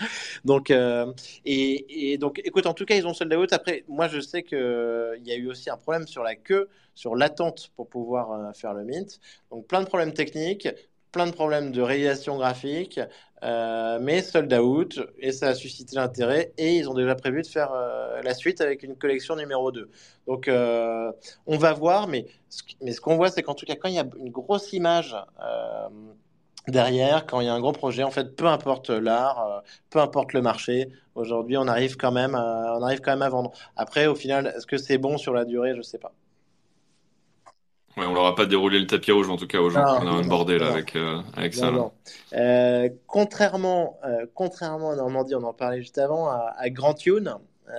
Donc, 0.44 0.70
euh, 0.70 1.12
et, 1.44 2.18
donc, 2.18 2.40
écoute, 2.44 2.66
en 2.66 2.74
tout 2.74 2.84
cas, 2.84 2.94
ils 2.94 3.06
ont 3.06 3.14
sold 3.14 3.34
out. 3.34 3.52
Après, 3.52 3.84
moi, 3.88 4.08
je 4.08 4.20
sais 4.20 4.42
qu'il 4.42 5.22
y 5.24 5.32
a 5.32 5.36
eu 5.36 5.48
aussi 5.48 5.70
un 5.70 5.76
problème 5.76 6.06
sur 6.06 6.22
la 6.22 6.36
queue, 6.36 6.68
sur 6.94 7.16
l'attente 7.16 7.70
pour 7.76 7.88
pouvoir 7.88 8.32
euh, 8.32 8.52
faire 8.52 8.74
le 8.74 8.84
mint. 8.84 9.18
Donc, 9.50 9.66
plein 9.66 9.80
de 9.80 9.86
problèmes 9.86 10.12
techniques, 10.12 10.68
plein 11.12 11.26
de 11.26 11.32
problèmes 11.32 11.72
de 11.72 11.80
réalisation 11.82 12.36
graphique, 12.36 13.00
euh, 13.44 13.98
mais 14.00 14.22
sold 14.22 14.52
out, 14.54 15.00
et 15.18 15.32
ça 15.32 15.48
a 15.48 15.54
suscité 15.54 15.96
l'intérêt. 15.96 16.52
Et 16.58 16.76
ils 16.76 16.88
ont 16.90 16.94
déjà 16.94 17.14
prévu 17.14 17.42
de 17.42 17.46
faire 17.46 17.72
euh, 17.72 18.20
la 18.22 18.34
suite 18.34 18.60
avec 18.60 18.82
une 18.82 18.96
collection 18.96 19.36
numéro 19.36 19.72
2. 19.72 19.90
Donc, 20.26 20.48
euh, 20.48 21.12
on 21.46 21.56
va 21.58 21.72
voir, 21.72 22.08
mais 22.08 22.26
ce, 22.48 22.62
mais 22.82 22.92
ce 22.92 23.00
qu'on 23.00 23.16
voit, 23.16 23.30
c'est 23.30 23.42
qu'en 23.42 23.54
tout 23.54 23.66
cas, 23.66 23.76
quand 23.76 23.88
il 23.88 23.94
y 23.94 23.98
a 23.98 24.08
une 24.18 24.30
grosse 24.30 24.72
image. 24.72 25.16
euh, 25.40 25.88
derrière, 26.68 27.26
quand 27.26 27.40
il 27.40 27.46
y 27.46 27.48
a 27.48 27.54
un 27.54 27.60
gros 27.60 27.72
projet, 27.72 28.02
en 28.02 28.10
fait, 28.10 28.36
peu 28.36 28.46
importe 28.46 28.90
l'art, 28.90 29.62
peu 29.90 30.00
importe 30.00 30.32
le 30.34 30.42
marché, 30.42 30.90
aujourd'hui, 31.14 31.56
on 31.56 31.66
arrive 31.66 31.96
quand 31.96 32.12
même, 32.12 32.34
à, 32.34 32.76
on 32.78 32.82
arrive 32.82 33.00
quand 33.00 33.12
même 33.12 33.22
à 33.22 33.28
vendre. 33.30 33.52
Après, 33.76 34.06
au 34.06 34.14
final, 34.14 34.52
est-ce 34.56 34.66
que 34.66 34.76
c'est 34.78 34.98
bon 34.98 35.16
sur 35.18 35.32
la 35.32 35.44
durée? 35.44 35.74
Je 35.76 35.82
sais 35.82 35.98
pas. 35.98 36.14
Ouais, 37.98 38.06
on 38.06 38.14
leur 38.14 38.26
a 38.26 38.34
pas 38.34 38.46
déroulé 38.46 38.78
le 38.78 38.86
tapis 38.86 39.10
rouge, 39.12 39.28
en 39.28 39.36
tout 39.36 39.46
cas, 39.48 39.58
aux 39.58 39.70
gens. 39.70 39.82
Non, 39.82 39.98
On 40.02 40.06
a 40.06 40.10
un 40.10 40.22
non, 40.22 40.28
bordel 40.28 40.62
non, 40.62 40.66
avec, 40.66 40.94
euh, 40.94 41.20
avec 41.36 41.54
ça, 41.54 41.70
non, 41.72 41.92
là. 42.32 42.38
Euh, 42.38 42.88
contrairement, 43.06 43.98
euh, 44.04 44.26
contrairement 44.34 44.90
à 44.92 44.96
Normandie, 44.96 45.34
on 45.34 45.42
en 45.42 45.52
parlait 45.52 45.80
juste 45.80 45.98
avant, 45.98 46.28
à, 46.28 46.54
à 46.56 46.70
Grand 46.70 46.94
Tune, 46.94 47.34
euh, 47.68 47.72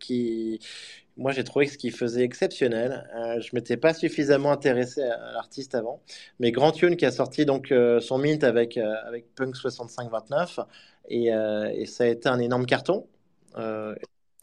qui, 0.00 0.58
moi, 1.16 1.32
j'ai 1.32 1.44
trouvé 1.44 1.66
que 1.66 1.72
ce 1.72 1.78
qu'il 1.78 1.92
faisait 1.92 2.22
exceptionnel. 2.24 3.08
Euh, 3.14 3.40
je 3.40 3.50
m'étais 3.54 3.76
pas 3.76 3.94
suffisamment 3.94 4.50
intéressé 4.50 5.02
à, 5.02 5.14
à 5.14 5.32
l'artiste 5.32 5.74
avant, 5.74 6.02
mais 6.40 6.50
Grand 6.50 6.72
Tune 6.72 6.96
qui 6.96 7.06
a 7.06 7.12
sorti 7.12 7.44
donc 7.46 7.70
euh, 7.70 8.00
son 8.00 8.18
mint 8.18 8.42
avec 8.44 8.76
euh, 8.76 8.94
avec 9.06 9.34
Punk 9.34 9.56
6529 9.56 10.60
et, 11.08 11.32
euh, 11.32 11.70
et 11.72 11.86
ça 11.86 12.04
a 12.04 12.06
été 12.08 12.28
un 12.28 12.38
énorme 12.40 12.66
carton. 12.66 13.06
Euh, 13.58 13.94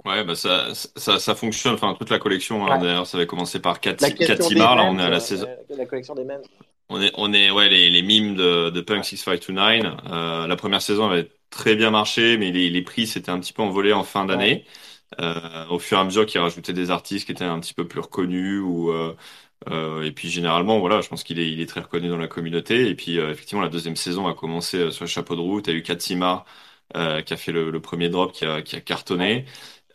Ouais, 0.05 0.23
bah 0.23 0.35
ça, 0.35 0.73
ça, 0.73 1.19
ça 1.19 1.35
fonctionne. 1.35 1.73
Enfin, 1.73 1.93
toute 1.93 2.09
la 2.09 2.19
collection, 2.19 2.65
hein, 2.65 2.77
ouais. 2.77 2.79
d'ailleurs, 2.79 3.05
ça 3.05 3.17
avait 3.17 3.27
commencé 3.27 3.59
par 3.59 3.79
4, 3.81 3.99
La 3.99 4.11
question 4.11 4.49
des 4.51 4.67
Timar. 4.67 4.75
Là, 4.77 4.85
on 4.85 4.97
memes, 4.97 4.99
est 4.99 5.03
à 5.03 5.09
la 5.09 5.19
euh, 5.19 5.19
saison. 5.19 5.47
la 5.69 5.85
collection 5.85 6.15
des 6.15 6.23
memes. 6.25 6.47
On 6.89 7.01
est, 7.01 7.11
on 7.15 7.33
est, 7.33 7.51
ouais, 7.51 7.69
les, 7.69 7.89
les 7.89 8.01
mimes 8.01 8.35
de, 8.35 8.69
de 8.71 8.81
Punk 8.81 9.03
Ouais. 9.03 9.05
6529. 9.05 9.95
Euh, 10.07 10.47
la 10.47 10.55
première 10.55 10.81
saison 10.81 11.05
avait 11.05 11.29
très 11.51 11.75
bien 11.75 11.91
marché, 11.91 12.37
mais 12.37 12.51
les, 12.51 12.69
les 12.69 12.81
prix 12.81 13.05
s'étaient 13.07 13.29
un 13.31 13.39
petit 13.39 13.53
peu 13.53 13.61
envolés 13.61 13.93
en 13.93 14.03
fin 14.03 14.25
Ouais. 14.31 14.53
d'année. 14.53 14.65
Euh, 15.21 15.67
au 15.69 15.79
fur 15.79 15.97
et 15.97 16.01
à 16.01 16.03
mesure 16.05 16.25
qu'ils 16.25 16.41
rajoutaient 16.41 16.73
des 16.73 16.91
artistes 16.91 17.25
qui 17.27 17.31
étaient 17.33 17.43
un 17.45 17.59
petit 17.59 17.73
peu 17.75 17.87
plus 17.87 17.99
reconnus 17.99 18.61
ou, 18.63 18.91
euh, 18.91 19.15
euh, 19.69 20.03
et 20.03 20.11
puis 20.13 20.29
généralement, 20.29 20.79
voilà, 20.79 21.01
je 21.01 21.09
pense 21.09 21.23
qu'il 21.23 21.39
est, 21.39 21.51
il 21.51 21.61
est 21.61 21.67
très 21.67 21.81
reconnu 21.81 22.09
dans 22.09 22.17
la 22.17 22.27
communauté. 22.27 22.89
Et 22.89 22.95
puis, 22.95 23.19
euh, 23.19 23.31
effectivement, 23.31 23.61
la 23.63 23.69
deuxième 23.69 23.95
saison 23.97 24.27
a 24.27 24.35
commencé 24.35 24.77
euh, 24.79 24.91
sur 24.91 25.05
le 25.05 25.09
chapeau 25.09 25.35
de 25.35 25.41
roue. 25.41 25.61
T'as 25.61 25.73
eu 25.73 25.83
Katsima, 25.83 26.45
euh, 26.95 27.21
qui 27.21 27.33
a 27.33 27.37
fait 27.37 27.51
le, 27.51 27.71
le 27.71 27.81
premier 27.81 28.09
drop, 28.09 28.31
qui 28.33 28.45
a, 28.45 28.61
qui 28.63 28.75
a 28.75 28.81
cartonné. 28.81 29.45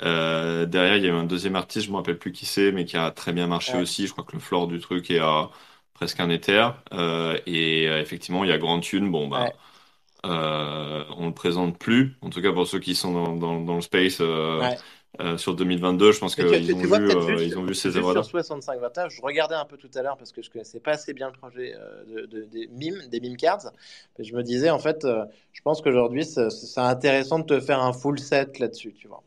Euh, 0.02 0.66
derrière, 0.66 0.96
il 0.96 1.04
y 1.04 1.07
a 1.07 1.11
eu 1.11 1.12
un 1.12 1.24
deuxième 1.24 1.57
artiste, 1.57 1.87
je 1.87 1.90
me 1.92 1.96
rappelle 1.96 2.18
plus 2.18 2.33
qui 2.33 2.46
c'est, 2.46 2.72
mais 2.72 2.85
qui 2.85 2.96
a 2.96 3.11
très 3.11 3.33
bien 3.33 3.46
marché 3.46 3.76
Ouais. 3.76 3.80
aussi. 3.80 4.07
Je 4.07 4.12
crois 4.12 4.24
que 4.24 4.33
le 4.33 4.40
floor 4.40 4.66
du 4.68 4.80
truc 4.80 5.11
est 5.11 5.18
à 5.20 5.50
presque 5.94 6.20
un 6.20 6.30
Ether. 6.30 6.68
Euh, 6.92 7.38
et 7.46 7.88
euh, 7.88 8.00
effectivement, 8.00 8.44
il 8.44 8.50
y 8.50 8.52
a 8.52 8.59
Grand 8.59 8.80
Tune. 8.80 9.11
Bon, 9.11 9.28
bah, 9.28 9.44
Ouais. 9.44 9.54
euh, 10.26 11.04
on 11.16 11.28
le 11.28 11.35
présente 11.35 11.78
plus. 11.78 12.16
En 12.22 12.30
tout 12.30 12.42
cas, 12.42 12.52
pour 12.52 12.66
ceux 12.66 12.80
qui 12.80 12.94
sont 12.96 13.12
dans, 13.12 13.37
dans, 13.37 13.61
dans 13.62 13.76
le 13.76 13.83
space 13.83 14.18
euh, 14.20 14.68
Ouais. 14.68 14.85
euh, 15.20 15.38
sur 15.38 15.54
2022, 15.57 16.12
je 16.12 16.20
pense 16.20 16.37
Mais 16.37 16.44
tu, 16.44 16.61
qu'ils 16.62 16.74
ont 16.74 16.80
tu 16.80 16.87
vois 16.88 17.00
vu, 17.00 17.04
peut-être 17.04 17.20
euh, 17.20 17.44
juste, 17.46 17.46
ils 17.46 17.59
ont 17.59 17.64
vu 17.64 17.74
ces 17.74 17.96
juste 17.96 17.98
œuvres-là. 17.98 18.24
sur 18.24 18.24
65 18.24 18.80
21 18.80 19.09
je 19.09 19.22
regardais 19.22 19.54
un 19.54 19.64
peu 19.64 19.76
tout 19.76 19.90
à 19.94 20.02
l'heure 20.02 20.16
parce 20.16 20.33
que 20.33 20.42
je 20.42 20.50
connaissais 20.50 20.80
pas 20.80 20.92
assez 20.92 21.12
bien 21.14 21.28
le 21.28 21.33
projet 21.38 21.74
euh, 21.76 22.04
de, 22.04 22.26
de- 22.26 22.44
des 22.44 22.66
mimes, 22.68 23.00
des 23.09 23.20
meme 23.20 23.37
cards. 23.37 23.70
Mais 24.18 24.24
je 24.24 24.35
me 24.35 24.42
disais, 24.42 24.70
en 24.70 24.78
fait, 24.80 25.04
euh, 25.04 25.24
je 25.52 25.62
pense 25.62 25.80
qu'aujourd'hui, 25.80 26.24
c'est 26.24 26.50
c'est 26.50 26.80
intéressant 26.80 27.38
de 27.38 27.44
te 27.44 27.61
faire 27.61 27.80
un 27.83 27.92
full 27.92 28.18
set 28.18 28.59
là-dessus, 28.59 28.94
tu 28.94 29.07
vois. 29.09 29.22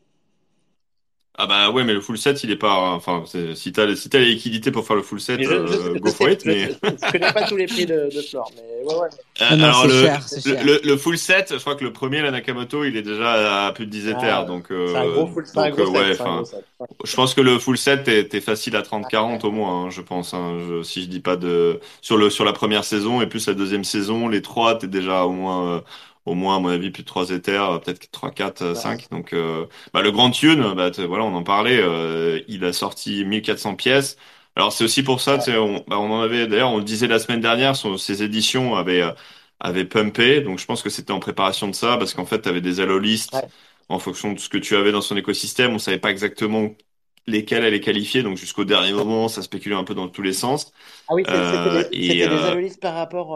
Ah 1.40 1.46
bah 1.46 1.70
ouais, 1.70 1.84
mais 1.84 1.94
le 1.94 2.00
full 2.00 2.18
set, 2.18 2.42
il 2.42 2.50
est 2.50 2.56
pas. 2.56 2.90
Enfin, 2.90 3.22
c'est- 3.26 3.54
si 3.54 3.70
t'as 3.72 3.94
si 3.94 4.10
t'as 4.10 4.18
les 4.18 4.26
liquidités 4.34 4.72
pour 4.72 4.84
faire 4.84 4.96
le 4.96 5.02
full 5.02 5.20
set, 5.20 5.38
Mais 5.38 5.44
je, 5.44 5.66
je, 5.66 5.76
euh, 5.76 5.94
je 5.94 5.98
go 6.00 6.12
for 6.12 6.26
sais, 6.26 6.32
it. 6.32 6.42
je, 6.44 6.48
Mais 6.48 6.68
je, 6.82 6.88
je 7.00 7.12
connais 7.12 7.32
pas 7.32 7.44
tous 7.44 7.56
les 7.56 7.68
prix 7.68 7.86
de, 7.86 8.10
de 8.12 8.22
Flore, 8.22 8.50
mais 8.56 8.84
ouais, 8.84 8.94
ouais. 8.94 9.08
Euh, 9.40 9.46
Ah 9.50 9.56
non, 9.56 9.64
alors 9.66 9.82
c'est 9.82 9.86
le, 9.86 9.92
cher, 10.02 10.22
c'est 10.28 10.44
le, 10.44 10.52
cher. 10.54 10.64
le, 10.64 10.80
le 10.82 10.96
full 10.96 11.16
set, 11.16 11.52
je 11.54 11.60
crois 11.60 11.76
que 11.76 11.84
le 11.84 11.92
premier, 11.92 12.22
la 12.22 12.32
Nakamoto, 12.32 12.84
il 12.84 12.96
est 12.96 13.02
déjà 13.02 13.66
à 13.68 13.72
plus 13.72 13.86
de 13.86 13.90
10 13.90 14.08
Ah, 14.10 14.10
Ethers. 14.10 14.46
Donc, 14.46 14.66
c'est 14.84 14.96
un 14.96 15.06
gros 15.06 15.26
euh, 15.26 15.26
full, 15.26 15.46
c'est 15.46 15.58
un 15.58 15.66
donc 15.66 15.74
gros 15.74 15.84
euh, 15.84 15.86
set, 15.86 15.94
ouais, 15.94 16.14
c'est 16.14 16.22
un 16.22 16.28
gros 16.28 16.40
enfin, 16.40 16.44
set. 16.44 16.64
Ouais. 16.80 16.86
je 17.04 17.14
pense 17.14 17.34
que 17.34 17.40
le 17.40 17.58
full 17.58 17.78
set, 17.78 18.04
t'es 18.04 18.26
t'es 18.28 18.40
facile 18.40 18.74
à 18.76 18.82
30-40 18.82 19.44
au 19.44 19.52
moins, 19.52 19.86
hein, 19.86 19.90
je 19.90 20.00
pense. 20.02 20.34
hein, 20.34 20.58
je- 20.68 20.82
si 20.82 21.02
je 21.02 21.08
dis 21.08 21.20
pas 21.20 21.36
de 21.36 21.80
sur 22.00 22.16
le 22.16 22.30
sur 22.30 22.44
la 22.44 22.52
première 22.52 22.84
saison 22.84 23.20
et 23.22 23.26
plus 23.28 23.46
la 23.46 23.54
deuxième 23.54 23.84
saison, 23.84 24.28
les 24.28 24.42
trois, 24.42 24.76
t'es 24.76 24.88
déjà 24.88 25.24
au 25.24 25.32
moins 25.32 25.76
euh, 25.76 25.80
au 26.28 26.34
moins 26.34 26.56
à 26.56 26.60
mon 26.60 26.68
avis 26.68 26.90
plus 26.90 27.02
de 27.02 27.06
3 27.08 27.30
Ethers, 27.30 27.70
euh, 27.72 27.78
peut-être 27.78 28.10
3, 28.10 28.30
4, 28.30 28.62
euh, 28.62 28.74
Ouais. 28.74 28.80
5. 28.80 29.08
Donc, 29.10 29.32
euh, 29.32 29.66
bah, 29.92 30.02
le 30.02 30.10
Grand 30.12 30.30
Tune, 30.30 30.74
bah, 30.74 30.90
voilà, 31.06 31.24
on 31.24 31.34
en 31.34 31.42
parlait. 31.42 31.78
euh, 31.80 32.40
il 32.48 32.64
a 32.64 32.72
sorti 32.72 33.24
1400 33.24 33.74
pièces. 33.76 34.16
Alors 34.56 34.72
c'est 34.72 34.84
aussi 34.84 35.02
pour 35.04 35.20
ça, 35.20 35.38
on, 35.58 35.84
bah, 35.86 35.98
on 36.00 36.10
en 36.12 36.20
avait 36.20 36.46
d'ailleurs, 36.48 36.70
on 36.72 36.78
le 36.78 36.84
disait 36.84 37.06
la 37.06 37.18
semaine 37.20 37.40
dernière, 37.40 37.76
son, 37.76 37.96
ses 37.96 38.22
éditions 38.24 38.74
avaient 38.76 39.02
euh, 39.02 39.12
avaient 39.60 39.84
pumpé, 39.84 40.40
donc 40.40 40.58
je 40.58 40.66
pense 40.66 40.82
que 40.82 40.90
c'était 40.90 41.12
en 41.12 41.18
préparation 41.20 41.68
de 41.68 41.74
ça, 41.74 41.96
parce 41.96 42.14
qu'en 42.14 42.26
fait, 42.26 42.42
tu 42.42 42.48
avais 42.48 42.60
des 42.60 42.80
allolistes 42.80 43.34
Ouais. 43.34 43.48
en 43.88 43.98
fonction 43.98 44.32
de 44.32 44.38
ce 44.38 44.48
que 44.48 44.58
tu 44.58 44.76
avais 44.76 44.92
dans 44.92 45.00
son 45.00 45.16
écosystème, 45.16 45.72
on 45.74 45.78
savait 45.78 45.98
pas 45.98 46.10
exactement 46.10 46.74
lesquels 47.26 47.64
elle 47.64 47.74
est 47.74 47.80
qualifiée, 47.80 48.22
donc 48.22 48.36
jusqu'au 48.36 48.64
dernier 48.64 48.92
moment, 48.92 49.28
ça 49.28 49.42
spéculait 49.42 49.74
un 49.76 49.84
peu 49.84 49.94
dans 49.94 50.08
tous 50.08 50.22
les 50.22 50.32
sens. 50.32 50.72
Ah 51.06 51.14
oui, 51.14 51.24
c'était 51.50 51.70
des, 51.70 51.88
des 52.28 52.44
allolistes 52.44 52.80
par 52.80 52.94
rapport, 52.94 53.34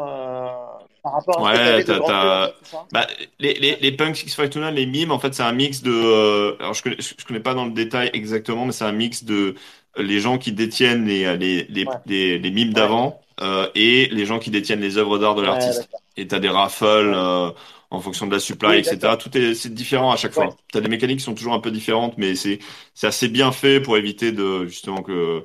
par 1.02 1.12
rapport 1.14 1.38
à 1.40 1.44
ouais, 1.44 1.84
t'as, 1.84 2.52
bah, 2.92 3.06
les, 3.38 3.54
les, 3.54 3.76
les 3.76 3.92
Punk 3.92 4.16
659, 4.16 4.74
les 4.74 4.86
mimes, 4.86 5.10
en 5.12 5.18
fait, 5.18 5.34
c'est 5.34 5.42
un 5.42 5.52
mix 5.52 5.82
de. 5.82 5.90
euh, 5.92 6.56
alors, 6.60 6.74
je 6.74 6.82
connais, 6.82 6.96
je 7.00 7.24
connais 7.24 7.40
pas 7.40 7.54
dans 7.54 7.64
le 7.64 7.72
détail 7.72 8.10
exactement, 8.12 8.66
mais 8.66 8.72
c'est 8.72 8.84
un 8.84 8.92
mix 8.92 9.24
de 9.24 9.54
euh, 9.98 10.02
les 10.02 10.20
gens 10.20 10.38
qui 10.38 10.52
détiennent 10.52 11.06
les, 11.06 11.36
les, 11.36 11.64
les, 11.64 11.86
Ouais. 11.86 12.00
les, 12.06 12.38
les 12.38 12.50
mimes 12.50 12.72
Ouais. 12.74 12.88
d'avant 12.88 13.20
euh, 13.40 13.68
et 13.74 14.08
les 14.08 14.26
gens 14.26 14.38
qui 14.38 14.50
détiennent 14.50 14.80
les 14.80 14.98
œuvres 14.98 15.18
d'art 15.18 15.34
de 15.34 15.42
Ouais, 15.42 15.42
l'artiste. 15.42 15.90
d'accord. 15.90 16.02
Et 16.16 16.26
t'as 16.28 16.38
des 16.38 16.48
raffles 16.50 16.84
Ouais. 17.06 17.14
euh, 17.14 17.50
en 17.90 18.00
fonction 18.00 18.26
de 18.26 18.32
la 18.32 18.38
supply, 18.40 18.76
Oui, 18.76 18.80
etc. 18.80 18.92
d'accord. 19.02 19.18
Tout 19.18 19.36
est, 19.36 19.54
c'est 19.54 19.72
différent 19.74 20.12
à 20.12 20.16
chaque 20.16 20.32
Ouais. 20.36 20.48
fois. 20.48 20.56
T'as 20.72 20.80
des 20.80 20.88
mécaniques 20.88 21.18
qui 21.18 21.24
sont 21.24 21.34
toujours 21.34 21.54
un 21.54 21.60
peu 21.60 21.70
différentes, 21.70 22.16
mais 22.18 22.34
c'est, 22.34 22.58
c'est 22.94 23.06
assez 23.06 23.28
bien 23.28 23.52
fait 23.52 23.80
pour 23.80 23.96
éviter 23.96 24.32
de 24.32 24.66
justement 24.66 25.02
que 25.02 25.44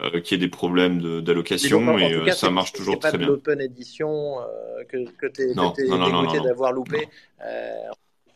euh, 0.00 0.20
qu'il 0.20 0.38
y 0.40 0.44
ait 0.44 0.46
des 0.46 0.50
problèmes 0.50 1.00
de, 1.00 1.20
d'allocation 1.20 1.96
en 1.96 1.98
et 1.98 2.12
euh, 2.14 2.30
cas, 2.30 2.34
ça 2.34 2.50
marche 2.50 2.72
toujours 2.72 2.98
très 3.00 3.18
de 3.18 3.18
bien. 3.18 3.26
l'open 3.26 3.60
edition 3.60 4.40
euh, 4.40 4.84
que, 4.88 5.10
que 5.18 5.26
non, 5.54 5.74
non, 5.88 5.98
dégoûté 5.98 6.40
d'avoir 6.40 6.72
loupé. 6.72 7.08
Euh, 7.44 7.74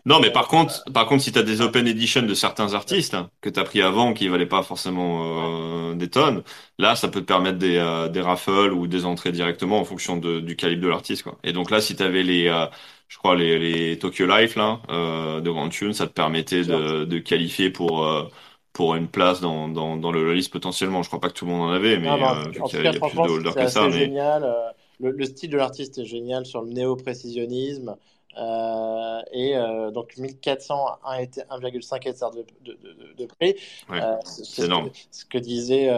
Non, 0.07 0.19
mais 0.19 0.31
par 0.33 0.49
contre, 0.49 0.83
par 0.95 1.05
contre, 1.07 1.23
si 1.23 1.31
tu 1.31 1.39
as 1.39 1.43
des 1.43 1.61
open 1.61 1.87
edition 1.87 2.23
de 2.23 2.33
certains 2.33 2.73
artistes 2.73 3.13
hein, 3.15 3.31
que 3.43 3.51
tu 3.51 3.61
as 3.61 3.65
pris 3.65 3.83
avant 3.83 4.15
qui 4.15 4.29
valaient 4.29 4.47
pas 4.47 4.63
forcément 4.63 5.91
euh, 5.93 5.95
des 5.95 6.09
tonnes, 6.09 6.43
là, 6.79 6.97
ça 6.97 7.09
peut 7.09 7.21
te 7.21 7.27
permettre 7.27 7.59
des, 7.59 7.77
euh, 7.77 8.09
des 8.09 8.23
raffles 8.23 8.73
ou 8.73 8.87
des 8.87 9.05
entrées 9.05 9.31
directement 9.31 9.79
en 9.79 9.85
fonction 9.85 10.17
de, 10.17 10.41
du 10.41 10.57
calibre 10.57 10.83
de 10.83 10.89
l'artiste, 10.89 11.23
quoi. 11.25 11.39
Et 11.45 11.53
donc 11.53 11.71
là, 11.71 11.83
si 11.83 11.97
tu 11.97 12.03
avais 12.03 12.23
les, 12.23 12.49
euh, 12.49 12.67
je 13.09 13.19
crois, 13.19 13.37
les, 13.37 13.59
les 13.59 13.99
Tokyo 13.99 14.27
Life 14.27 14.57
là, 14.57 14.81
euh, 14.89 15.41
de 15.43 15.51
Grand 15.51 15.69
Tune, 15.69 15.93
ça 15.93 16.07
te 16.07 16.13
permettait 16.15 16.65
de, 16.65 17.05
de 17.05 17.19
qualifier 17.19 17.69
pour, 17.71 18.07
euh, 18.07 18.25
pour 18.73 18.95
une 18.95 19.09
place 19.09 19.41
dans, 19.41 19.69
dans, 19.69 19.97
dans 19.97 20.13
le 20.13 20.33
list 20.35 20.53
potentiellement. 20.53 21.03
Je 21.03 21.09
crois 21.09 21.21
pas 21.21 21.29
que 21.29 21.35
tout 21.35 21.45
le 21.47 21.53
monde 21.53 21.71
en 21.71 21.73
avait, 21.73 21.99
mais 21.99 22.09
non, 22.17 22.25
en 22.25 22.37
euh, 22.47 22.53
y 22.53 22.59
a, 22.59 22.63
cas, 22.63 22.83
y 22.83 22.87
a 22.87 22.93
plus 22.95 23.21
de 23.23 23.29
c'est 23.49 23.67
que 23.67 23.69
ça, 23.69 23.89
mais 23.89 23.91
génial. 23.91 24.45
euh, 24.45 24.71
Le, 25.01 25.11
le 25.13 25.25
style 25.25 25.51
de 25.51 25.57
l'artiste 25.57 25.99
est 25.99 26.05
génial 26.05 26.47
sur 26.47 26.63
le 26.63 26.71
néo-précisionnisme. 26.71 27.97
Euh, 28.39 29.21
et 29.33 29.57
euh, 29.57 29.91
donc 29.91 30.17
1400 30.17 30.87
était 31.19 31.45
1,5 31.51 32.07
hectare 32.07 32.31
de, 32.31 32.45
de, 32.63 32.73
de, 32.75 33.13
de 33.15 33.27
prix. 33.27 33.57
Ouais, 33.89 34.01
Euh, 34.01 34.17
c'est 34.25 34.45
c'est 34.53 34.63
ce, 34.63 34.67
énorme. 34.67 34.91
que- 34.91 34.97
ce 35.11 35.25
que 35.25 35.39
disait. 35.39 35.91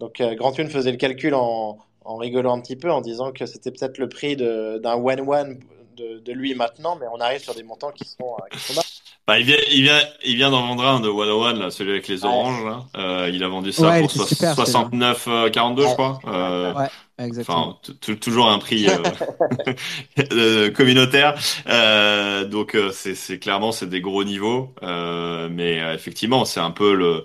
donc 0.00 0.20
Grand 0.22 0.52
Thune 0.52 0.68
faisait 0.70 0.90
le 0.90 0.96
calcul 0.96 1.34
en, 1.34 1.78
en 2.04 2.16
rigolant 2.16 2.54
un 2.56 2.60
petit 2.60 2.76
peu, 2.76 2.90
en 2.90 3.00
disant 3.00 3.32
que 3.32 3.46
c'était 3.46 3.70
peut-être 3.70 3.98
le 3.98 4.08
prix 4.08 4.36
d'un 4.36 4.94
one-one 4.96 5.60
de, 5.96 6.18
de 6.18 6.32
lui 6.32 6.54
maintenant, 6.54 6.96
mais 6.96 7.06
on 7.12 7.20
arrive 7.20 7.40
sur 7.42 7.54
des 7.54 7.62
montants 7.62 7.92
qui 7.92 8.04
sont, 8.08 8.36
qui 8.52 8.60
sont 8.60 8.74
bas. 8.74 8.82
Bah, 9.26 9.38
il 9.38 9.46
vient, 9.46 9.56
il 9.70 9.82
vient, 9.84 10.00
il 10.24 10.36
vient 10.36 10.50
d'en 10.50 10.66
vendre 10.66 10.84
un 10.86 11.00
de 11.00 11.08
101, 11.08 11.54
là, 11.54 11.70
celui 11.70 11.92
avec 11.92 12.08
les 12.08 12.24
Ouais. 12.24 12.28
oranges, 12.28 12.64
là. 12.64 12.80
Euh, 12.98 13.30
il 13.32 13.42
a 13.42 13.48
vendu 13.48 13.72
ça 13.72 13.88
Ouais, 13.88 14.00
pour 14.02 14.10
so- 14.10 14.24
super, 14.26 14.50
celui-là. 14.54 14.54
69, 14.66 15.24
euh, 15.28 15.48
42, 15.50 15.82
je 15.82 15.86
Ouais. 15.88 15.92
crois. 15.94 16.18
Euh, 16.26 16.74
Ouais, 16.74 16.88
exactement. 17.18 17.78
Enfin, 17.82 18.14
toujours 18.20 18.50
un 18.50 18.58
prix 18.58 18.86
euh, 18.88 18.98
euh, 20.32 20.70
communautaire. 20.70 21.34
Euh, 21.68 22.44
donc 22.44 22.74
euh, 22.74 22.90
c'est 22.92 23.14
c'est 23.14 23.38
clairement 23.38 23.72
c'est 23.72 23.88
des 23.88 24.00
gros 24.00 24.24
niveaux, 24.24 24.74
Euh, 24.82 25.48
mais 25.50 25.80
euh, 25.80 25.94
effectivement 25.94 26.44
c'est 26.44 26.60
un 26.60 26.70
peu 26.70 26.94
le. 26.94 27.04
De 27.14 27.18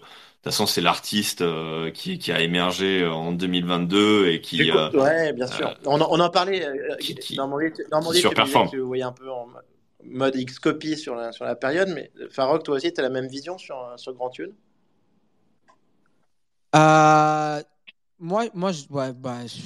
toute 0.45 0.53
façon 0.53 0.65
c'est 0.67 0.79
l'artiste 0.79 1.41
euh, 1.41 1.91
qui 1.91 2.17
qui 2.17 2.31
a 2.31 2.39
émergé 2.39 3.05
en 3.05 3.33
2022 3.33 4.27
et 4.29 4.39
qui 4.39 4.71
euh, 4.71 4.89
ouais, 4.91 5.33
bien 5.33 5.47
sûr. 5.47 5.75
On, 5.85 5.99
en- 5.99 6.07
on 6.12 6.19
en 6.21 6.29
parlait. 6.29 6.65
euh, 6.65 6.95
qui- 7.01 7.15
qui- 7.15 7.35
Normandie, 7.35 7.73
tu- 7.75 7.83
Normandie, 7.91 8.21
qui 8.21 8.29
tu 8.29 8.39
me 8.39 8.45
disais 8.45 8.59
tu 8.71 8.79
voyais 8.79 9.03
un 9.03 9.12
peu 9.12 9.29
en 9.29 9.47
mode 10.10 10.36
X-copie 10.36 10.98
sur 10.98 11.15
la, 11.15 11.32
sur 11.32 11.45
la 11.45 11.56
période, 11.56 11.89
mais 11.89 12.12
Farok, 12.30 12.63
toi 12.63 12.76
aussi, 12.76 12.93
tu 12.93 13.00
as 13.00 13.04
la 13.04 13.10
même 13.10 13.28
vision 13.28 13.58
sur, 13.58 13.80
euh, 13.80 13.98
sur 13.98 14.13
Grand 14.13 14.30
Thune? 14.30 14.54
Euh, 16.76 17.62
moi, 18.19 18.45
moi, 18.54 18.72
je, 18.72 18.86
ouais, 18.89 19.13
bah, 19.13 19.45
je- 19.48 19.62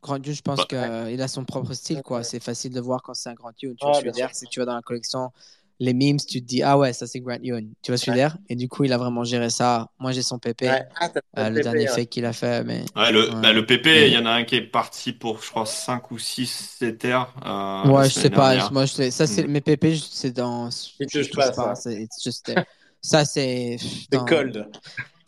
Grand 0.00 0.18
Dieu, 0.18 0.32
je 0.32 0.42
pense 0.42 0.58
Bah, 0.58 0.66
qu'il 0.68 1.20
a 1.20 1.28
son 1.28 1.44
propre 1.44 1.74
style, 1.74 2.02
quoi. 2.02 2.18
Ouais. 2.18 2.24
C'est 2.24 2.40
facile 2.40 2.72
de 2.72 2.80
voir 2.80 3.02
quand 3.02 3.14
c'est 3.14 3.28
un 3.30 3.34
Grand 3.34 3.52
Dieu. 3.56 3.74
Tu 3.76 3.84
Ouais, 3.84 3.92
vois 3.92 4.00
je 4.00 4.06
veux 4.06 4.12
dire? 4.12 4.30
Si 4.34 4.46
tu 4.46 4.60
vas 4.60 4.66
dans 4.66 4.74
la 4.76 4.82
collection, 4.82 5.32
les 5.80 5.94
memes, 5.94 6.18
tu 6.18 6.40
te 6.40 6.46
dis, 6.46 6.62
ah 6.62 6.76
ouais, 6.76 6.92
ça 6.92 7.06
c'est 7.06 7.20
Grant 7.20 7.38
Ewan. 7.42 7.68
Tu 7.82 7.90
vois 7.92 7.98
ce 7.98 8.06
que 8.06 8.10
je 8.12 8.16
veux 8.16 8.22
dire? 8.22 8.36
Et 8.48 8.56
du 8.56 8.68
coup, 8.68 8.84
il 8.84 8.92
a 8.92 8.98
vraiment 8.98 9.22
géré 9.24 9.48
ça. 9.50 9.88
Moi, 9.98 10.12
j'ai 10.12 10.22
son 10.22 10.38
PP, 10.38 10.62
Ouais. 10.62 10.82
Ah, 11.00 11.08
euh, 11.38 11.48
le 11.50 11.54
PP, 11.56 11.62
dernier 11.62 11.78
ouais. 11.80 11.86
fake 11.94 12.08
qu'il 12.08 12.24
a 12.24 12.32
fait, 12.32 12.64
mais 12.64 12.84
ouais, 12.96 13.12
le 13.12 13.28
Ouais. 13.30 13.40
bah, 13.40 13.52
le 13.52 13.64
PP 13.64 13.86
il 14.08 14.12
y 14.12 14.18
en 14.18 14.26
a 14.26 14.30
un 14.30 14.44
qui 14.44 14.56
est 14.56 14.62
parti 14.62 15.12
pour 15.12 15.40
je 15.42 15.50
crois 15.50 15.66
5 15.66 16.10
ou 16.10 16.18
6 16.18 16.78
Ethers 16.82 17.32
euh, 17.46 17.88
ouais, 17.90 18.08
je 18.08 18.14
sais 18.14 18.30
pas. 18.30 18.70
Moi, 18.70 18.86
je 18.86 18.92
sais- 18.92 19.10
ça, 19.10 19.26
c'est 19.26 19.44
Mm. 19.44 19.50
mes 19.50 19.60
PP, 19.60 19.96
c'est 20.10 20.32
dans. 20.32 20.68
Ils 21.00 21.06
je 21.10 21.30
pas, 21.30 21.52
ça. 21.52 21.74
C'est 21.74 21.94
it's 21.94 22.22
just, 22.22 22.52
ça, 23.00 23.24
c'est. 23.24 23.76
C'est 23.78 24.10
dans- 24.10 24.24
cold. 24.24 24.68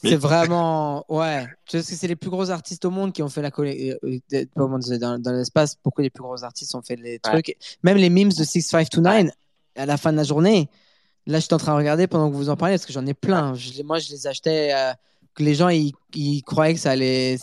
C'est 0.02 0.16
vraiment, 0.16 1.04
ouais. 1.10 1.46
Tu 1.66 1.82
sais, 1.82 1.94
c'est 1.94 2.08
les 2.08 2.16
plus 2.16 2.30
gros 2.30 2.50
artistes 2.50 2.84
au 2.86 2.90
monde 2.90 3.12
qui 3.12 3.22
ont 3.22 3.28
fait 3.28 3.42
la 3.42 3.50
euh, 3.58 3.96
euh, 4.02 4.98
dans, 4.98 5.18
dans 5.18 5.32
l'espace? 5.32 5.76
Beaucoup 5.84 6.00
des 6.00 6.08
plus 6.08 6.22
gros 6.22 6.42
artistes 6.42 6.74
ont 6.74 6.80
fait 6.80 6.96
les 6.96 7.18
trucs? 7.18 7.54
Même 7.82 7.98
les 7.98 8.08
memes 8.08 8.30
de 8.30 8.44
6529 8.44 9.30
à 9.76 9.86
la 9.86 9.96
fin 9.96 10.12
de 10.12 10.16
la 10.16 10.24
journée. 10.24 10.68
Là, 11.26 11.38
je 11.38 11.44
suis 11.44 11.54
en 11.54 11.58
train 11.58 11.72
de 11.72 11.78
regarder 11.78 12.06
pendant 12.06 12.30
que 12.30 12.34
vous 12.36 12.48
en 12.48 12.56
parlez 12.56 12.74
parce 12.74 12.86
que 12.86 12.92
j'en 12.92 13.06
ai 13.06 13.14
plein. 13.14 13.54
Je 13.54 13.82
moi, 13.82 13.98
je 13.98 14.10
les 14.10 14.26
achetais. 14.26 14.70
euh, 14.74 14.92
que 15.34 15.44
les 15.44 15.54
gens, 15.54 15.68
ils, 15.68 15.92
ils 16.14 16.42
croyaient 16.42 16.74
que 16.74 16.80
ça 16.80 16.90
allait. 16.90 17.36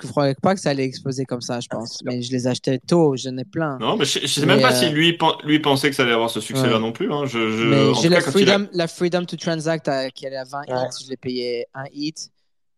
Je 0.00 0.08
croyais 0.08 0.34
pas 0.34 0.54
que 0.54 0.60
ça 0.60 0.70
allait 0.70 0.84
exploser 0.84 1.24
comme 1.24 1.40
ça, 1.40 1.60
je 1.60 1.68
pense. 1.68 2.00
Mais 2.04 2.20
je 2.20 2.32
les 2.32 2.46
achetais 2.48 2.78
tôt. 2.80 3.14
J'en 3.16 3.36
ai 3.36 3.44
plein. 3.44 3.78
Non, 3.78 3.96
mais 3.96 4.04
je, 4.04 4.18
je 4.20 4.26
sais 4.26 4.40
Mais, 4.40 4.54
même 4.54 4.60
pas 4.62 4.72
euh, 4.72 4.78
si 4.80 4.88
lui, 4.90 5.16
lui 5.44 5.60
pensait 5.60 5.88
que 5.88 5.94
ça 5.94 6.02
allait 6.02 6.12
avoir 6.12 6.30
ce 6.30 6.40
succès-là 6.40 6.74
Ouais. 6.74 6.80
non 6.80 6.90
plus. 6.92 7.12
Hein. 7.12 7.26
Je, 7.26 7.38
je, 7.56 7.64
Mais 7.64 7.94
j'ai 8.02 8.08
la 8.08 8.18
il 8.18 8.24
a- 8.24 8.30
freedom, 8.30 8.68
la 8.72 8.88
freedom 8.88 9.24
to 9.24 9.36
transact 9.36 9.86
euh, 9.88 10.08
qui 10.08 10.26
est 10.26 10.34
à 10.36 10.44
20 10.44 10.62
Ouais. 10.68 10.74
hits. 10.74 11.04
Je 11.04 11.10
l'ai 11.10 11.16
payé 11.16 11.66
un 11.74 11.84
hit. 11.92 12.30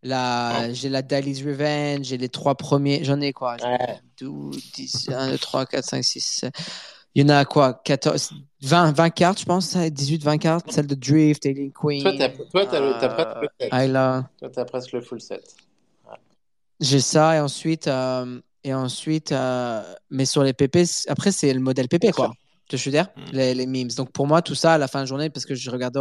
La, 0.03 0.53
Oh. 0.61 0.71
J'ai 0.73 0.89
la 0.91 1.03
Dali's 1.03 1.43
Revenge. 1.45 2.05
J'ai 2.07 2.19
les 2.19 2.29
trois 2.29 2.55
premiers. 2.55 3.03
J'en 3.05 3.21
ai 3.21 3.33
quoi 3.33 3.57
ai 3.59 3.65
Ouais. 3.65 3.99
12, 4.19 4.73
10, 4.75 5.09
1, 5.11 5.31
2, 5.31 5.39
3, 5.39 5.65
4, 5.67 5.85
5, 5.85 6.05
6. 6.05 6.21
7. 6.21 6.53
Il 7.15 7.23
y 7.23 7.25
en 7.25 7.29
a 7.31 7.45
quoi 7.45 7.75
14, 7.85 8.33
20, 8.63 8.93
20 8.93 9.11
cartes, 9.11 9.41
je 9.41 9.45
pense. 9.45 9.77
18, 9.77 10.23
20 10.23 10.39
cartes. 10.39 10.71
Celle 10.71 10.87
de 10.87 10.95
Drift, 10.95 11.45
Alien 11.47 11.73
Queen. 11.73 12.03
Toi, 12.03 12.13
t'as 12.17 12.29
t'as 12.29 13.09
presque 13.09 13.43
le 13.43 13.49
set. 13.61 13.73
Ayla. 13.73 14.31
Toi, 14.39 14.49
t'as 14.51 14.65
presque 14.65 14.93
le 14.93 15.01
full 15.01 15.21
set. 15.21 15.57
J'ai 16.81 17.01
ça. 17.01 17.37
Et 17.37 17.41
ensuite, 17.41 17.89
euh, 17.89 18.41
et 18.65 18.73
ensuite 18.75 19.33
euh, 19.33 19.83
mais 20.11 20.25
sur 20.25 20.43
les 20.43 20.53
PP, 20.53 20.79
après, 21.09 21.33
c'est 21.33 21.53
le 21.53 21.61
modèle 21.61 21.89
PP, 21.89 22.13
quoi. 22.13 22.33
Je 22.73 22.77
veux 22.85 22.93
dire? 22.93 23.09
Mm. 23.17 23.21
les, 23.33 23.55
les 23.55 23.67
memes. 23.67 23.89
Donc 23.89 24.13
pour 24.13 24.29
moi, 24.29 24.43
tout 24.43 24.55
ça 24.55 24.75
à 24.75 24.79
la 24.79 24.87
fin 24.87 25.01
de 25.01 25.07
journée, 25.07 25.29
parce 25.29 25.45
que 25.45 25.57
je 25.57 25.69
regarde 25.71 25.95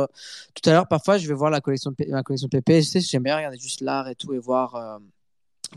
tout 0.53 0.69
à 0.69 0.73
l'heure, 0.73 0.87
parfois 0.87 1.17
je 1.17 1.27
vais 1.27 1.33
voir 1.33 1.49
la 1.49 1.61
collection, 1.61 1.91
ma 2.09 2.21
collection 2.21 2.47
PP. 2.47 2.73
Je 2.75 2.81
sais, 2.81 3.01
j'aime 3.01 3.23
bien 3.23 3.35
regarder 3.35 3.57
juste 3.57 3.81
l'art 3.81 4.07
et 4.07 4.13
tout 4.13 4.35
et 4.35 4.37
voir 4.37 4.75
euh, 4.75 4.99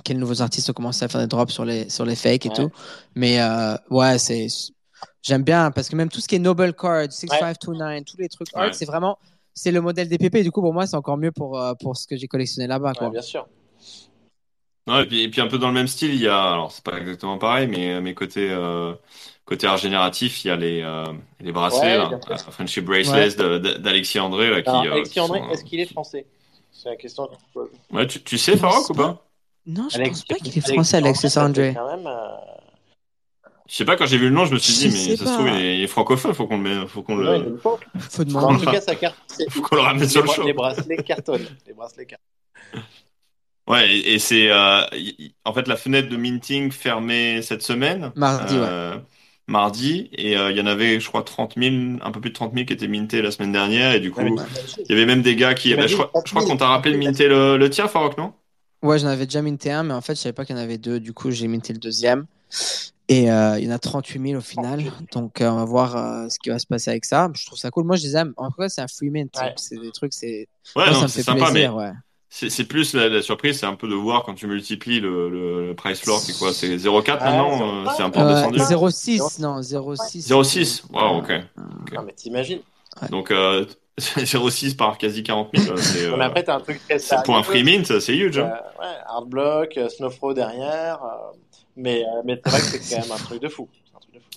quels 0.04 0.18
nouveaux 0.18 0.42
artistes 0.42 0.68
ont 0.68 0.74
commencé 0.74 1.02
à 1.02 1.08
faire 1.08 1.22
des 1.22 1.26
drops 1.26 1.50
sur 1.50 1.64
les, 1.64 1.88
sur 1.88 2.04
les 2.04 2.14
fakes 2.14 2.44
et 2.44 2.50
Ouais. 2.50 2.54
tout. 2.54 2.70
Mais 3.14 3.40
euh, 3.40 3.74
ouais, 3.88 4.18
c'est. 4.18 4.48
J'aime 5.22 5.42
bien 5.42 5.70
parce 5.70 5.88
que 5.88 5.96
même 5.96 6.08
tout 6.08 6.20
ce 6.20 6.28
qui 6.28 6.34
est 6.36 6.38
Noble 6.40 6.74
Card, 6.74 7.10
6529, 7.10 8.04
tous 8.04 8.16
les 8.18 8.28
trucs 8.28 8.48
Ouais. 8.56 8.72
c'est 8.72 8.84
vraiment. 8.86 9.18
C'est 9.54 9.70
le 9.70 9.80
modèle 9.82 10.08
des 10.08 10.16
PP. 10.18 10.42
Du 10.42 10.50
coup, 10.50 10.62
pour 10.62 10.72
moi, 10.72 10.86
c'est 10.86 10.96
encore 10.96 11.18
mieux 11.18 11.30
pour, 11.32 11.60
euh, 11.60 11.74
pour 11.74 11.96
ce 11.96 12.06
que 12.06 12.16
j'ai 12.16 12.26
collectionné 12.26 12.66
là-bas. 12.66 12.94
quoi. 12.94 13.08
Ouais, 13.08 13.12
bien 13.12 13.22
sûr. 13.22 13.46
Non, 14.88 14.98
et, 15.00 15.06
puis, 15.06 15.22
et 15.22 15.28
puis 15.30 15.40
un 15.40 15.46
peu 15.46 15.58
dans 15.58 15.68
le 15.68 15.74
même 15.74 15.86
style, 15.86 16.12
il 16.12 16.20
y 16.22 16.26
a, 16.26 16.52
alors 16.54 16.72
c'est 16.72 16.82
pas 16.82 16.98
exactement 16.98 17.38
pareil, 17.38 17.68
mais, 17.68 18.00
mais 18.00 18.14
côté, 18.14 18.50
euh, 18.50 18.94
côté 19.44 19.66
art 19.68 19.76
génératif, 19.76 20.44
il 20.44 20.48
y 20.48 20.50
a 20.50 20.56
les, 20.56 20.82
euh, 20.82 21.04
les 21.40 21.52
bracelets, 21.52 21.80
Ouais, 21.92 21.98
là, 21.98 22.08
sûr. 22.08 22.48
euh, 22.48 22.50
Friendship 22.50 22.84
Bracelets 22.84 23.36
d'Alexis 23.78 24.18
André, 24.18 24.50
là, 24.50 24.60
qui, 24.62 24.68
Alors, 24.70 24.82
euh, 24.86 24.92
Alexis 24.92 25.12
qui 25.12 25.20
André, 25.20 25.38
sont, 25.38 25.48
est-ce 25.50 25.64
qu'il 25.64 25.78
est 25.80 25.86
français? 25.92 26.26
C'est 26.72 26.88
la 26.88 26.96
question. 26.96 27.28
Ouais, 27.92 28.06
tu, 28.08 28.22
tu 28.24 28.38
sais, 28.38 28.56
Farok, 28.56 28.90
ou 28.90 28.94
pas? 28.94 29.28
Non, 29.66 29.88
je 29.88 29.98
Alexis- 29.98 30.24
pense 30.24 30.38
pas 30.38 30.44
qu'il 30.44 30.58
est 30.58 30.60
français, 30.72 30.96
Alexis 30.96 31.38
André. 31.38 31.74
quand 31.76 31.96
même, 31.96 32.06
euh, 32.08 32.28
Je 33.72 33.78
sais 33.78 33.86
pas, 33.86 33.96
quand 33.96 34.04
j'ai 34.04 34.18
vu 34.18 34.28
le 34.28 34.34
nom, 34.34 34.44
je 34.44 34.52
me 34.52 34.58
suis 34.58 34.74
dit, 34.74 34.88
mais 34.90 35.16
ça 35.16 35.24
se 35.24 35.32
trouve, 35.32 35.48
il 35.48 35.54
est, 35.56 35.78
il 35.78 35.82
est 35.82 35.86
francophone, 35.86 36.34
faut 36.34 36.46
qu'on 36.46 36.58
le 36.58 36.86
faut 36.86 37.02
qu'on 37.02 37.16
ouais, 37.16 37.38
le. 37.38 37.56
Faut 37.56 37.78
En 38.20 38.24
demander. 38.24 38.66
tout 38.66 38.70
cas, 38.70 38.82
sa 38.82 38.94
carte, 38.94 39.16
faut 39.48 39.62
qu'on 39.62 39.76
le 39.76 39.80
ramène 39.80 40.06
sur 40.06 40.20
le 40.20 40.28
show. 40.28 40.42
les 40.42 40.52
bracelets 40.52 40.98
cartonnent. 40.98 41.46
Les 41.66 41.72
bracelets 41.72 42.04
cartonnent. 42.04 42.82
Ouais, 43.66 43.90
et, 43.90 44.14
et 44.14 44.18
c'est, 44.18 44.50
euh, 44.50 44.82
en 45.46 45.54
fait, 45.54 45.68
la 45.68 45.76
fenêtre 45.76 46.10
de 46.10 46.16
minting 46.18 46.70
fermée 46.70 47.40
cette 47.40 47.62
semaine. 47.62 48.12
Mardi, 48.14 48.56
euh, 48.58 48.98
Mardi, 49.46 50.10
et 50.12 50.36
euh, 50.36 50.50
il 50.50 50.58
y 50.58 50.60
en 50.60 50.66
avait, 50.66 51.00
je 51.00 51.08
crois, 51.08 51.22
30 51.22 51.54
000, 51.56 51.74
un 52.02 52.10
peu 52.10 52.20
plus 52.20 52.28
de 52.30 52.34
30 52.34 52.52
000 52.52 52.66
qui 52.66 52.74
étaient 52.74 52.88
mintés 52.88 53.22
la 53.22 53.30
semaine 53.30 53.52
dernière, 53.52 53.94
et 53.94 54.00
du 54.00 54.10
coup, 54.10 54.20
Ouais, 54.20 54.30
mais 54.30 54.42
il 54.80 54.90
y 54.90 54.92
avait 54.92 55.06
même 55.06 55.22
des 55.22 55.34
gars 55.34 55.54
qui, 55.54 55.74
bah, 55.74 55.86
je, 55.86 55.94
crois, 55.94 56.10
je 56.26 56.30
crois 56.30 56.44
qu'on 56.44 56.58
t'a 56.58 56.68
rappelé 56.68 56.92
de 56.92 56.98
minter 56.98 57.26
le, 57.26 57.56
le 57.56 57.70
tien, 57.70 57.88
Farok, 57.88 58.18
non? 58.18 58.34
Ouais, 58.82 58.98
j'en 58.98 59.06
avais 59.08 59.26
déjà 59.26 59.42
minté 59.42 59.70
un, 59.70 59.84
mais 59.84 59.94
en 59.94 60.00
fait, 60.00 60.16
je 60.16 60.20
savais 60.20 60.32
pas 60.32 60.44
qu'il 60.44 60.56
y 60.56 60.58
en 60.58 60.62
avait 60.62 60.78
deux. 60.78 60.98
Du 60.98 61.12
coup, 61.12 61.30
j'ai 61.30 61.46
minté 61.46 61.72
le 61.72 61.78
deuxième. 61.78 62.26
Et 63.08 63.30
euh, 63.30 63.58
il 63.58 63.64
y 63.66 63.68
en 63.68 63.74
a 63.74 63.78
38 63.78 64.22
000 64.28 64.38
au 64.38 64.40
final. 64.40 64.84
Donc, 65.12 65.40
euh, 65.40 65.50
on 65.50 65.56
va 65.56 65.64
voir 65.64 65.96
euh, 65.96 66.28
ce 66.28 66.38
qui 66.38 66.50
va 66.50 66.58
se 66.58 66.66
passer 66.66 66.90
avec 66.90 67.04
ça. 67.04 67.28
Je 67.34 67.44
trouve 67.44 67.58
ça 67.58 67.70
cool. 67.70 67.84
Moi, 67.84 67.96
je 67.96 68.04
les 68.04 68.16
aime. 68.16 68.32
En 68.36 68.50
tout 68.50 68.60
cas, 68.60 68.68
c'est 68.68 68.80
un 68.80 68.88
free 68.88 69.10
mint. 69.10 69.36
Ouais. 69.38 69.52
C'est 69.56 69.76
des 69.78 69.90
trucs, 69.90 70.14
c'est. 70.14 70.48
Ouais, 70.76 70.84
Moi, 70.84 70.86
non, 70.86 70.94
ça 70.94 71.02
me 71.02 71.06
c'est 71.08 71.18
fait 71.18 71.22
sympa, 71.24 71.50
plaisir, 71.50 71.76
mais 71.76 71.82
ouais. 71.82 71.92
c'est 72.30 72.64
plus 72.64 72.94
la, 72.94 73.08
la 73.08 73.20
surprise, 73.20 73.58
c'est 73.58 73.66
un 73.66 73.74
peu 73.74 73.88
de 73.88 73.94
voir 73.94 74.22
quand 74.22 74.34
tu 74.34 74.46
multiplies 74.46 75.00
le, 75.00 75.28
le, 75.28 75.66
le 75.66 75.74
price 75.74 76.00
floor, 76.00 76.20
c'est 76.20 76.38
quoi? 76.38 76.52
C'est 76.54 76.76
0,4 76.76 77.18
Ah, 77.20 77.30
maintenant? 77.30 77.92
c'est 77.96 78.02
un 78.02 78.10
peu 78.10 78.20
redescendu? 78.20 78.58
0,6, 78.58 79.40
non, 79.42 79.60
0,6. 79.60 80.28
0,6? 80.28 80.82
Wow, 80.92 81.18
ok. 81.18 81.32
Non, 81.92 82.02
mais 82.06 82.12
t'imagines. 82.12 82.60
Donc, 83.10 83.30
euh, 83.30 83.66
0,6 84.00 84.76
par 84.76 84.96
quasi 84.96 85.22
40 85.22 85.50
000, 85.54 85.76
c'est, 85.76 86.08
Non, 86.08 86.16
mais 86.16 86.24
après, 86.24 86.44
t'as 86.44 86.56
un 86.56 86.60
truc 86.60 86.80
très 86.88 86.98
pour 87.24 87.36
un 87.36 87.42
free 87.42 87.64
mint, 87.64 87.98
c'est 88.00 88.16
huge. 88.16 88.38
Euh, 88.38 88.44
hein. 88.44 88.60
ouais, 88.80 88.96
Hardblock, 89.06 89.76
euh, 89.76 89.88
Snowfro 89.88 90.32
derrière. 90.32 91.00
Mais 91.76 92.04
euh, 92.04 92.22
mais 92.24 92.36
c'est 92.36 92.50
vrai 92.50 92.62
que 92.62 92.68
c'est 92.70 92.84
quand 92.88 92.98
même 93.00 93.12
un 93.12 93.20
truc 93.20 93.40
de 93.42 93.48
fou. 93.48 93.70
C'est 93.84 93.96
un 93.96 94.00
truc 94.00 94.14
de 94.14 94.20
fou. 94.20 94.30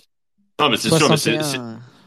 Non, 0.60 0.70
mais 0.70 0.76
c'est 0.78 0.90
sûr, 0.90 1.10
mais 1.10 1.16
c'est, 1.18 1.42
61. 1.42 1.42
c'est- 1.42 1.64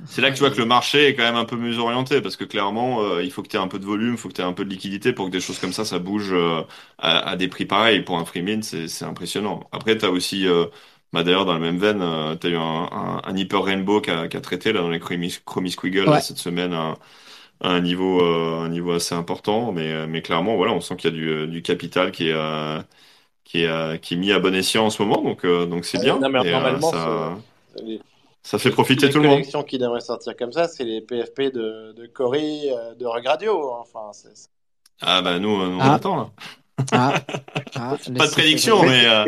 c'est 0.08 0.22
là 0.22 0.32
que 0.32 0.36
tu 0.36 0.40
vois 0.40 0.50
que 0.50 0.58
le 0.58 0.66
marché 0.66 1.08
est 1.08 1.16
quand 1.16 1.22
même 1.24 1.36
un 1.36 1.46
peu 1.46 1.56
mieux 1.56 1.78
orienté 1.78 2.20
parce 2.22 2.36
que 2.36 2.44
clairement, 2.44 3.02
euh, 3.04 3.24
il 3.24 3.32
faut 3.32 3.44
que 3.44 3.48
tu 3.48 3.58
aies 3.58 3.60
un 3.60 3.68
peu 3.68 3.78
de 3.78 3.86
volume, 3.86 4.14
il 4.14 4.18
faut 4.18 4.28
que 4.30 4.34
tu 4.34 4.42
aies 4.42 4.44
un 4.44 4.54
peu 4.54 4.66
de 4.66 4.70
liquidité 4.70 5.14
pour 5.14 5.26
que 5.28 5.32
des 5.32 5.40
choses 5.42 5.60
comme 5.60 5.74
ça, 5.74 5.86
ça 5.86 6.00
bouge 6.00 6.30
euh, 6.34 6.64
à, 6.98 7.20
à 7.30 7.36
des 7.36 7.48
prix 7.48 7.66
pareils. 7.68 8.02
Pour 8.02 8.18
un 8.18 8.26
free 8.26 8.42
mint, 8.42 8.64
c'est, 8.64 8.88
c'est 8.88 9.06
impressionnant. 9.06 9.70
Après, 9.72 9.98
tu 9.98 10.06
as 10.06 10.10
aussi, 10.12 10.48
euh, 10.48 10.66
bah 11.14 11.24
d'ailleurs, 11.24 11.46
dans 11.46 11.54
la 11.54 11.60
même 11.60 11.78
veine, 11.78 12.02
euh, 12.02 12.36
tu 12.38 12.48
as 12.48 12.50
eu 12.52 12.56
un, 12.56 12.62
un, 12.92 13.22
un 13.24 13.38
Hyper 13.38 13.64
Rainbow 13.64 14.02
qui 14.02 14.10
a, 14.10 14.28
qui 14.28 14.36
a 14.38 14.42
traité 14.42 14.74
là, 14.74 14.82
dans 14.82 14.90
les 14.90 15.00
Chromie, 15.00 15.36
Chromie 15.46 15.70
Squiggle 15.72 16.12
Ouais. 16.12 16.20
cette 16.20 16.38
semaine 16.40 16.74
à, 16.74 16.96
à 17.62 17.70
un 17.72 17.82
niveau, 17.82 18.22
euh, 18.24 18.62
un 18.66 18.70
niveau 18.70 18.92
assez 18.94 19.16
important. 19.16 19.72
Mais, 19.72 20.08
mais 20.08 20.22
clairement, 20.22 20.56
voilà, 20.56 20.74
on 20.74 20.82
sent 20.82 20.96
qu'il 20.98 21.12
y 21.12 21.14
a 21.14 21.18
du, 21.46 21.48
du 21.48 21.62
capital 21.62 22.12
qui 22.12 22.30
est, 22.30 22.34
euh, 22.34 22.82
qui 23.50 23.64
est, 23.64 23.68
euh, 23.68 23.98
qui 23.98 24.14
est 24.14 24.18
mis 24.18 24.32
à 24.32 24.38
bon 24.40 24.54
escient 24.54 24.86
en 24.86 24.90
ce 24.92 25.02
moment. 25.02 25.22
Donc, 25.24 25.44
euh, 25.44 25.66
donc 25.66 25.84
c'est 25.84 26.00
bien. 26.00 26.20
non, 26.20 26.30
mais 26.30 26.40
Et, 26.44 26.48
euh, 26.50 26.52
normalement, 26.52 26.92
ça, 26.92 27.38
Les, 27.84 28.00
ça 28.44 28.60
fait 28.60 28.70
profiter 28.70 29.08
les 29.08 29.12
tout 29.12 29.18
le 29.20 29.24
monde. 29.28 29.38
collections 29.38 29.64
qui 29.64 29.80
devraient 29.80 30.02
sortir 30.02 30.36
comme 30.38 30.52
ça, 30.52 30.68
c'est 30.68 30.84
les 30.84 31.02
PFP 31.02 31.52
de, 31.52 31.94
de 31.98 32.06
Cory, 32.06 32.70
de 33.00 33.06
Regradio. 33.08 33.72
Enfin, 33.74 34.12
c'est- 34.14 34.30
c'est- 34.36 34.50
Ah 35.02 35.22
bah 35.24 35.40
nous, 35.40 35.50
nous 35.66 35.78
on 35.78 35.82
Ah. 35.82 35.96
attend 35.96 36.16
là. 36.18 36.30
Ah, 36.92 37.14
ah, 37.76 37.98
le 38.08 38.14
Pas 38.18 38.26
de 38.26 38.30
6 38.30 38.36
prédiction, 38.36 38.80
février. 38.82 39.02
mais 39.02 39.08
euh, 39.08 39.26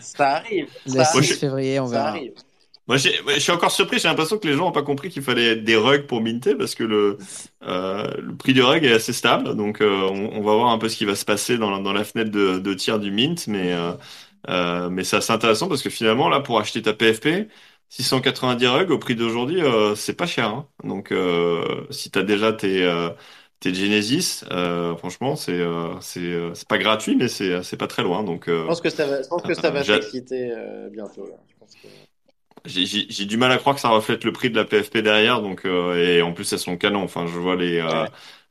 ça 0.00 0.28
arrive. 0.36 0.68
Le 0.86 0.92
Ça 0.92 1.04
6 1.06 1.16
arrive. 1.18 1.36
février, 1.38 1.80
on 1.80 1.86
Ça 1.86 1.92
verra. 1.92 2.08
arrive. 2.08 2.32
Moi 2.86 2.96
je 2.98 3.38
suis 3.38 3.52
encore 3.52 3.70
surpris. 3.70 3.98
J'ai 3.98 4.08
l'impression 4.08 4.38
que 4.38 4.46
les 4.46 4.54
gens 4.54 4.64
n'ont 4.66 4.72
pas 4.72 4.82
compris 4.82 5.08
qu'il 5.10 5.22
fallait 5.22 5.56
des 5.56 5.76
rugs 5.76 6.06
pour 6.06 6.20
minter 6.20 6.54
parce 6.54 6.74
que 6.74 6.84
le 6.84 7.18
euh, 7.62 8.10
le 8.20 8.36
prix 8.36 8.52
du 8.54 8.62
rug 8.62 8.84
est 8.84 8.92
assez 8.92 9.12
stable. 9.12 9.54
Donc 9.56 9.80
euh, 9.80 10.02
on, 10.10 10.30
on 10.38 10.42
va 10.42 10.54
voir 10.54 10.70
un 10.70 10.78
peu 10.78 10.88
ce 10.88 10.96
qui 10.96 11.04
va 11.04 11.14
se 11.14 11.24
passer 11.24 11.58
dans 11.58 11.70
la, 11.70 11.78
dans 11.80 11.92
la 11.92 12.04
fenêtre 12.04 12.30
de, 12.30 12.58
de 12.58 12.74
tir 12.74 12.98
du 13.00 13.10
mint, 13.10 13.46
mais 13.46 13.72
euh, 13.72 13.92
euh, 14.50 14.90
mais 14.90 15.04
c'est 15.04 15.16
assez 15.16 15.32
intéressant 15.32 15.68
parce 15.68 15.82
que 15.82 15.90
finalement 15.90 16.28
là 16.28 16.40
pour 16.40 16.58
acheter 16.60 16.82
ta 16.82 16.92
PFP, 16.92 17.48
690 17.88 18.66
rugs 18.66 18.90
au 18.90 18.98
prix 18.98 19.14
d'aujourd'hui, 19.14 19.60
c'est 19.96 20.14
pas 20.14 20.26
cher. 20.26 20.48
hein. 20.48 20.68
Donc, 20.82 21.12
si 21.90 22.10
tu 22.10 22.18
as 22.18 22.22
déjà 22.22 22.52
tes, 22.52 23.10
tes 23.60 23.72
Genesis, 23.74 24.44
franchement, 24.98 25.36
c'est 25.36 25.60
c'est 26.00 26.38
c'est 26.54 26.68
pas 26.68 26.78
gratuit, 26.78 27.14
mais 27.16 27.28
c'est 27.28 27.62
c'est 27.62 27.76
pas 27.76 27.86
très 27.86 28.02
loin. 28.02 28.22
Donc, 28.24 28.44
Je 28.48 28.66
pense 28.66 28.80
que 28.80 28.90
ça 28.90 29.06
va, 29.06 29.22
je 29.22 29.28
pense 29.28 29.42
que 29.42 29.54
ça 29.54 29.70
va 29.70 29.82
J'ai- 29.82 29.94
s'exciter 29.94 30.52
bientôt. 30.90 31.26
là. 31.26 31.36
Je 31.48 31.54
pense 31.58 31.74
que- 31.76 31.88
j'ai 32.66 33.24
du 33.26 33.36
mal 33.36 33.52
à 33.52 33.58
croire 33.58 33.74
que 33.74 33.80
ça 33.80 33.88
reflète 33.90 34.24
le 34.24 34.32
prix 34.32 34.50
de 34.50 34.56
la 34.56 34.64
PFP 34.64 34.98
derrière. 34.98 35.40
Donc, 35.42 35.64
euh, 35.64 35.94
et 35.96 36.22
en 36.22 36.32
plus, 36.32 36.52
elles 36.52 36.58
sont 36.58 36.76
canon. 36.76 37.02
Enfin, 37.02 37.26
je 37.26 37.38
vois 37.38 37.56
les, 37.56 37.78
euh, 37.78 38.06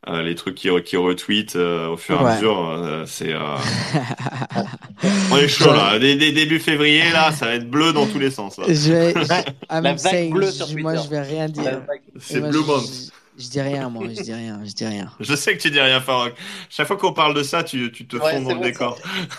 euh, 0.09 0.21
les 0.21 0.35
trucs 0.35 0.55
qui, 0.55 0.69
qui 0.83 0.97
retweetent 0.97 1.55
euh, 1.55 1.87
au 1.89 1.97
fur 1.97 2.15
et 2.15 2.19
à 2.19 2.23
Ouais. 2.23 2.35
mesure. 2.35 2.69
euh, 2.69 3.05
c'est, 3.07 3.33
euh, 3.33 3.39
on 5.31 5.37
est 5.37 5.47
chaud 5.47 5.73
là. 5.73 5.97
Dès, 5.99 6.15
dès 6.15 6.31
début 6.31 6.59
février, 6.59 7.03
là, 7.11 7.31
ça 7.31 7.45
va 7.47 7.55
être 7.55 7.69
bleu 7.69 7.93
dans 7.93 8.05
tous 8.05 8.19
les 8.19 8.31
sens. 8.31 8.57
là. 8.57 8.65
je 8.67 8.91
vais, 8.91 9.13
je- 9.23 9.27
La 9.29 9.43
I'm 9.71 9.83
vague 9.83 9.97
saying, 9.97 10.33
bleue 10.33 10.51
sur 10.51 10.67
je- 10.67 10.77
moi, 10.77 10.93
Twitter. 10.93 11.05
je 11.05 11.09
vais 11.15 11.21
rien 11.21 11.41
La 11.41 11.47
dire. 11.47 11.63
vague- 11.87 12.01
C'est 12.19 12.39
Moi, 12.39 12.49
Blue 12.49 12.59
je- 12.61 12.65
Month. 12.71 13.11
Je, 13.37 13.49
dis 13.49 13.61
rien, 13.61 13.89
moi, 13.89 14.05
je 14.09 14.21
dis 14.21 14.33
rien, 14.33 14.59
je 14.63 14.71
dis 14.73 14.85
rien. 14.85 15.11
Je 15.19 15.35
sais 15.35 15.55
que 15.57 15.61
tu 15.61 15.71
dis 15.71 15.79
rien, 15.79 15.99
Farok. 16.01 16.33
Chaque 16.69 16.87
fois 16.87 16.97
qu'on 16.97 17.13
parle 17.13 17.33
de 17.33 17.41
ça, 17.43 17.63
tu, 17.63 17.91
tu 17.91 18.05
te 18.07 18.17
Ouais, 18.17 18.31
fonds 18.37 18.41
dans 18.43 18.55
le 18.55 18.61
décor. 18.61 18.97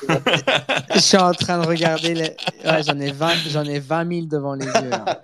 Je 0.95 0.99
suis 0.99 1.17
en 1.17 1.33
train 1.33 1.61
de 1.61 1.67
regarder. 1.67 2.15
Les... 2.15 2.37
Ouais, 2.65 2.83
j'en 2.87 2.99
ai 2.99 3.13
20, 3.13 3.35
j'en 3.51 3.65
ai 3.65 3.79
20 3.79 4.09
000 4.15 4.27
devant 4.27 4.55
les 4.55 4.67
yeux. 4.67 4.91
là. 4.91 5.21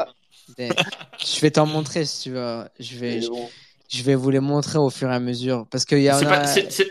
Je 0.59 1.41
vais 1.41 1.51
t'en 1.51 1.67
montrer 1.67 2.05
si 2.05 2.23
tu 2.25 2.31
veux. 2.33 2.65
Je 2.79 2.97
vais, 2.99 3.21
je, 3.89 4.03
vais 4.03 4.15
vous 4.15 4.31
les 4.31 4.41
montrer 4.41 4.79
au 4.79 4.91
fur 4.91 5.11
et 5.11 5.15
à 5.15 5.21
mesure. 5.21 5.67
Parce 5.71 5.85
qu'il 5.85 6.03
y 6.03 6.11
en 6.11 6.19
a. 6.19 6.25
pas, 6.25 6.47
c'est, 6.47 6.71
c'est- 6.71 6.91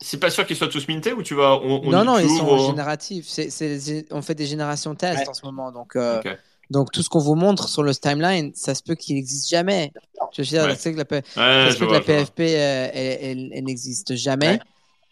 c'est 0.00 0.18
pas 0.18 0.28
sûr 0.28 0.44
qu'ils 0.46 0.56
soient 0.56 0.68
tous 0.68 0.86
mintés 0.88 1.12
ou 1.14 1.22
tu 1.22 1.34
vas. 1.34 1.54
On, 1.62 1.80
on- 1.86 1.90
non, 1.90 2.04
non, 2.04 2.18
ils 2.18 2.28
sont 2.28 2.44
ouvres- 2.44 2.66
génératifs. 2.66 3.24
C'est, 3.26 3.48
c'est- 3.48 4.06
on 4.10 4.20
fait 4.20 4.34
des 4.34 4.44
générations 4.46 4.94
tests 4.94 5.20
Ouais. 5.20 5.28
en 5.28 5.34
ce 5.34 5.46
moment. 5.46 5.72
Donc, 5.72 5.96
euh, 5.96 6.18
Ok. 6.20 6.36
Donc 6.70 6.90
tout 6.92 7.02
ce 7.02 7.08
qu'on 7.08 7.18
vous 7.18 7.34
montre 7.34 7.68
sur 7.68 7.82
le 7.82 7.94
timeline, 7.94 8.52
ça 8.54 8.74
se 8.74 8.82
peut 8.82 8.94
qu'il 8.94 9.16
n'existe 9.16 9.48
jamais. 9.48 9.92
Je 10.32 10.42
veux 10.42 10.48
dire, 10.48 10.64
Ouais. 10.64 10.74
tu 10.74 10.80
sais 10.80 10.92
que 10.92 10.98
la, 10.98 11.04
P- 11.04 11.16
Ouais, 11.16 11.22
ça 11.36 11.70
se 11.72 11.78
peut 11.78 11.86
que 11.86 11.92
la. 11.92 12.00
PFP, 12.00 12.40
euh, 12.40 12.88
elle, 12.92 13.18
elle- 13.20 13.50
elle 13.54 13.64
n'existe 13.64 14.14
jamais. 14.16 14.52
Ouais. 14.52 14.60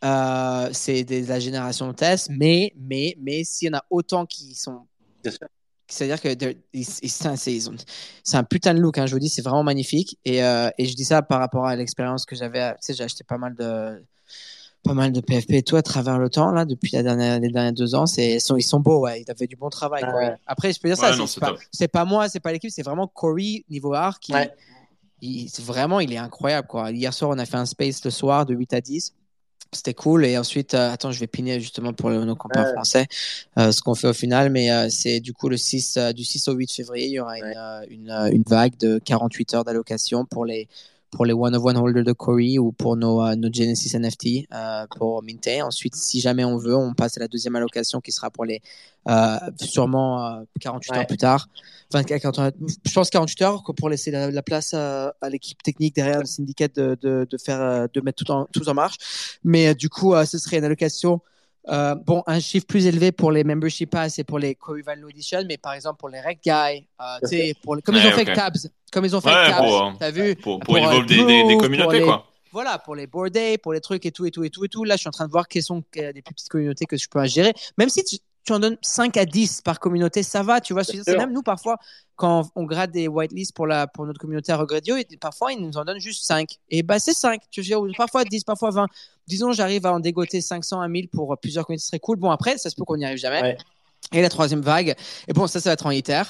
Euh, 0.04 0.68
c'est 0.72 1.04
de 1.04 1.24
la 1.28 1.38
génération 1.38 1.92
test, 1.92 2.28
mais, 2.30 2.72
mais, 2.76 3.16
mais 3.20 3.44
s'il 3.44 3.68
y 3.68 3.70
en 3.74 3.78
a 3.78 3.84
autant 3.90 4.26
qui 4.26 4.54
sont 4.54 4.80
c'est-à-dire 5.88 6.20
que 6.22 6.28
c'est 8.24 8.36
un 8.36 8.44
putain 8.44 8.72
de 8.74 8.80
look, 8.80 8.96
hein, 8.98 9.06
je 9.06 9.12
vous 9.12 9.18
dis, 9.18 9.28
c'est 9.28 9.42
vraiment 9.42 9.62
magnifique. 9.62 10.18
Et, 10.24 10.42
euh, 10.42 10.70
et 10.78 10.86
je 10.86 10.94
dis 10.94 11.04
ça 11.04 11.20
par 11.22 11.38
rapport 11.38 11.66
à 11.66 11.76
l'expérience 11.76 12.24
que 12.24 12.34
j'avais. 12.34 12.70
Tu 12.72 12.76
sais, 12.80 12.94
j'ai 12.94 13.04
acheté 13.04 13.24
pas 13.24 13.36
mal 13.36 13.54
de 13.54 14.02
pas 14.82 14.94
mal 14.94 15.12
de 15.12 15.20
PFP 15.20 15.52
et 15.52 15.62
tout 15.62 15.76
à 15.76 15.82
travers 15.82 16.18
le 16.18 16.28
temps 16.28 16.50
là 16.50 16.64
depuis 16.64 16.90
la 16.92 17.02
dernière, 17.02 17.38
les 17.40 17.48
derniers 17.50 17.72
deux 17.72 17.94
ans. 17.94 18.04
Ils 18.18 18.40
sont, 18.40 18.56
ils 18.56 18.62
sont 18.62 18.80
beaux, 18.80 19.00
ouais. 19.00 19.22
Ils 19.26 19.30
avaient 19.30 19.46
du 19.46 19.56
bon 19.56 19.70
travail. 19.70 20.02
quoi. 20.02 20.14
Ouais. 20.14 20.34
Après, 20.46 20.72
je 20.72 20.80
peux 20.80 20.88
dire 20.88 20.96
ça, 20.96 21.10
Ouais, 21.16 21.26
c'est- 21.26 21.40
pas, 21.88 22.00
pas 22.00 22.04
moi, 22.04 22.28
c'est 22.28 22.40
pas 22.40 22.52
l'équipe, 22.52 22.70
c'est 22.70 22.82
vraiment 22.82 23.06
Corey 23.06 23.64
niveau 23.70 23.94
art 23.94 24.18
qui 24.18 24.32
Ouais. 24.32 24.50
il- 25.20 25.48
vraiment 25.60 26.00
il 26.00 26.12
est 26.12 26.16
incroyable 26.18 26.66
quoi. 26.66 26.90
Hier 26.90 27.14
soir, 27.14 27.30
on 27.32 27.38
a 27.38 27.46
fait 27.46 27.56
un 27.56 27.66
space 27.66 28.04
le 28.04 28.10
soir 28.10 28.44
de 28.44 28.54
8 28.54 28.72
à 28.74 28.80
10. 28.80 29.14
C'était 29.74 29.94
cool. 29.94 30.26
Et 30.26 30.36
ensuite, 30.36 30.74
euh, 30.74 30.90
attends, 30.92 31.12
je 31.12 31.20
vais 31.20 31.26
piner 31.26 31.58
justement 31.58 31.94
pour 31.94 32.10
le- 32.10 32.24
nos 32.26 32.36
copains 32.36 32.64
Ouais. 32.64 32.72
français 32.72 33.06
euh, 33.58 33.72
ce 33.72 33.80
qu'on 33.80 33.94
fait 33.94 34.08
au 34.08 34.12
final. 34.12 34.50
Mais 34.50 34.70
euh, 34.70 34.88
c'est 34.90 35.20
du 35.20 35.32
coup 35.32 35.48
le 35.48 35.56
6, 35.56 35.96
euh, 35.96 36.12
du 36.12 36.24
6 36.24 36.46
au 36.48 36.52
8 36.52 36.70
février, 36.72 37.06
il 37.06 37.12
y 37.12 37.20
aura 37.20 37.38
une, 37.38 37.44
Ouais. 37.44 37.54
euh, 37.56 37.80
une, 37.88 38.10
euh, 38.10 38.30
une 38.30 38.42
vague 38.46 38.76
de 38.78 38.98
48 38.98 39.54
heures 39.54 39.64
d'allocation 39.64 40.26
pour 40.26 40.44
les, 40.44 40.68
pour 41.12 41.26
les 41.26 41.34
one 41.34 41.54
of 41.54 41.62
one 41.62 41.76
holders 41.76 42.04
de 42.04 42.12
Corey 42.12 42.58
ou 42.58 42.72
pour 42.72 42.96
nos, 42.96 43.22
euh, 43.22 43.36
nos 43.36 43.52
Genesis 43.52 43.94
NFT 43.96 44.46
euh, 44.52 44.86
pour 44.96 45.22
minter. 45.22 45.62
Ensuite, 45.62 45.94
si 45.94 46.20
jamais 46.20 46.42
on 46.44 46.56
veut, 46.56 46.74
on 46.74 46.94
passe 46.94 47.16
à 47.18 47.20
la 47.20 47.28
deuxième 47.28 47.54
allocation 47.54 48.00
qui 48.00 48.10
sera 48.12 48.30
pour 48.30 48.44
les 48.46 48.60
euh, 49.08 49.36
sûrement 49.60 50.26
euh, 50.26 50.42
48 50.60 50.92
heures 50.92 50.98
Ouais. 51.00 51.06
plus 51.06 51.16
tard. 51.18 51.48
24, 51.92 52.22
40 52.22 52.38
heures, 52.38 52.50
je 52.86 52.92
pense 52.92 53.10
48 53.10 53.42
heures 53.42 53.62
pour 53.76 53.90
laisser 53.90 54.10
la, 54.10 54.30
la 54.30 54.42
place 54.42 54.72
à, 54.72 55.14
à 55.20 55.28
l'équipe 55.28 55.62
technique 55.62 55.94
derrière 55.94 56.20
le 56.20 56.24
syndicat 56.24 56.68
de, 56.68 56.96
de, 57.02 57.26
de 57.30 57.36
faire 57.38 57.60
euh, 57.60 57.86
de 57.92 58.00
mettre 58.00 58.24
tout 58.24 58.30
en, 58.32 58.46
tout 58.46 58.66
en 58.68 58.74
marche. 58.74 58.96
Mais 59.44 59.68
euh, 59.68 59.74
du 59.74 59.90
coup, 59.90 60.14
euh, 60.14 60.24
ce 60.24 60.38
serait 60.38 60.56
une 60.58 60.64
allocation. 60.64 61.20
Euh, 61.68 61.94
bon, 61.94 62.22
un 62.26 62.40
chiffre 62.40 62.66
plus 62.66 62.86
élevé 62.86 63.12
pour 63.12 63.30
les 63.32 63.44
membership 63.44 63.90
pass 63.90 64.18
et 64.18 64.24
pour 64.24 64.38
les 64.38 64.56
Loo 64.96 65.08
Edition, 65.08 65.44
mais 65.46 65.58
par 65.58 65.72
exemple 65.74 65.98
pour 65.98 66.08
les 66.08 66.20
Rec 66.20 66.40
Guy, 66.44 66.50
euh, 66.50 67.04
tu 67.22 67.28
sais, 67.28 67.54
pour 67.62 67.76
les- 67.76 67.82
comme 67.82 67.94
ils 67.96 68.00
Ouais, 68.00 68.08
ont 68.08 68.10
fait 68.16 68.22
avec 68.22 68.34
Tabs, 68.34 68.56
comme 68.92 69.04
ils 69.04 69.14
ont 69.16 69.20
fait 69.20 69.28
Ouais, 69.28 69.34
avec 69.34 69.54
Tabs, 69.56 69.64
pour, 69.64 69.98
t'as 69.98 70.10
vu? 70.10 70.34
Pour, 70.36 70.60
pour, 70.60 70.76
euh, 70.76 70.78
évolve 70.80 71.06
des, 71.06 71.16
des, 71.16 71.24
des 71.24 71.44
Groove, 71.54 71.60
communautés, 71.60 71.98
les- 72.00 72.04
quoi. 72.06 72.26
voilà, 72.52 72.78
pour 72.78 72.94
les 72.96 73.06
board 73.06 73.30
days, 73.30 73.58
pour 73.58 73.72
les 73.72 73.80
trucs 73.80 74.04
et 74.06 74.10
tout, 74.10 74.26
et 74.26 74.30
tout, 74.30 74.44
et 74.44 74.50
tout, 74.50 74.64
et 74.64 74.68
tout. 74.68 74.84
Là, 74.84 74.96
je 74.96 75.00
suis 75.00 75.08
en 75.08 75.12
train 75.12 75.26
de 75.26 75.30
voir 75.32 75.46
quelles 75.48 75.62
sont 75.62 75.82
des 75.92 76.12
plus 76.22 76.34
petites 76.34 76.48
communautés 76.48 76.86
que 76.86 76.96
je 76.96 77.08
peux 77.08 77.24
gérer. 77.26 77.52
Même 77.78 77.88
si 77.88 78.02
tu, 78.04 78.16
tu 78.44 78.52
en 78.52 78.58
donnes 78.58 78.76
5 78.82 79.16
à 79.16 79.24
10 79.24 79.60
par 79.62 79.78
communauté, 79.78 80.22
ça 80.22 80.42
va, 80.42 80.60
tu 80.60 80.72
vois. 80.72 80.84
C'est 80.84 81.16
même 81.16 81.32
nous, 81.32 81.42
parfois, 81.42 81.78
quand 82.16 82.50
on 82.56 82.64
grade 82.64 82.90
des 82.90 83.08
whitelists 83.08 83.54
pour, 83.54 83.66
la, 83.66 83.86
pour 83.86 84.04
notre 84.06 84.18
communauté 84.18 84.52
à 84.52 84.56
Regredio, 84.56 84.96
et 84.96 85.06
parfois, 85.20 85.52
ils 85.52 85.60
nous 85.60 85.76
en 85.76 85.84
donnent 85.84 86.00
juste 86.00 86.24
5. 86.24 86.58
Et 86.70 86.82
bah, 86.82 86.98
c'est 86.98 87.14
5. 87.14 87.40
Tu 87.50 87.62
vois, 87.62 87.86
parfois 87.96 88.24
10, 88.24 88.44
parfois 88.44 88.70
20. 88.70 88.86
Disons, 89.28 89.52
j'arrive 89.52 89.86
à 89.86 89.92
en 89.92 90.00
dégoter 90.00 90.40
500 90.40 90.80
à 90.80 90.88
1000 90.88 91.08
pour 91.08 91.36
plusieurs 91.40 91.66
communautés, 91.66 91.82
ce 91.82 91.88
serait 91.88 92.00
cool. 92.00 92.16
Bon, 92.16 92.30
après, 92.30 92.58
ça 92.58 92.70
se 92.70 92.74
peut 92.74 92.84
qu'on 92.84 92.96
n'y 92.96 93.04
arrive 93.04 93.18
jamais. 93.18 93.42
Ouais. 93.42 93.56
Et 94.12 94.20
la 94.20 94.28
troisième 94.28 94.60
vague, 94.60 94.94
et 95.28 95.32
bon, 95.32 95.46
ça, 95.46 95.60
ça 95.60 95.70
va 95.70 95.74
être 95.74 95.86
en 95.86 95.90
Ether, 95.90 96.22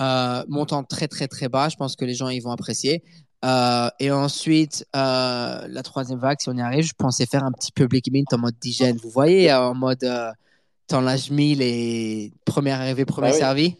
euh, 0.00 0.44
montant 0.48 0.84
très, 0.84 1.08
très, 1.08 1.26
très 1.26 1.48
bas. 1.48 1.68
Je 1.70 1.76
pense 1.76 1.96
que 1.96 2.04
les 2.04 2.14
gens, 2.14 2.28
ils 2.28 2.40
vont 2.40 2.50
apprécier. 2.50 3.02
Euh, 3.44 3.88
et 3.98 4.10
ensuite, 4.10 4.86
euh, 4.94 5.66
la 5.66 5.82
troisième 5.82 6.18
vague, 6.18 6.38
si 6.40 6.48
on 6.50 6.56
y 6.56 6.60
arrive, 6.60 6.84
je 6.84 6.94
pensais 6.96 7.26
faire 7.26 7.44
un 7.44 7.52
petit 7.52 7.72
public 7.72 8.10
mint 8.12 8.32
en 8.32 8.38
mode 8.38 8.54
digène. 8.60 8.96
Vous 9.02 9.10
voyez, 9.10 9.52
en 9.52 9.74
mode 9.74 10.04
t'en 10.86 11.00
lâches 11.00 11.30
1000 11.30 11.60
et 11.62 12.32
premier 12.44 12.70
arrivé, 12.72 13.04
premier 13.04 13.38
Bah 13.40 13.54
oui. 13.54 13.76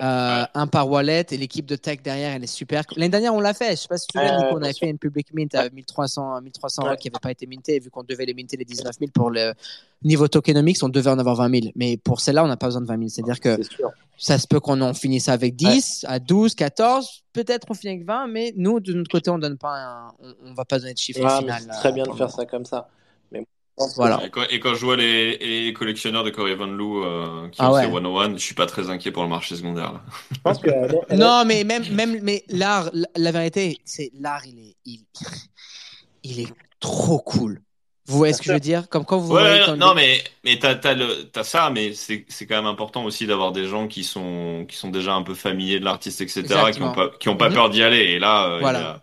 Euh, 0.00 0.44
Un 0.54 0.68
par 0.68 0.88
wallet 0.88 1.26
et 1.32 1.36
l'équipe 1.36 1.66
de 1.66 1.74
tech 1.74 2.02
derrière, 2.04 2.32
elle 2.32 2.44
est 2.44 2.46
super. 2.46 2.84
L'année 2.94 3.08
dernière, 3.08 3.34
on 3.34 3.40
l'a 3.40 3.52
fait. 3.52 3.70
Je 3.72 3.76
sais 3.82 3.88
pas 3.88 3.98
si 3.98 4.06
tu 4.06 4.12
te 4.16 4.18
souviens, 4.20 4.38
Ouais, 4.38 4.44
ouais, 4.44 4.50
on 4.54 4.62
avait 4.62 4.72
sûr. 4.72 4.86
fait 4.86 4.90
une 4.90 4.98
public 4.98 5.34
mint 5.34 5.52
à 5.56 5.68
1300, 5.70 6.40
1300 6.40 6.82
euros 6.82 6.90
Ouais. 6.92 6.96
qui 6.96 7.08
n'avait 7.08 7.18
pas 7.20 7.32
été 7.32 7.46
minté. 7.48 7.80
Vu 7.80 7.90
qu'on 7.90 8.04
devait 8.04 8.24
les 8.24 8.32
minter 8.34 8.56
les 8.56 8.64
19 8.64 8.94
000 8.96 9.10
pour 9.12 9.30
le 9.32 9.54
niveau 10.04 10.28
tokenomics, 10.28 10.80
on 10.84 10.88
devait 10.88 11.10
en 11.10 11.18
avoir 11.18 11.34
20 11.34 11.50
000. 11.62 11.72
Mais 11.74 11.96
pour 11.96 12.20
celle-là, 12.20 12.44
on 12.44 12.46
n'a 12.46 12.56
pas 12.56 12.66
besoin 12.68 12.82
de 12.82 12.86
20 12.86 12.96
000. 12.96 13.08
C'est-à-dire 13.08 13.40
que 13.40 13.58
ça 14.16 14.38
se 14.38 14.46
peut 14.46 14.60
qu'on 14.60 14.80
en 14.82 14.94
finisse 14.94 15.28
avec 15.28 15.56
10, 15.56 16.04
à 16.06 16.20
12, 16.20 16.54
14, 16.54 17.24
peut-être 17.32 17.66
on 17.68 17.74
finit 17.74 17.94
avec 17.94 18.06
20, 18.06 18.28
mais 18.28 18.52
nous, 18.56 18.78
de 18.78 18.92
notre 18.92 19.10
côté, 19.10 19.30
on 19.30 19.38
donne 19.38 19.58
pas 19.58 19.74
un- 19.74 20.08
on, 20.20 20.32
on 20.50 20.54
va 20.54 20.64
pas 20.64 20.78
donner 20.78 20.92
de 20.94 20.98
chiffre 20.98 21.18
mais 21.24 21.38
final. 21.38 21.60
c'est 21.60 21.68
très 21.80 21.88
euh, 21.88 21.92
bien 21.92 22.04
de 22.04 22.12
faire 22.12 22.30
ça 22.30 22.46
comme 22.46 22.64
ça. 22.64 22.88
Voilà. 23.96 24.20
Et 24.24 24.30
quand, 24.30 24.42
et 24.50 24.60
quand 24.60 24.74
je 24.74 24.84
vois 24.84 24.96
les, 24.96 25.38
les 25.38 25.72
collectionneurs 25.72 26.24
de 26.24 26.30
Corey 26.30 26.54
Van 26.54 26.66
Loo 26.66 27.04
euh, 27.04 27.48
qui 27.50 27.58
Ah 27.60 27.70
ont 27.70 27.74
ouais. 27.74 27.84
ces 27.86 27.90
101, 27.90 28.32
je 28.34 28.38
suis 28.42 28.54
pas 28.54 28.66
très 28.66 28.90
inquiet 28.90 29.10
pour 29.12 29.22
le 29.22 29.28
marché 29.28 29.56
secondaire. 29.56 29.92
Là. 29.92 30.02
je 30.32 30.38
pense 30.40 30.58
que. 30.58 30.70
elle 30.70 30.94
est- 30.94 30.98
elle 31.08 31.16
est- 31.16 31.18
Non, 31.18 31.44
mais 31.44 31.64
même, 31.64 31.84
même, 31.94 32.20
mais 32.22 32.44
l'art, 32.48 32.90
la, 32.92 33.06
la 33.16 33.32
vérité, 33.32 33.78
c'est 33.84 34.10
l'art, 34.18 34.44
il 34.46 34.58
est, 34.58 34.76
il, 34.84 35.04
il 36.22 36.40
est 36.40 36.52
trop 36.80 37.18
cool. 37.20 37.62
Vous 38.06 38.16
voyez 38.16 38.32
ce 38.32 38.38
que 38.38 38.46
je 38.46 38.52
veux 38.52 38.60
dire? 38.60 38.88
Comme 38.88 39.04
quand 39.04 39.18
vous 39.18 39.34
Ouais, 39.34 39.42
voyez 39.42 39.62
quand- 39.66 39.76
non, 39.76 39.94
mais, 39.94 40.24
mais 40.42 40.58
t'as, 40.58 40.74
t'as, 40.76 40.94
le, 40.94 41.24
t'as 41.24 41.44
ça, 41.44 41.68
mais 41.68 41.92
c'est, 41.92 42.24
c'est 42.28 42.46
quand 42.46 42.56
même 42.56 42.64
important 42.66 43.04
aussi 43.04 43.26
d'avoir 43.26 43.52
des 43.52 43.66
gens 43.66 43.86
qui 43.86 44.02
sont, 44.02 44.64
qui 44.66 44.76
sont 44.76 44.88
déjà 44.88 45.12
un 45.14 45.22
peu 45.22 45.34
familiers 45.34 45.78
de 45.78 45.84
l'artiste, 45.84 46.22
etc., 46.22 46.42
qui 46.46 46.52
Exactement. 46.54 46.90
ont 46.92 46.94
pas, 46.94 47.10
qui 47.20 47.28
ont 47.28 47.36
pas 47.36 47.48
Mhm. 47.50 47.54
peur 47.54 47.70
d'y 47.70 47.82
aller. 47.82 47.98
Et 47.98 48.18
là, 48.18 48.46
euh, 48.52 48.56
il 48.56 48.60
Voilà. 48.62 48.80
y, 48.80 48.82
a, 48.82 49.00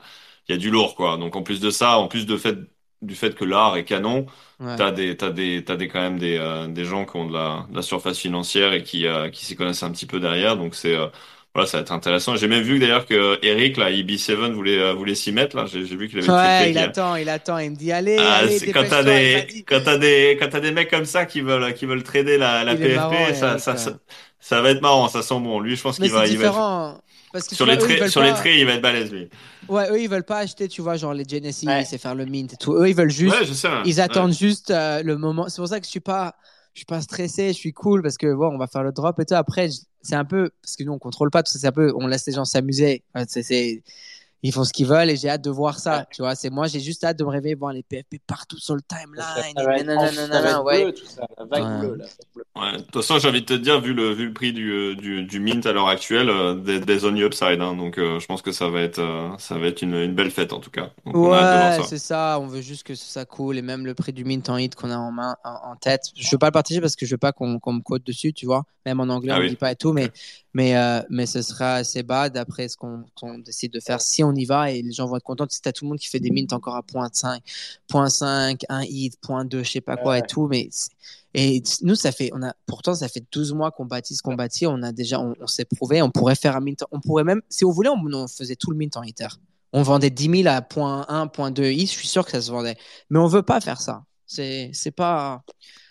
il 0.50 0.52
y 0.54 0.56
a 0.56 0.58
du 0.58 0.72
lourd, 0.72 0.96
quoi. 0.96 1.18
Donc, 1.18 1.36
en 1.36 1.44
plus 1.44 1.60
de 1.60 1.70
ça, 1.70 2.00
en 2.00 2.08
plus 2.08 2.26
de 2.26 2.36
fait, 2.36 2.58
du 3.06 3.16
fait 3.16 3.36
que 3.36 3.46
l'art 3.46 3.78
est 3.78 3.86
canon, 3.86 4.26
Ouais. 4.60 4.76
t'as 4.76 4.92
des, 4.92 5.18
t'as 5.18 5.32
des, 5.32 5.64
t'as 5.66 5.76
des, 5.78 5.88
quand 5.88 6.02
même 6.02 6.20
des, 6.20 6.38
euh, 6.38 6.68
des 6.68 6.86
gens 6.86 7.06
qui 7.06 7.16
ont 7.18 7.28
de 7.28 7.34
la, 7.34 7.66
de 7.70 7.76
la 7.76 7.82
surface 7.82 8.20
financière 8.20 8.74
et 8.74 8.84
qui, 8.84 9.06
euh, 9.08 9.30
qui 9.30 9.46
s'y 9.46 9.56
connaissent 9.56 9.84
un 9.84 9.92
petit 9.92 10.06
peu 10.06 10.20
derrière. 10.20 10.58
Donc, 10.58 10.76
c'est, 10.76 10.96
euh, 10.96 11.08
voilà, 11.54 11.68
ça 11.68 11.78
va 11.78 11.82
être 11.84 11.92
intéressant. 11.92 12.36
J'ai 12.36 12.48
même 12.48 12.64
vu 12.64 12.80
d'ailleurs 12.80 13.06
que 13.06 13.40
Eric, 13.46 13.78
là, 13.78 13.92
EB7 13.92 14.52
voulait, 14.54 14.94
voulait 14.94 15.16
s'y 15.16 15.32
mettre, 15.32 15.56
là. 15.56 15.66
J'ai, 15.66 15.86
j'ai 15.86 15.96
vu 15.96 16.10
qu'il 16.10 16.20
avait 16.20 16.28
Ouais, 16.28 16.72
il 16.72 16.78
attend, 16.80 17.16
il 17.16 17.30
attend, 17.30 17.58
il 17.60 17.72
me 17.72 17.76
dit 17.76 17.92
allez, 17.92 18.18
ah, 18.18 18.36
allez, 18.38 18.60
c'est 18.60 18.72
quand 18.72 18.86
t'as 18.88 19.04
des, 19.04 19.48
dit. 19.48 19.64
quand 19.68 19.82
t'as 19.84 19.98
des, 19.98 20.38
quand 20.40 20.50
t'as 20.50 20.60
des 20.60 20.72
mecs 20.72 20.90
comme 20.90 21.06
ça 21.06 21.26
qui 21.26 21.42
veulent, 21.42 21.74
qui 21.76 21.86
veulent 21.86 22.04
trader 22.04 22.38
la, 22.38 22.64
la 22.64 22.74
Il 22.74 22.78
PFP, 22.78 22.94
marrant, 22.94 23.34
ça, 23.34 23.58
Eric, 23.58 23.60
ça, 23.60 23.78
ça, 23.78 24.00
ça 24.40 24.62
va 24.62 24.72
être 24.72 24.82
marrant, 24.82 25.08
ça 25.10 25.22
sent 25.22 25.40
bon. 25.40 25.60
Lui, 25.60 25.76
je 25.76 25.82
pense 25.84 26.00
Mais 26.00 26.10
qu'il 26.10 26.12
va, 26.12 26.26
c'est 26.26 26.34
il 26.34 26.38
va. 26.40 26.60
Parce 27.36 27.48
que 27.50 27.56
sur 27.56 27.66
les 27.66 27.74
ils 27.74 27.80
traits, 27.80 28.08
sur 28.10 28.22
pas- 28.22 28.28
les 28.28 28.34
traits, 28.34 28.54
il 28.58 28.66
va 28.66 28.74
être 28.74 28.82
balèze, 28.82 29.12
lui. 29.12 29.30
Ouais, 29.68 29.90
eux, 29.92 30.00
ils 30.02 30.10
veulent 30.10 30.24
pas 30.24 30.38
acheter, 30.40 30.68
tu 30.68 30.82
vois, 30.82 30.96
genre 30.96 31.14
les 31.14 31.26
Genesis 31.28 31.68
Ouais. 31.68 31.84
et 31.92 31.98
faire 31.98 32.16
le 32.16 32.26
mint 32.26 32.54
et 32.54 32.58
tout. 32.58 32.74
Eux, 32.76 32.88
ils 32.90 32.96
veulent 32.96 33.10
juste 33.12 33.36
Ouais, 33.38 33.46
je 33.46 33.54
sais. 33.54 33.68
Ils 33.86 33.96
Ouais. 33.96 34.00
attendent 34.02 34.34
juste 34.34 34.72
euh, 34.72 35.04
le 35.04 35.18
moment. 35.18 35.50
C'est 35.50 35.58
pour 35.62 35.68
ça 35.68 35.80
que 35.80 35.86
je 35.86 35.92
suis 35.92 36.00
pas, 36.00 36.36
je 36.74 36.80
suis 36.80 36.86
pas 36.86 37.02
stressé, 37.02 37.50
je 37.50 37.54
suis 37.58 37.74
cool 37.74 38.02
parce 38.02 38.18
que 38.18 38.34
bon, 38.34 38.48
on 38.54 38.58
va 38.58 38.68
faire 38.68 38.84
le 38.84 38.92
drop 38.92 39.20
et 39.20 39.26
tout. 39.26 39.34
Après, 39.36 39.70
c'est 40.02 40.16
un 40.16 40.26
peu 40.26 40.50
parce 40.62 40.76
que 40.76 40.84
nous 40.84 40.94
on 40.94 41.00
contrôle 41.00 41.30
pas 41.32 41.44
tout 41.44 41.52
ça. 41.52 41.60
C'est 41.60 41.68
un 41.68 41.72
peu, 41.72 41.92
on 41.96 42.08
laisse 42.08 42.26
les 42.28 42.34
gens 42.34 42.46
s'amuser. 42.46 43.04
C'est, 43.28 43.44
c'est- 43.44 43.84
ils 44.44 44.52
font 44.54 44.64
ce 44.64 44.72
qu'ils 44.74 44.86
veulent 44.86 45.10
et 45.10 45.16
j'ai 45.16 45.30
hâte 45.30 45.44
de 45.44 45.50
voir 45.50 45.80
ça. 45.80 46.00
Ouais. 46.00 46.06
Tu 46.12 46.22
vois, 46.22 46.36
c'est 46.36 46.50
moi, 46.52 46.68
j'ai 46.68 46.80
juste 46.80 47.04
hâte 47.04 47.18
de 47.18 47.24
me 47.24 47.30
réveiller 47.30 47.56
voir 47.56 47.74
les 47.74 47.82
PFP 47.84 48.18
partout 48.28 48.60
sur 48.60 48.76
le 48.76 48.82
timeline. 48.82 49.24
ça 49.56 49.64
va 49.64 49.78
et 49.78 49.82
être, 49.82 49.86
nanana, 49.88 50.08
ça 50.12 50.22
va 50.22 50.28
nanana, 50.28 50.50
être 50.52 50.64
ouais. 50.64 50.84
bleu, 50.84 50.94
tout 50.94 51.06
ça. 51.06 51.28
La 51.38 51.46
vague 51.46 51.64
Ouais. 51.64 51.80
bleue, 51.80 51.96
là. 51.96 52.06
c'est 52.08 52.28
bleu. 52.36 52.44
Ouais. 52.56 52.72
De 52.74 52.82
toute 52.84 52.96
façon, 52.96 53.18
j'ai 53.20 53.28
envie 53.30 53.42
de 53.42 53.46
te 53.46 53.54
dire, 53.54 53.82
vu 53.82 53.94
le, 53.94 54.14
vu 54.14 54.28
le 54.28 54.34
prix 54.34 54.54
du, 54.54 54.72
euh, 54.72 54.96
du, 54.96 55.24
du 55.24 55.40
mint 55.40 55.66
à 55.66 55.74
l'heure 55.74 55.88
actuelle, 55.88 56.30
euh, 56.30 56.54
des, 56.56 56.80
des 56.80 57.06
on 57.06 57.14
the 57.14 57.20
upside, 57.20 57.60
hein. 57.62 57.76
Donc, 57.76 57.98
euh, 57.98 58.20
je 58.20 58.26
pense 58.28 58.42
que 58.42 58.52
ça 58.52 58.70
va 58.70 58.82
être, 58.82 59.00
euh, 59.00 59.30
ça 59.40 59.58
va 59.58 59.68
être 59.68 59.82
une, 59.82 59.96
une 59.96 60.14
belle 60.14 60.32
fête, 60.32 60.54
en 60.54 60.60
tout 60.60 60.72
cas. 60.72 60.92
Donc, 61.06 61.16
Ouais, 61.16 61.80
c'est 61.88 61.98
ça. 61.98 62.38
On 62.40 62.48
veut 62.48 62.62
juste 62.62 62.84
que 62.84 62.96
ça 62.96 63.26
coule 63.26 63.58
et 63.58 63.62
même 63.62 63.86
le 63.86 63.94
prix 63.96 64.14
du 64.14 64.24
mint 64.26 64.48
en 64.50 64.58
hit 64.58 64.76
qu'on 64.76 64.92
a 64.92 64.98
en 64.98 65.12
main, 65.12 65.36
en, 65.44 65.72
en 65.72 65.76
tête. 65.76 66.04
Je 66.16 66.30
veux 66.32 66.38
pas 66.38 66.48
le 66.48 66.52
partager 66.52 66.80
parce 66.82 66.96
que 66.96 67.06
je 67.06 67.12
veux 67.14 67.18
pas 67.18 67.32
qu'on 67.32 67.48
me 67.50 67.82
quote 67.82 68.06
dessus, 68.06 68.32
tu 68.34 68.46
vois. 68.46 68.64
Même 68.86 69.00
en 69.00 69.06
anglais, 69.10 69.32
Ah 69.34 69.40
on 69.40 69.42
oui. 69.42 69.50
dit 69.50 69.56
pas 69.56 69.72
et 69.72 69.76
tout, 69.76 69.92
mais 69.94 70.12
Mais, 70.56 70.78
euh, 70.78 71.02
mais 71.10 71.26
ce 71.26 71.42
sera 71.42 71.76
assez 71.76 72.02
bas 72.02 72.30
d'après 72.30 72.70
ce 72.70 72.78
qu'on 72.78 73.04
décide 73.40 73.74
de 73.74 73.82
faire. 73.82 74.00
Si 74.00 74.24
on 74.24 74.34
y 74.34 74.46
va 74.46 74.72
et 74.72 74.82
les 74.82 74.94
gens 74.94 75.06
vont 75.06 75.18
être 75.18 75.24
contents, 75.24 75.46
si 75.50 75.62
t'as 75.62 75.74
tout 75.74 75.84
le 75.84 75.90
monde 75.90 76.00
qui 76.00 76.08
fait 76.08 76.22
des 76.22 76.32
mints 76.32 76.48
encore 76.52 76.76
à 76.76 76.82
0.5, 76.82 77.42
0.5, 77.92 78.62
1 78.70 78.82
hit, 78.84 79.18
0.2, 79.22 79.64
je 79.64 79.70
sais 79.72 79.82
pas 79.82 79.98
quoi 79.98 80.14
Ouais. 80.14 80.20
et 80.20 80.22
tout. 80.22 80.48
Mais 80.48 80.70
et 81.34 81.62
nous, 81.82 81.96
ça 81.96 82.14
fait, 82.14 82.32
on 82.34 82.42
a, 82.42 82.54
pourtant, 82.68 82.94
ça 82.96 83.10
fait 83.10 83.22
12 83.34 83.54
mois 83.54 83.70
qu'on 83.72 83.84
bâtit 83.84 84.16
ce 84.16 84.22
qu'on 84.24 84.36
bâtit. 84.36 84.66
On 84.66 84.82
a 84.82 84.94
déjà, 84.94 85.20
on, 85.20 85.34
on 85.42 85.48
s'est 85.48 85.66
prouvé. 85.66 86.02
On 86.02 86.10
pourrait 86.10 86.36
faire 86.36 86.56
un 86.56 86.62
mint. 86.62 86.86
On 86.92 87.02
pourrait 87.02 87.26
même, 87.26 87.42
si 87.50 87.66
on 87.66 87.72
voulait, 87.72 87.90
on, 87.90 88.02
on 88.14 88.28
faisait 88.30 88.56
tout 88.56 88.72
le 88.72 88.78
mint 88.78 88.96
en 88.96 89.04
Ether. 89.04 89.28
On 89.74 89.82
vendait 89.84 90.10
10 90.10 90.44
000 90.44 90.48
à 90.48 90.62
0.1, 90.62 91.06
0.2 91.28 91.70
hit. 91.74 91.92
Je 91.92 91.98
suis 91.98 92.08
sûr 92.08 92.24
que 92.24 92.32
ça 92.32 92.40
se 92.40 92.50
vendait. 92.50 92.78
Mais 93.10 93.20
on 93.20 93.28
veut 93.28 93.44
pas 93.44 93.60
faire 93.60 93.82
ça. 93.82 94.06
C'est, 94.26 94.70
c'est 94.72 94.92
pas. 94.92 95.44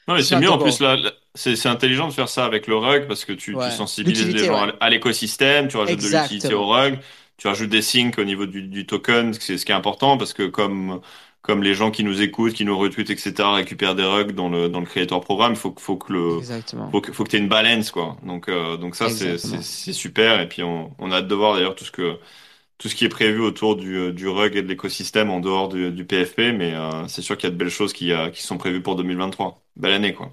Non, 0.08 0.14
mais 0.14 0.22
C'est 0.22 0.40
mieux 0.40 0.50
en 0.50 0.56
plus, 0.56 0.80
là, 0.80 0.96
c'est 1.34 1.56
c'est 1.56 1.68
intelligent 1.68 2.08
de 2.08 2.12
faire 2.12 2.28
ça 2.28 2.44
avec 2.44 2.66
le 2.66 2.76
rug 2.76 3.06
parce 3.08 3.24
que 3.24 3.32
tu, 3.32 3.54
Ouais. 3.54 3.68
tu 3.70 3.76
sensibilises 3.76 4.20
les 4.32 4.32
L'utilité, 4.32 4.46
gens 4.46 4.66
ouais. 4.66 4.72
à, 4.80 4.90
l'écosystème, 4.90 5.68
tu 5.68 5.76
rajoutes 5.76 6.00
de 6.00 6.08
l'utilité 6.08 6.34
Exactement. 6.46 6.60
au 6.62 6.66
rug, 6.68 6.98
tu 7.36 7.48
rajoutes 7.48 7.70
des 7.70 7.82
syncs 7.82 8.18
au 8.18 8.24
niveau 8.24 8.46
du, 8.46 8.62
du 8.62 8.86
token, 8.86 9.32
c'est 9.34 9.58
ce 9.58 9.64
qui 9.66 9.72
est 9.72 9.74
important 9.74 10.16
parce 10.16 10.32
que 10.32 10.46
comme, 10.46 11.00
comme 11.42 11.62
les 11.62 11.74
gens 11.74 11.90
qui 11.90 12.04
nous 12.04 12.22
écoutent, 12.22 12.52
qui 12.54 12.64
nous 12.64 12.78
retweetent, 12.78 13.10
etc., 13.10 13.54
récupèrent 13.54 13.94
des 13.96 14.04
rugs 14.04 14.32
dans 14.32 14.48
le, 14.48 14.68
dans 14.68 14.80
le 14.80 14.86
Creator 14.86 15.20
Programme, 15.20 15.52
il 15.52 15.58
faut, 15.58 15.72
que- 15.72 15.80
faut 15.80 15.96
que 15.96 16.12
le, 16.12 16.38
Exactement. 16.38 16.90
faut 16.90 17.00
que, 17.00 17.12
faut 17.12 17.24
que 17.24 17.30
tu 17.30 17.36
aies 17.36 17.40
une 17.40 17.48
balance, 17.48 17.90
quoi. 17.90 18.16
Donc, 18.24 18.48
euh, 18.48 18.76
donc 18.76 18.94
ça, 18.96 19.08
c'est, 19.10 19.32
Exactement. 19.32 19.62
c'est, 19.62 19.92
super. 19.92 20.40
Et 20.40 20.48
puis, 20.48 20.62
on, 20.62 20.94
on 20.98 21.10
a 21.12 21.16
hâte 21.16 21.28
de 21.28 21.34
voir 21.34 21.54
d'ailleurs 21.54 21.74
tout 21.74 21.84
ce 21.84 21.90
que, 21.92 22.18
tout 22.78 22.88
ce 22.88 22.94
qui 22.94 23.04
est 23.04 23.08
prévu 23.08 23.40
autour 23.40 23.76
du, 23.76 24.12
du 24.12 24.28
rug 24.28 24.56
et 24.56 24.62
de 24.62 24.68
l'écosystème 24.68 25.30
en 25.30 25.40
dehors 25.40 25.68
du, 25.68 25.90
du 25.92 26.04
PFP. 26.06 26.52
Mais 26.54 26.74
euh, 26.74 27.06
c'est 27.08 27.22
sûr 27.22 27.36
qu'il 27.36 27.48
y 27.48 27.52
a 27.52 27.52
de 27.52 27.56
belles 27.58 27.70
choses 27.70 27.92
qui, 27.92 28.12
euh, 28.12 28.30
qui 28.30 28.42
sont 28.42 28.58
prévues 28.58 28.82
pour 28.82 28.96
2023. 28.96 29.62
Belle 29.76 29.92
année, 29.94 30.14
quoi. 30.14 30.30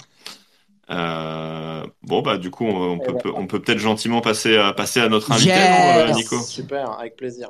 Euh, 0.91 1.85
bon, 2.03 2.21
bah, 2.21 2.37
du 2.37 2.51
coup, 2.51 2.65
on, 2.65 2.91
on 2.93 2.99
peut, 2.99 3.15
peut- 3.17 3.31
on 3.33 3.47
peut 3.47 3.61
peut-être 3.61 3.79
gentiment 3.79 4.19
passer 4.21 4.57
à, 4.57 4.73
passer 4.73 4.99
à 4.99 5.07
notre 5.09 5.31
invité, 5.31 5.49
Yes. 5.51 5.69
non, 5.69 6.11
euh, 6.11 6.13
Nico? 6.13 6.39
Super, 6.41 6.91
avec 6.99 7.15
plaisir. 7.15 7.49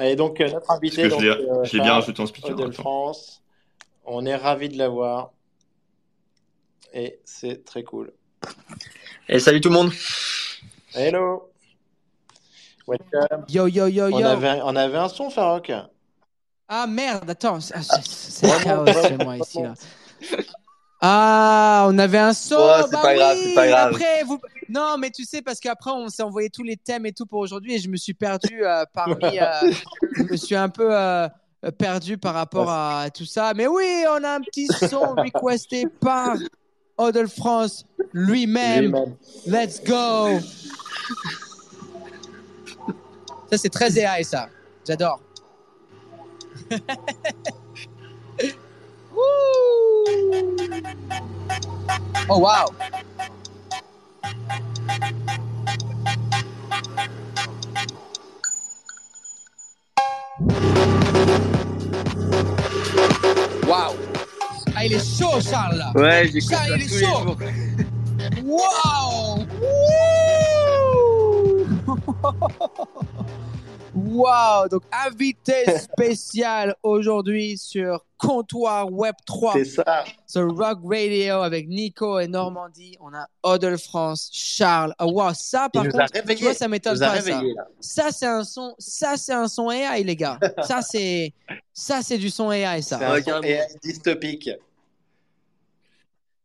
Et 0.00 0.16
donc, 0.16 0.40
euh, 0.40 0.50
notre 0.50 0.70
invité, 0.70 1.08
donc, 1.08 1.20
l'ai, 1.20 1.28
euh, 1.28 1.64
je 1.64 1.76
l'ai 1.76 1.82
bien 1.82 1.94
rajouté 1.94 2.22
en 2.22 2.26
speaker. 2.26 2.58
Attends. 2.58 2.72
France, 2.72 3.42
on 4.04 4.24
est 4.24 4.36
ravis 4.36 4.68
de 4.68 4.78
l'avoir. 4.78 5.30
Et 6.92 7.20
c'est 7.24 7.64
très 7.64 7.82
cool. 7.84 8.12
Et 9.28 9.38
salut 9.38 9.60
tout 9.60 9.68
le 9.68 9.74
monde. 9.74 9.92
Hello! 10.94 11.50
Welcome. 12.86 13.44
Yo, 13.48 13.66
yo, 13.68 13.86
yo, 13.86 14.06
On 14.06 14.18
yo. 14.18 14.26
avait, 14.26 14.60
on 14.64 14.74
avait 14.74 14.96
un 14.98 15.08
son, 15.08 15.30
Farok. 15.30 15.70
Ah 16.68 16.86
merde, 16.86 17.28
attends, 17.30 17.60
c'est 17.60 17.76
Remonte, 18.46 18.62
chaos 18.64 19.06
chez 19.08 19.16
moi 19.24 19.36
ici 19.36 19.62
là. 19.62 19.74
Ah, 21.00 21.86
on 21.88 21.98
avait 21.98 22.18
un 22.18 22.34
son. 22.34 22.56
Ouais, 22.56 22.82
c'est 22.84 22.92
bah 22.92 23.00
pas 23.02 23.14
grave, 23.14 23.36
oui, 23.38 23.44
c'est 23.48 23.54
pas 23.54 23.66
grave. 23.66 23.88
Après, 23.88 24.22
vous... 24.24 24.38
Non, 24.68 24.98
mais 24.98 25.10
tu 25.10 25.24
sais, 25.24 25.40
parce 25.40 25.58
qu'après, 25.58 25.90
on 25.90 26.08
s'est 26.08 26.22
envoyé 26.22 26.50
tous 26.50 26.62
les 26.62 26.76
thèmes 26.76 27.06
et 27.06 27.12
tout 27.12 27.24
pour 27.24 27.40
aujourd'hui 27.40 27.74
et 27.74 27.78
je 27.78 27.88
me 27.88 27.96
suis 27.96 28.12
perdu 28.12 28.64
euh, 28.64 28.84
parmi. 28.92 29.38
euh, 29.38 29.72
je 30.16 30.22
me 30.24 30.36
suis 30.36 30.54
un 30.54 30.68
peu 30.68 30.94
euh, 30.94 31.26
perdu 31.78 32.18
par 32.18 32.34
rapport 32.34 32.70
à 32.70 33.08
tout 33.10 33.24
ça. 33.24 33.52
Mais 33.56 33.66
oui, 33.66 34.04
on 34.10 34.22
a 34.22 34.36
un 34.36 34.40
petit 34.40 34.66
son 34.66 35.14
requesté 35.14 35.86
par 36.00 36.36
Odell 36.98 37.28
France 37.28 37.86
lui-même. 38.12 38.84
Lui-même. 38.84 39.16
Let's 39.46 39.82
go. 39.82 40.38
Ça, 43.50 43.56
c'est 43.58 43.70
très 43.70 43.98
AI, 43.98 44.22
ça. 44.22 44.48
J'adore. 44.86 45.20
Oh, 52.28 52.38
wow. 52.38 52.66
Wow. 63.66 63.94
Ah, 64.74 64.84
il 64.84 64.92
est 64.94 65.18
chaud, 65.18 65.40
Charles. 65.40 65.76
là. 65.78 65.92
Ouais, 65.94 66.28
j'écoute 66.32 66.50
Charles, 66.50 66.68
ça 66.68 66.76
il 66.76 66.82
est 66.82 66.86
les 66.86 67.06
chaud. 67.06 67.22
jours. 67.24 67.36
Wow! 68.44 69.46
Wow! 73.92 74.68
Donc, 74.70 74.82
invité 75.06 75.64
spécial 75.78 76.74
aujourd'hui 76.82 77.58
sur 77.58 78.04
Comptoir 78.20 78.92
Web 78.92 79.14
3 79.24 79.54
C'est 79.54 79.64
ça. 79.64 80.04
sur 80.26 80.54
Rock 80.54 80.80
Radio 80.84 81.36
avec 81.36 81.68
Nico 81.68 82.18
et 82.18 82.28
Normandie. 82.28 82.96
On 83.00 83.14
a 83.14 83.26
Odell 83.42 83.78
France, 83.78 84.28
Charles. 84.32 84.94
Ah, 84.98 85.06
wow, 85.06 85.32
ça, 85.34 85.68
par 85.72 85.84
contre, 85.84 86.04
tu 86.12 86.18
réveillés. 86.20 86.42
vois, 86.42 86.54
ça 86.54 86.68
m'étonne 86.68 86.98
pas, 86.98 87.20
ça. 87.20 87.40
Ça, 87.80 88.10
c'est 88.12 88.26
un 88.26 88.44
son, 88.44 88.74
ça, 88.78 89.16
c'est 89.16 89.32
un 89.32 89.48
son 89.48 89.70
AI, 89.70 90.04
les 90.04 90.16
gars. 90.16 90.38
Ça, 90.66 90.82
c'est, 90.82 91.32
ça, 91.72 92.00
c'est 92.02 92.18
du 92.18 92.28
son 92.30 92.52
AI, 92.52 92.82
ça. 92.82 92.98
C'est 92.98 93.04
un 93.04 93.22
son. 93.22 93.42
AI 93.42 93.66
dystopique. 93.82 94.50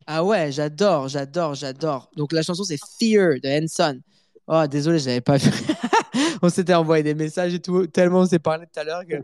Ah 0.08 0.24
ouais, 0.24 0.52
j'adore, 0.52 1.08
j'adore, 1.08 1.56
j'adore. 1.56 2.10
Donc 2.16 2.32
la 2.32 2.42
chanson 2.44 2.64
c'est 2.64 2.78
Fear 3.00 3.40
de 3.44 3.64
Henson. 3.64 4.00
Oh, 4.48 4.66
désolé, 4.68 5.00
j'avais 5.00 5.22
pas 5.22 5.38
vu. 5.38 5.50
on 6.42 6.50
s'était 6.50 6.74
envoyé 6.74 7.04
des 7.04 7.16
messages 7.16 7.54
et 7.54 7.60
tout, 7.60 7.88
tellement 7.88 8.20
on 8.22 8.26
s'est 8.26 8.40
parlé 8.40 8.66
tout 8.66 8.80
à 8.80 8.84
l'heure 8.84 9.06
que 9.06 9.16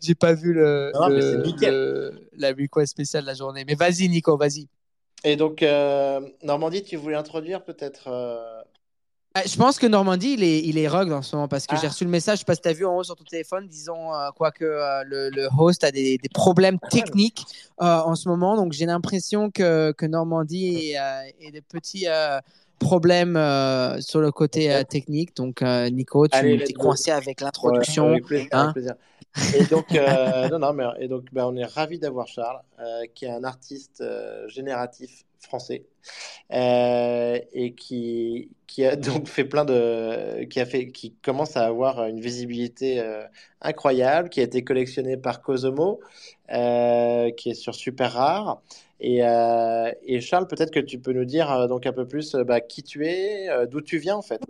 j'ai 0.00 0.14
pas 0.14 0.32
vu 0.34 0.52
le, 0.52 0.90
Non, 0.94 1.08
la 2.36 2.48
request 2.50 2.90
spéciale 2.92 3.22
de 3.22 3.28
la 3.28 3.34
journée. 3.34 3.64
Mais 3.66 3.74
vas-y, 3.74 4.08
Nico, 4.08 4.36
vas-y. 4.36 4.68
Et 5.24 5.36
donc, 5.36 5.62
euh, 5.62 6.20
Normandie, 6.42 6.82
tu 6.84 6.96
voulais 6.96 7.16
introduire 7.16 7.64
peut-être. 7.64 8.04
euh, 8.08 8.60
Ah, 9.34 9.42
Je 9.44 9.56
pense 9.56 9.78
que 9.78 9.86
Normandie, 9.86 10.34
il 10.34 10.42
est, 10.44 10.60
il 10.60 10.78
est 10.78 10.88
rogue 10.88 11.12
en 11.12 11.22
ce 11.22 11.34
moment 11.36 11.48
parce 11.48 11.66
que 11.66 11.74
Ah. 11.74 11.78
j'ai 11.80 11.88
reçu 11.88 12.04
le 12.04 12.10
message, 12.10 12.36
je 12.36 12.38
sais 12.40 12.44
pas 12.44 12.54
si 12.54 12.60
tu 12.62 12.68
as 12.68 12.72
vu 12.72 12.86
en 12.86 12.96
haut 12.96 13.02
sur 13.04 13.16
ton 13.16 13.24
téléphone, 13.24 13.66
disons 13.68 14.14
euh, 14.14 14.30
quoi 14.36 14.52
que 14.52 14.64
euh, 14.64 15.02
le, 15.04 15.30
le 15.30 15.48
host 15.58 15.82
a 15.84 15.90
des, 15.90 16.18
des 16.18 16.28
problèmes 16.28 16.78
techniques 16.90 17.44
euh, 17.82 17.84
en 17.98 18.14
ce 18.14 18.28
moment. 18.28 18.56
Donc 18.56 18.72
j'ai 18.72 18.86
l'impression 18.86 19.50
que, 19.50 19.92
que 19.92 20.06
Normandie 20.06 20.94
a 20.96 21.24
des 21.52 21.62
petits 21.62 22.06
problèmes 22.78 23.36
euh, 23.36 24.00
sur 24.00 24.20
le 24.20 24.30
côté 24.32 24.72
euh, 24.72 24.82
technique. 24.84 25.36
Donc 25.36 25.62
euh, 25.62 25.90
Nico, 25.90 26.26
tu 26.28 26.36
Allez, 26.36 26.64
t'es 26.64 26.72
coincé 26.72 27.10
avec 27.10 27.40
Ouais, 27.40 27.44
l'introduction. 27.44 28.10
avec 28.10 28.24
plaisir, 28.24 28.48
hein. 28.52 28.72
plaisir. 28.72 28.94
Et 29.56 29.64
donc, 29.64 29.86
non, 30.50 30.58
non, 30.58 30.72
mais, 30.72 30.84
et 31.00 31.08
donc 31.08 31.24
bah, 31.32 31.46
on 31.46 31.56
est 31.56 31.64
ravis 31.64 31.98
d'avoir 31.98 32.26
Charles, 32.26 32.60
qui 33.14 33.26
est 33.26 33.30
un 33.30 33.44
artiste 33.44 34.02
génératif 34.48 35.24
français 35.40 35.84
et 36.50 37.74
qui, 37.76 38.50
qui 38.66 38.84
a 38.84 38.96
donc 38.96 39.28
fait 39.28 39.44
plein 39.44 39.64
de. 39.64 40.44
qui, 40.44 40.60
a 40.60 40.66
fait, 40.66 40.90
qui 40.90 41.12
commence 41.22 41.56
à 41.56 41.66
avoir 41.66 42.06
une 42.06 42.20
visibilité 42.20 43.04
incroyable, 43.60 44.28
qui 44.28 44.40
a 44.40 44.44
été 44.44 44.64
collectionné 44.64 45.16
par 45.16 45.42
Cosomo, 45.42 46.00
euh, 46.52 47.30
qui 47.32 47.50
est 47.50 47.54
sur 47.54 47.74
Super 47.74 48.12
Rare. 48.12 48.62
Et, 49.00 49.24
euh, 49.24 49.90
et 50.02 50.20
Charles, 50.20 50.46
peut-être 50.48 50.72
que 50.72 50.80
tu 50.80 50.98
peux 51.00 51.12
nous 51.12 51.24
dire 51.24 51.50
euh, 51.52 51.66
donc 51.68 51.86
un 51.86 51.92
peu 51.92 52.06
plus 52.06 52.34
euh, 52.34 52.44
bah, 52.44 52.60
qui 52.60 52.82
tu 52.82 53.06
es, 53.06 53.48
euh, 53.48 53.66
d'où 53.66 53.80
tu 53.80 53.98
viens 53.98 54.16
en 54.16 54.22
fait. 54.22 54.42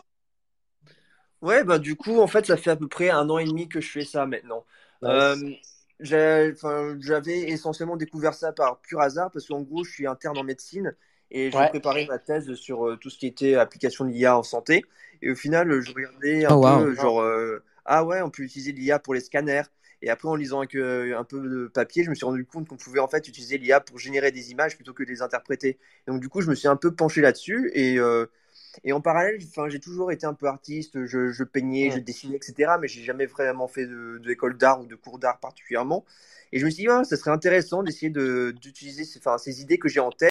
Ouais, 1.42 1.62
bah 1.64 1.78
du 1.78 1.94
coup, 1.96 2.18
en 2.20 2.26
fait, 2.26 2.46
ça 2.46 2.57
fait 2.57 2.70
à 2.70 2.76
peu 2.76 2.88
près 2.88 3.11
un 3.11 3.28
an 3.30 3.38
et 3.38 3.46
demi 3.46 3.68
que 3.68 3.80
je 3.80 3.88
fais 3.90 4.05
ça 4.05 4.26
maintenant. 4.26 4.64
Euh, 5.05 5.55
j'avais 6.01 7.40
essentiellement 7.51 7.96
découvert 7.96 8.34
ça 8.34 8.53
par 8.53 8.80
pur 8.80 9.01
hasard 9.01 9.30
parce 9.30 9.46
qu'en 9.46 9.62
gros, 9.62 9.84
je 9.84 9.92
suis 9.92 10.07
interne 10.07 10.36
en 10.38 10.42
médecine 10.44 10.96
et 11.30 11.51
je 11.53 11.62
Ouais. 11.62 11.68
préparais 11.68 12.05
ma 12.07 12.18
thèse 12.18 12.55
sur 12.55 12.88
euh, 12.88 12.96
tout 12.96 13.11
ce 13.11 13.18
qui 13.18 13.26
était 13.26 13.55
application 13.55 14.05
de 14.05 14.11
l'IA 14.11 14.36
en 14.38 14.42
santé. 14.42 14.84
Et 15.22 15.30
au 15.30 15.34
final, 15.36 15.80
je 15.80 15.92
regardais 15.92 16.44
un 16.44 16.55
Oh, 16.55 16.61
wow. 16.61 16.88
peu, 16.88 16.94
genre, 16.94 17.20
euh, 17.20 17.62
ah 17.84 18.05
ouais, 18.05 18.20
on 18.22 18.30
peut 18.30 18.42
utiliser 18.42 18.72
l'IA 18.72 18.99
pour 18.99 19.14
les 19.14 19.20
scanners. 19.20 19.62
Et 20.03 20.11
après, 20.11 20.28
en 20.28 20.34
lisant 20.36 20.59
avec, 20.59 20.74
euh, 20.76 21.18
un 21.18 21.24
peu 21.24 21.40
de 21.40 21.66
papier, 21.68 22.05
je 22.05 22.11
me 22.11 22.14
suis 22.14 22.24
rendu 22.24 22.44
compte 22.44 22.68
qu'on 22.68 22.76
pouvait 22.76 23.01
en 23.01 23.09
fait 23.09 23.26
utiliser 23.28 23.59
l'IA 23.59 23.80
pour 23.80 23.99
générer 23.99 24.30
des 24.32 24.51
images 24.53 24.76
plutôt 24.76 24.92
que 24.94 25.03
de 25.03 25.09
les 25.09 25.22
interpréter. 25.22 25.70
Et 26.07 26.11
donc, 26.11 26.20
du 26.20 26.28
coup, 26.28 26.40
je 26.40 26.49
me 26.51 26.55
suis 26.55 26.68
un 26.68 26.76
peu 26.76 26.94
penché 26.94 27.20
là-dessus. 27.20 27.70
Et, 27.74 27.99
euh, 27.99 28.26
et 28.84 28.92
en 28.92 29.01
parallèle, 29.01 29.38
j'ai 29.68 29.80
toujours 29.80 30.12
été 30.12 30.26
un 30.26 30.34
peu 30.34 30.46
artiste. 30.46 31.05
Je, 31.07 31.30
je 31.30 31.44
peignais, 31.44 31.90
je 31.90 31.99
dessinais, 31.99 32.36
etc. 32.36 32.78
Mais 32.78 32.88
j'ai 32.88 33.03
jamais 33.03 33.26
vraiment 33.26 33.68
fait 33.68 33.86
de- 33.86 34.18
d'école 34.24 34.57
d'art 34.57 34.80
ou 34.80 34.86
de 34.86 34.94
cours 34.94 35.18
d'art 35.18 35.40
particulièrement. 35.40 36.05
Et 36.53 36.59
je 36.59 36.64
me 36.64 36.70
suis 36.70 36.84
dit, 36.84 36.88
ah, 36.90 37.05
ça 37.05 37.16
serait 37.16 37.30
intéressant 37.30 37.82
d'essayer 37.82 38.11
de- 38.11 38.55
d'utiliser 38.61 39.05
ces, 39.05 39.18
enfin, 39.18 39.36
ces 39.38 39.61
idées 39.62 39.78
que 39.78 39.88
j'ai 39.88 40.01
en 40.01 40.11
tête 40.11 40.26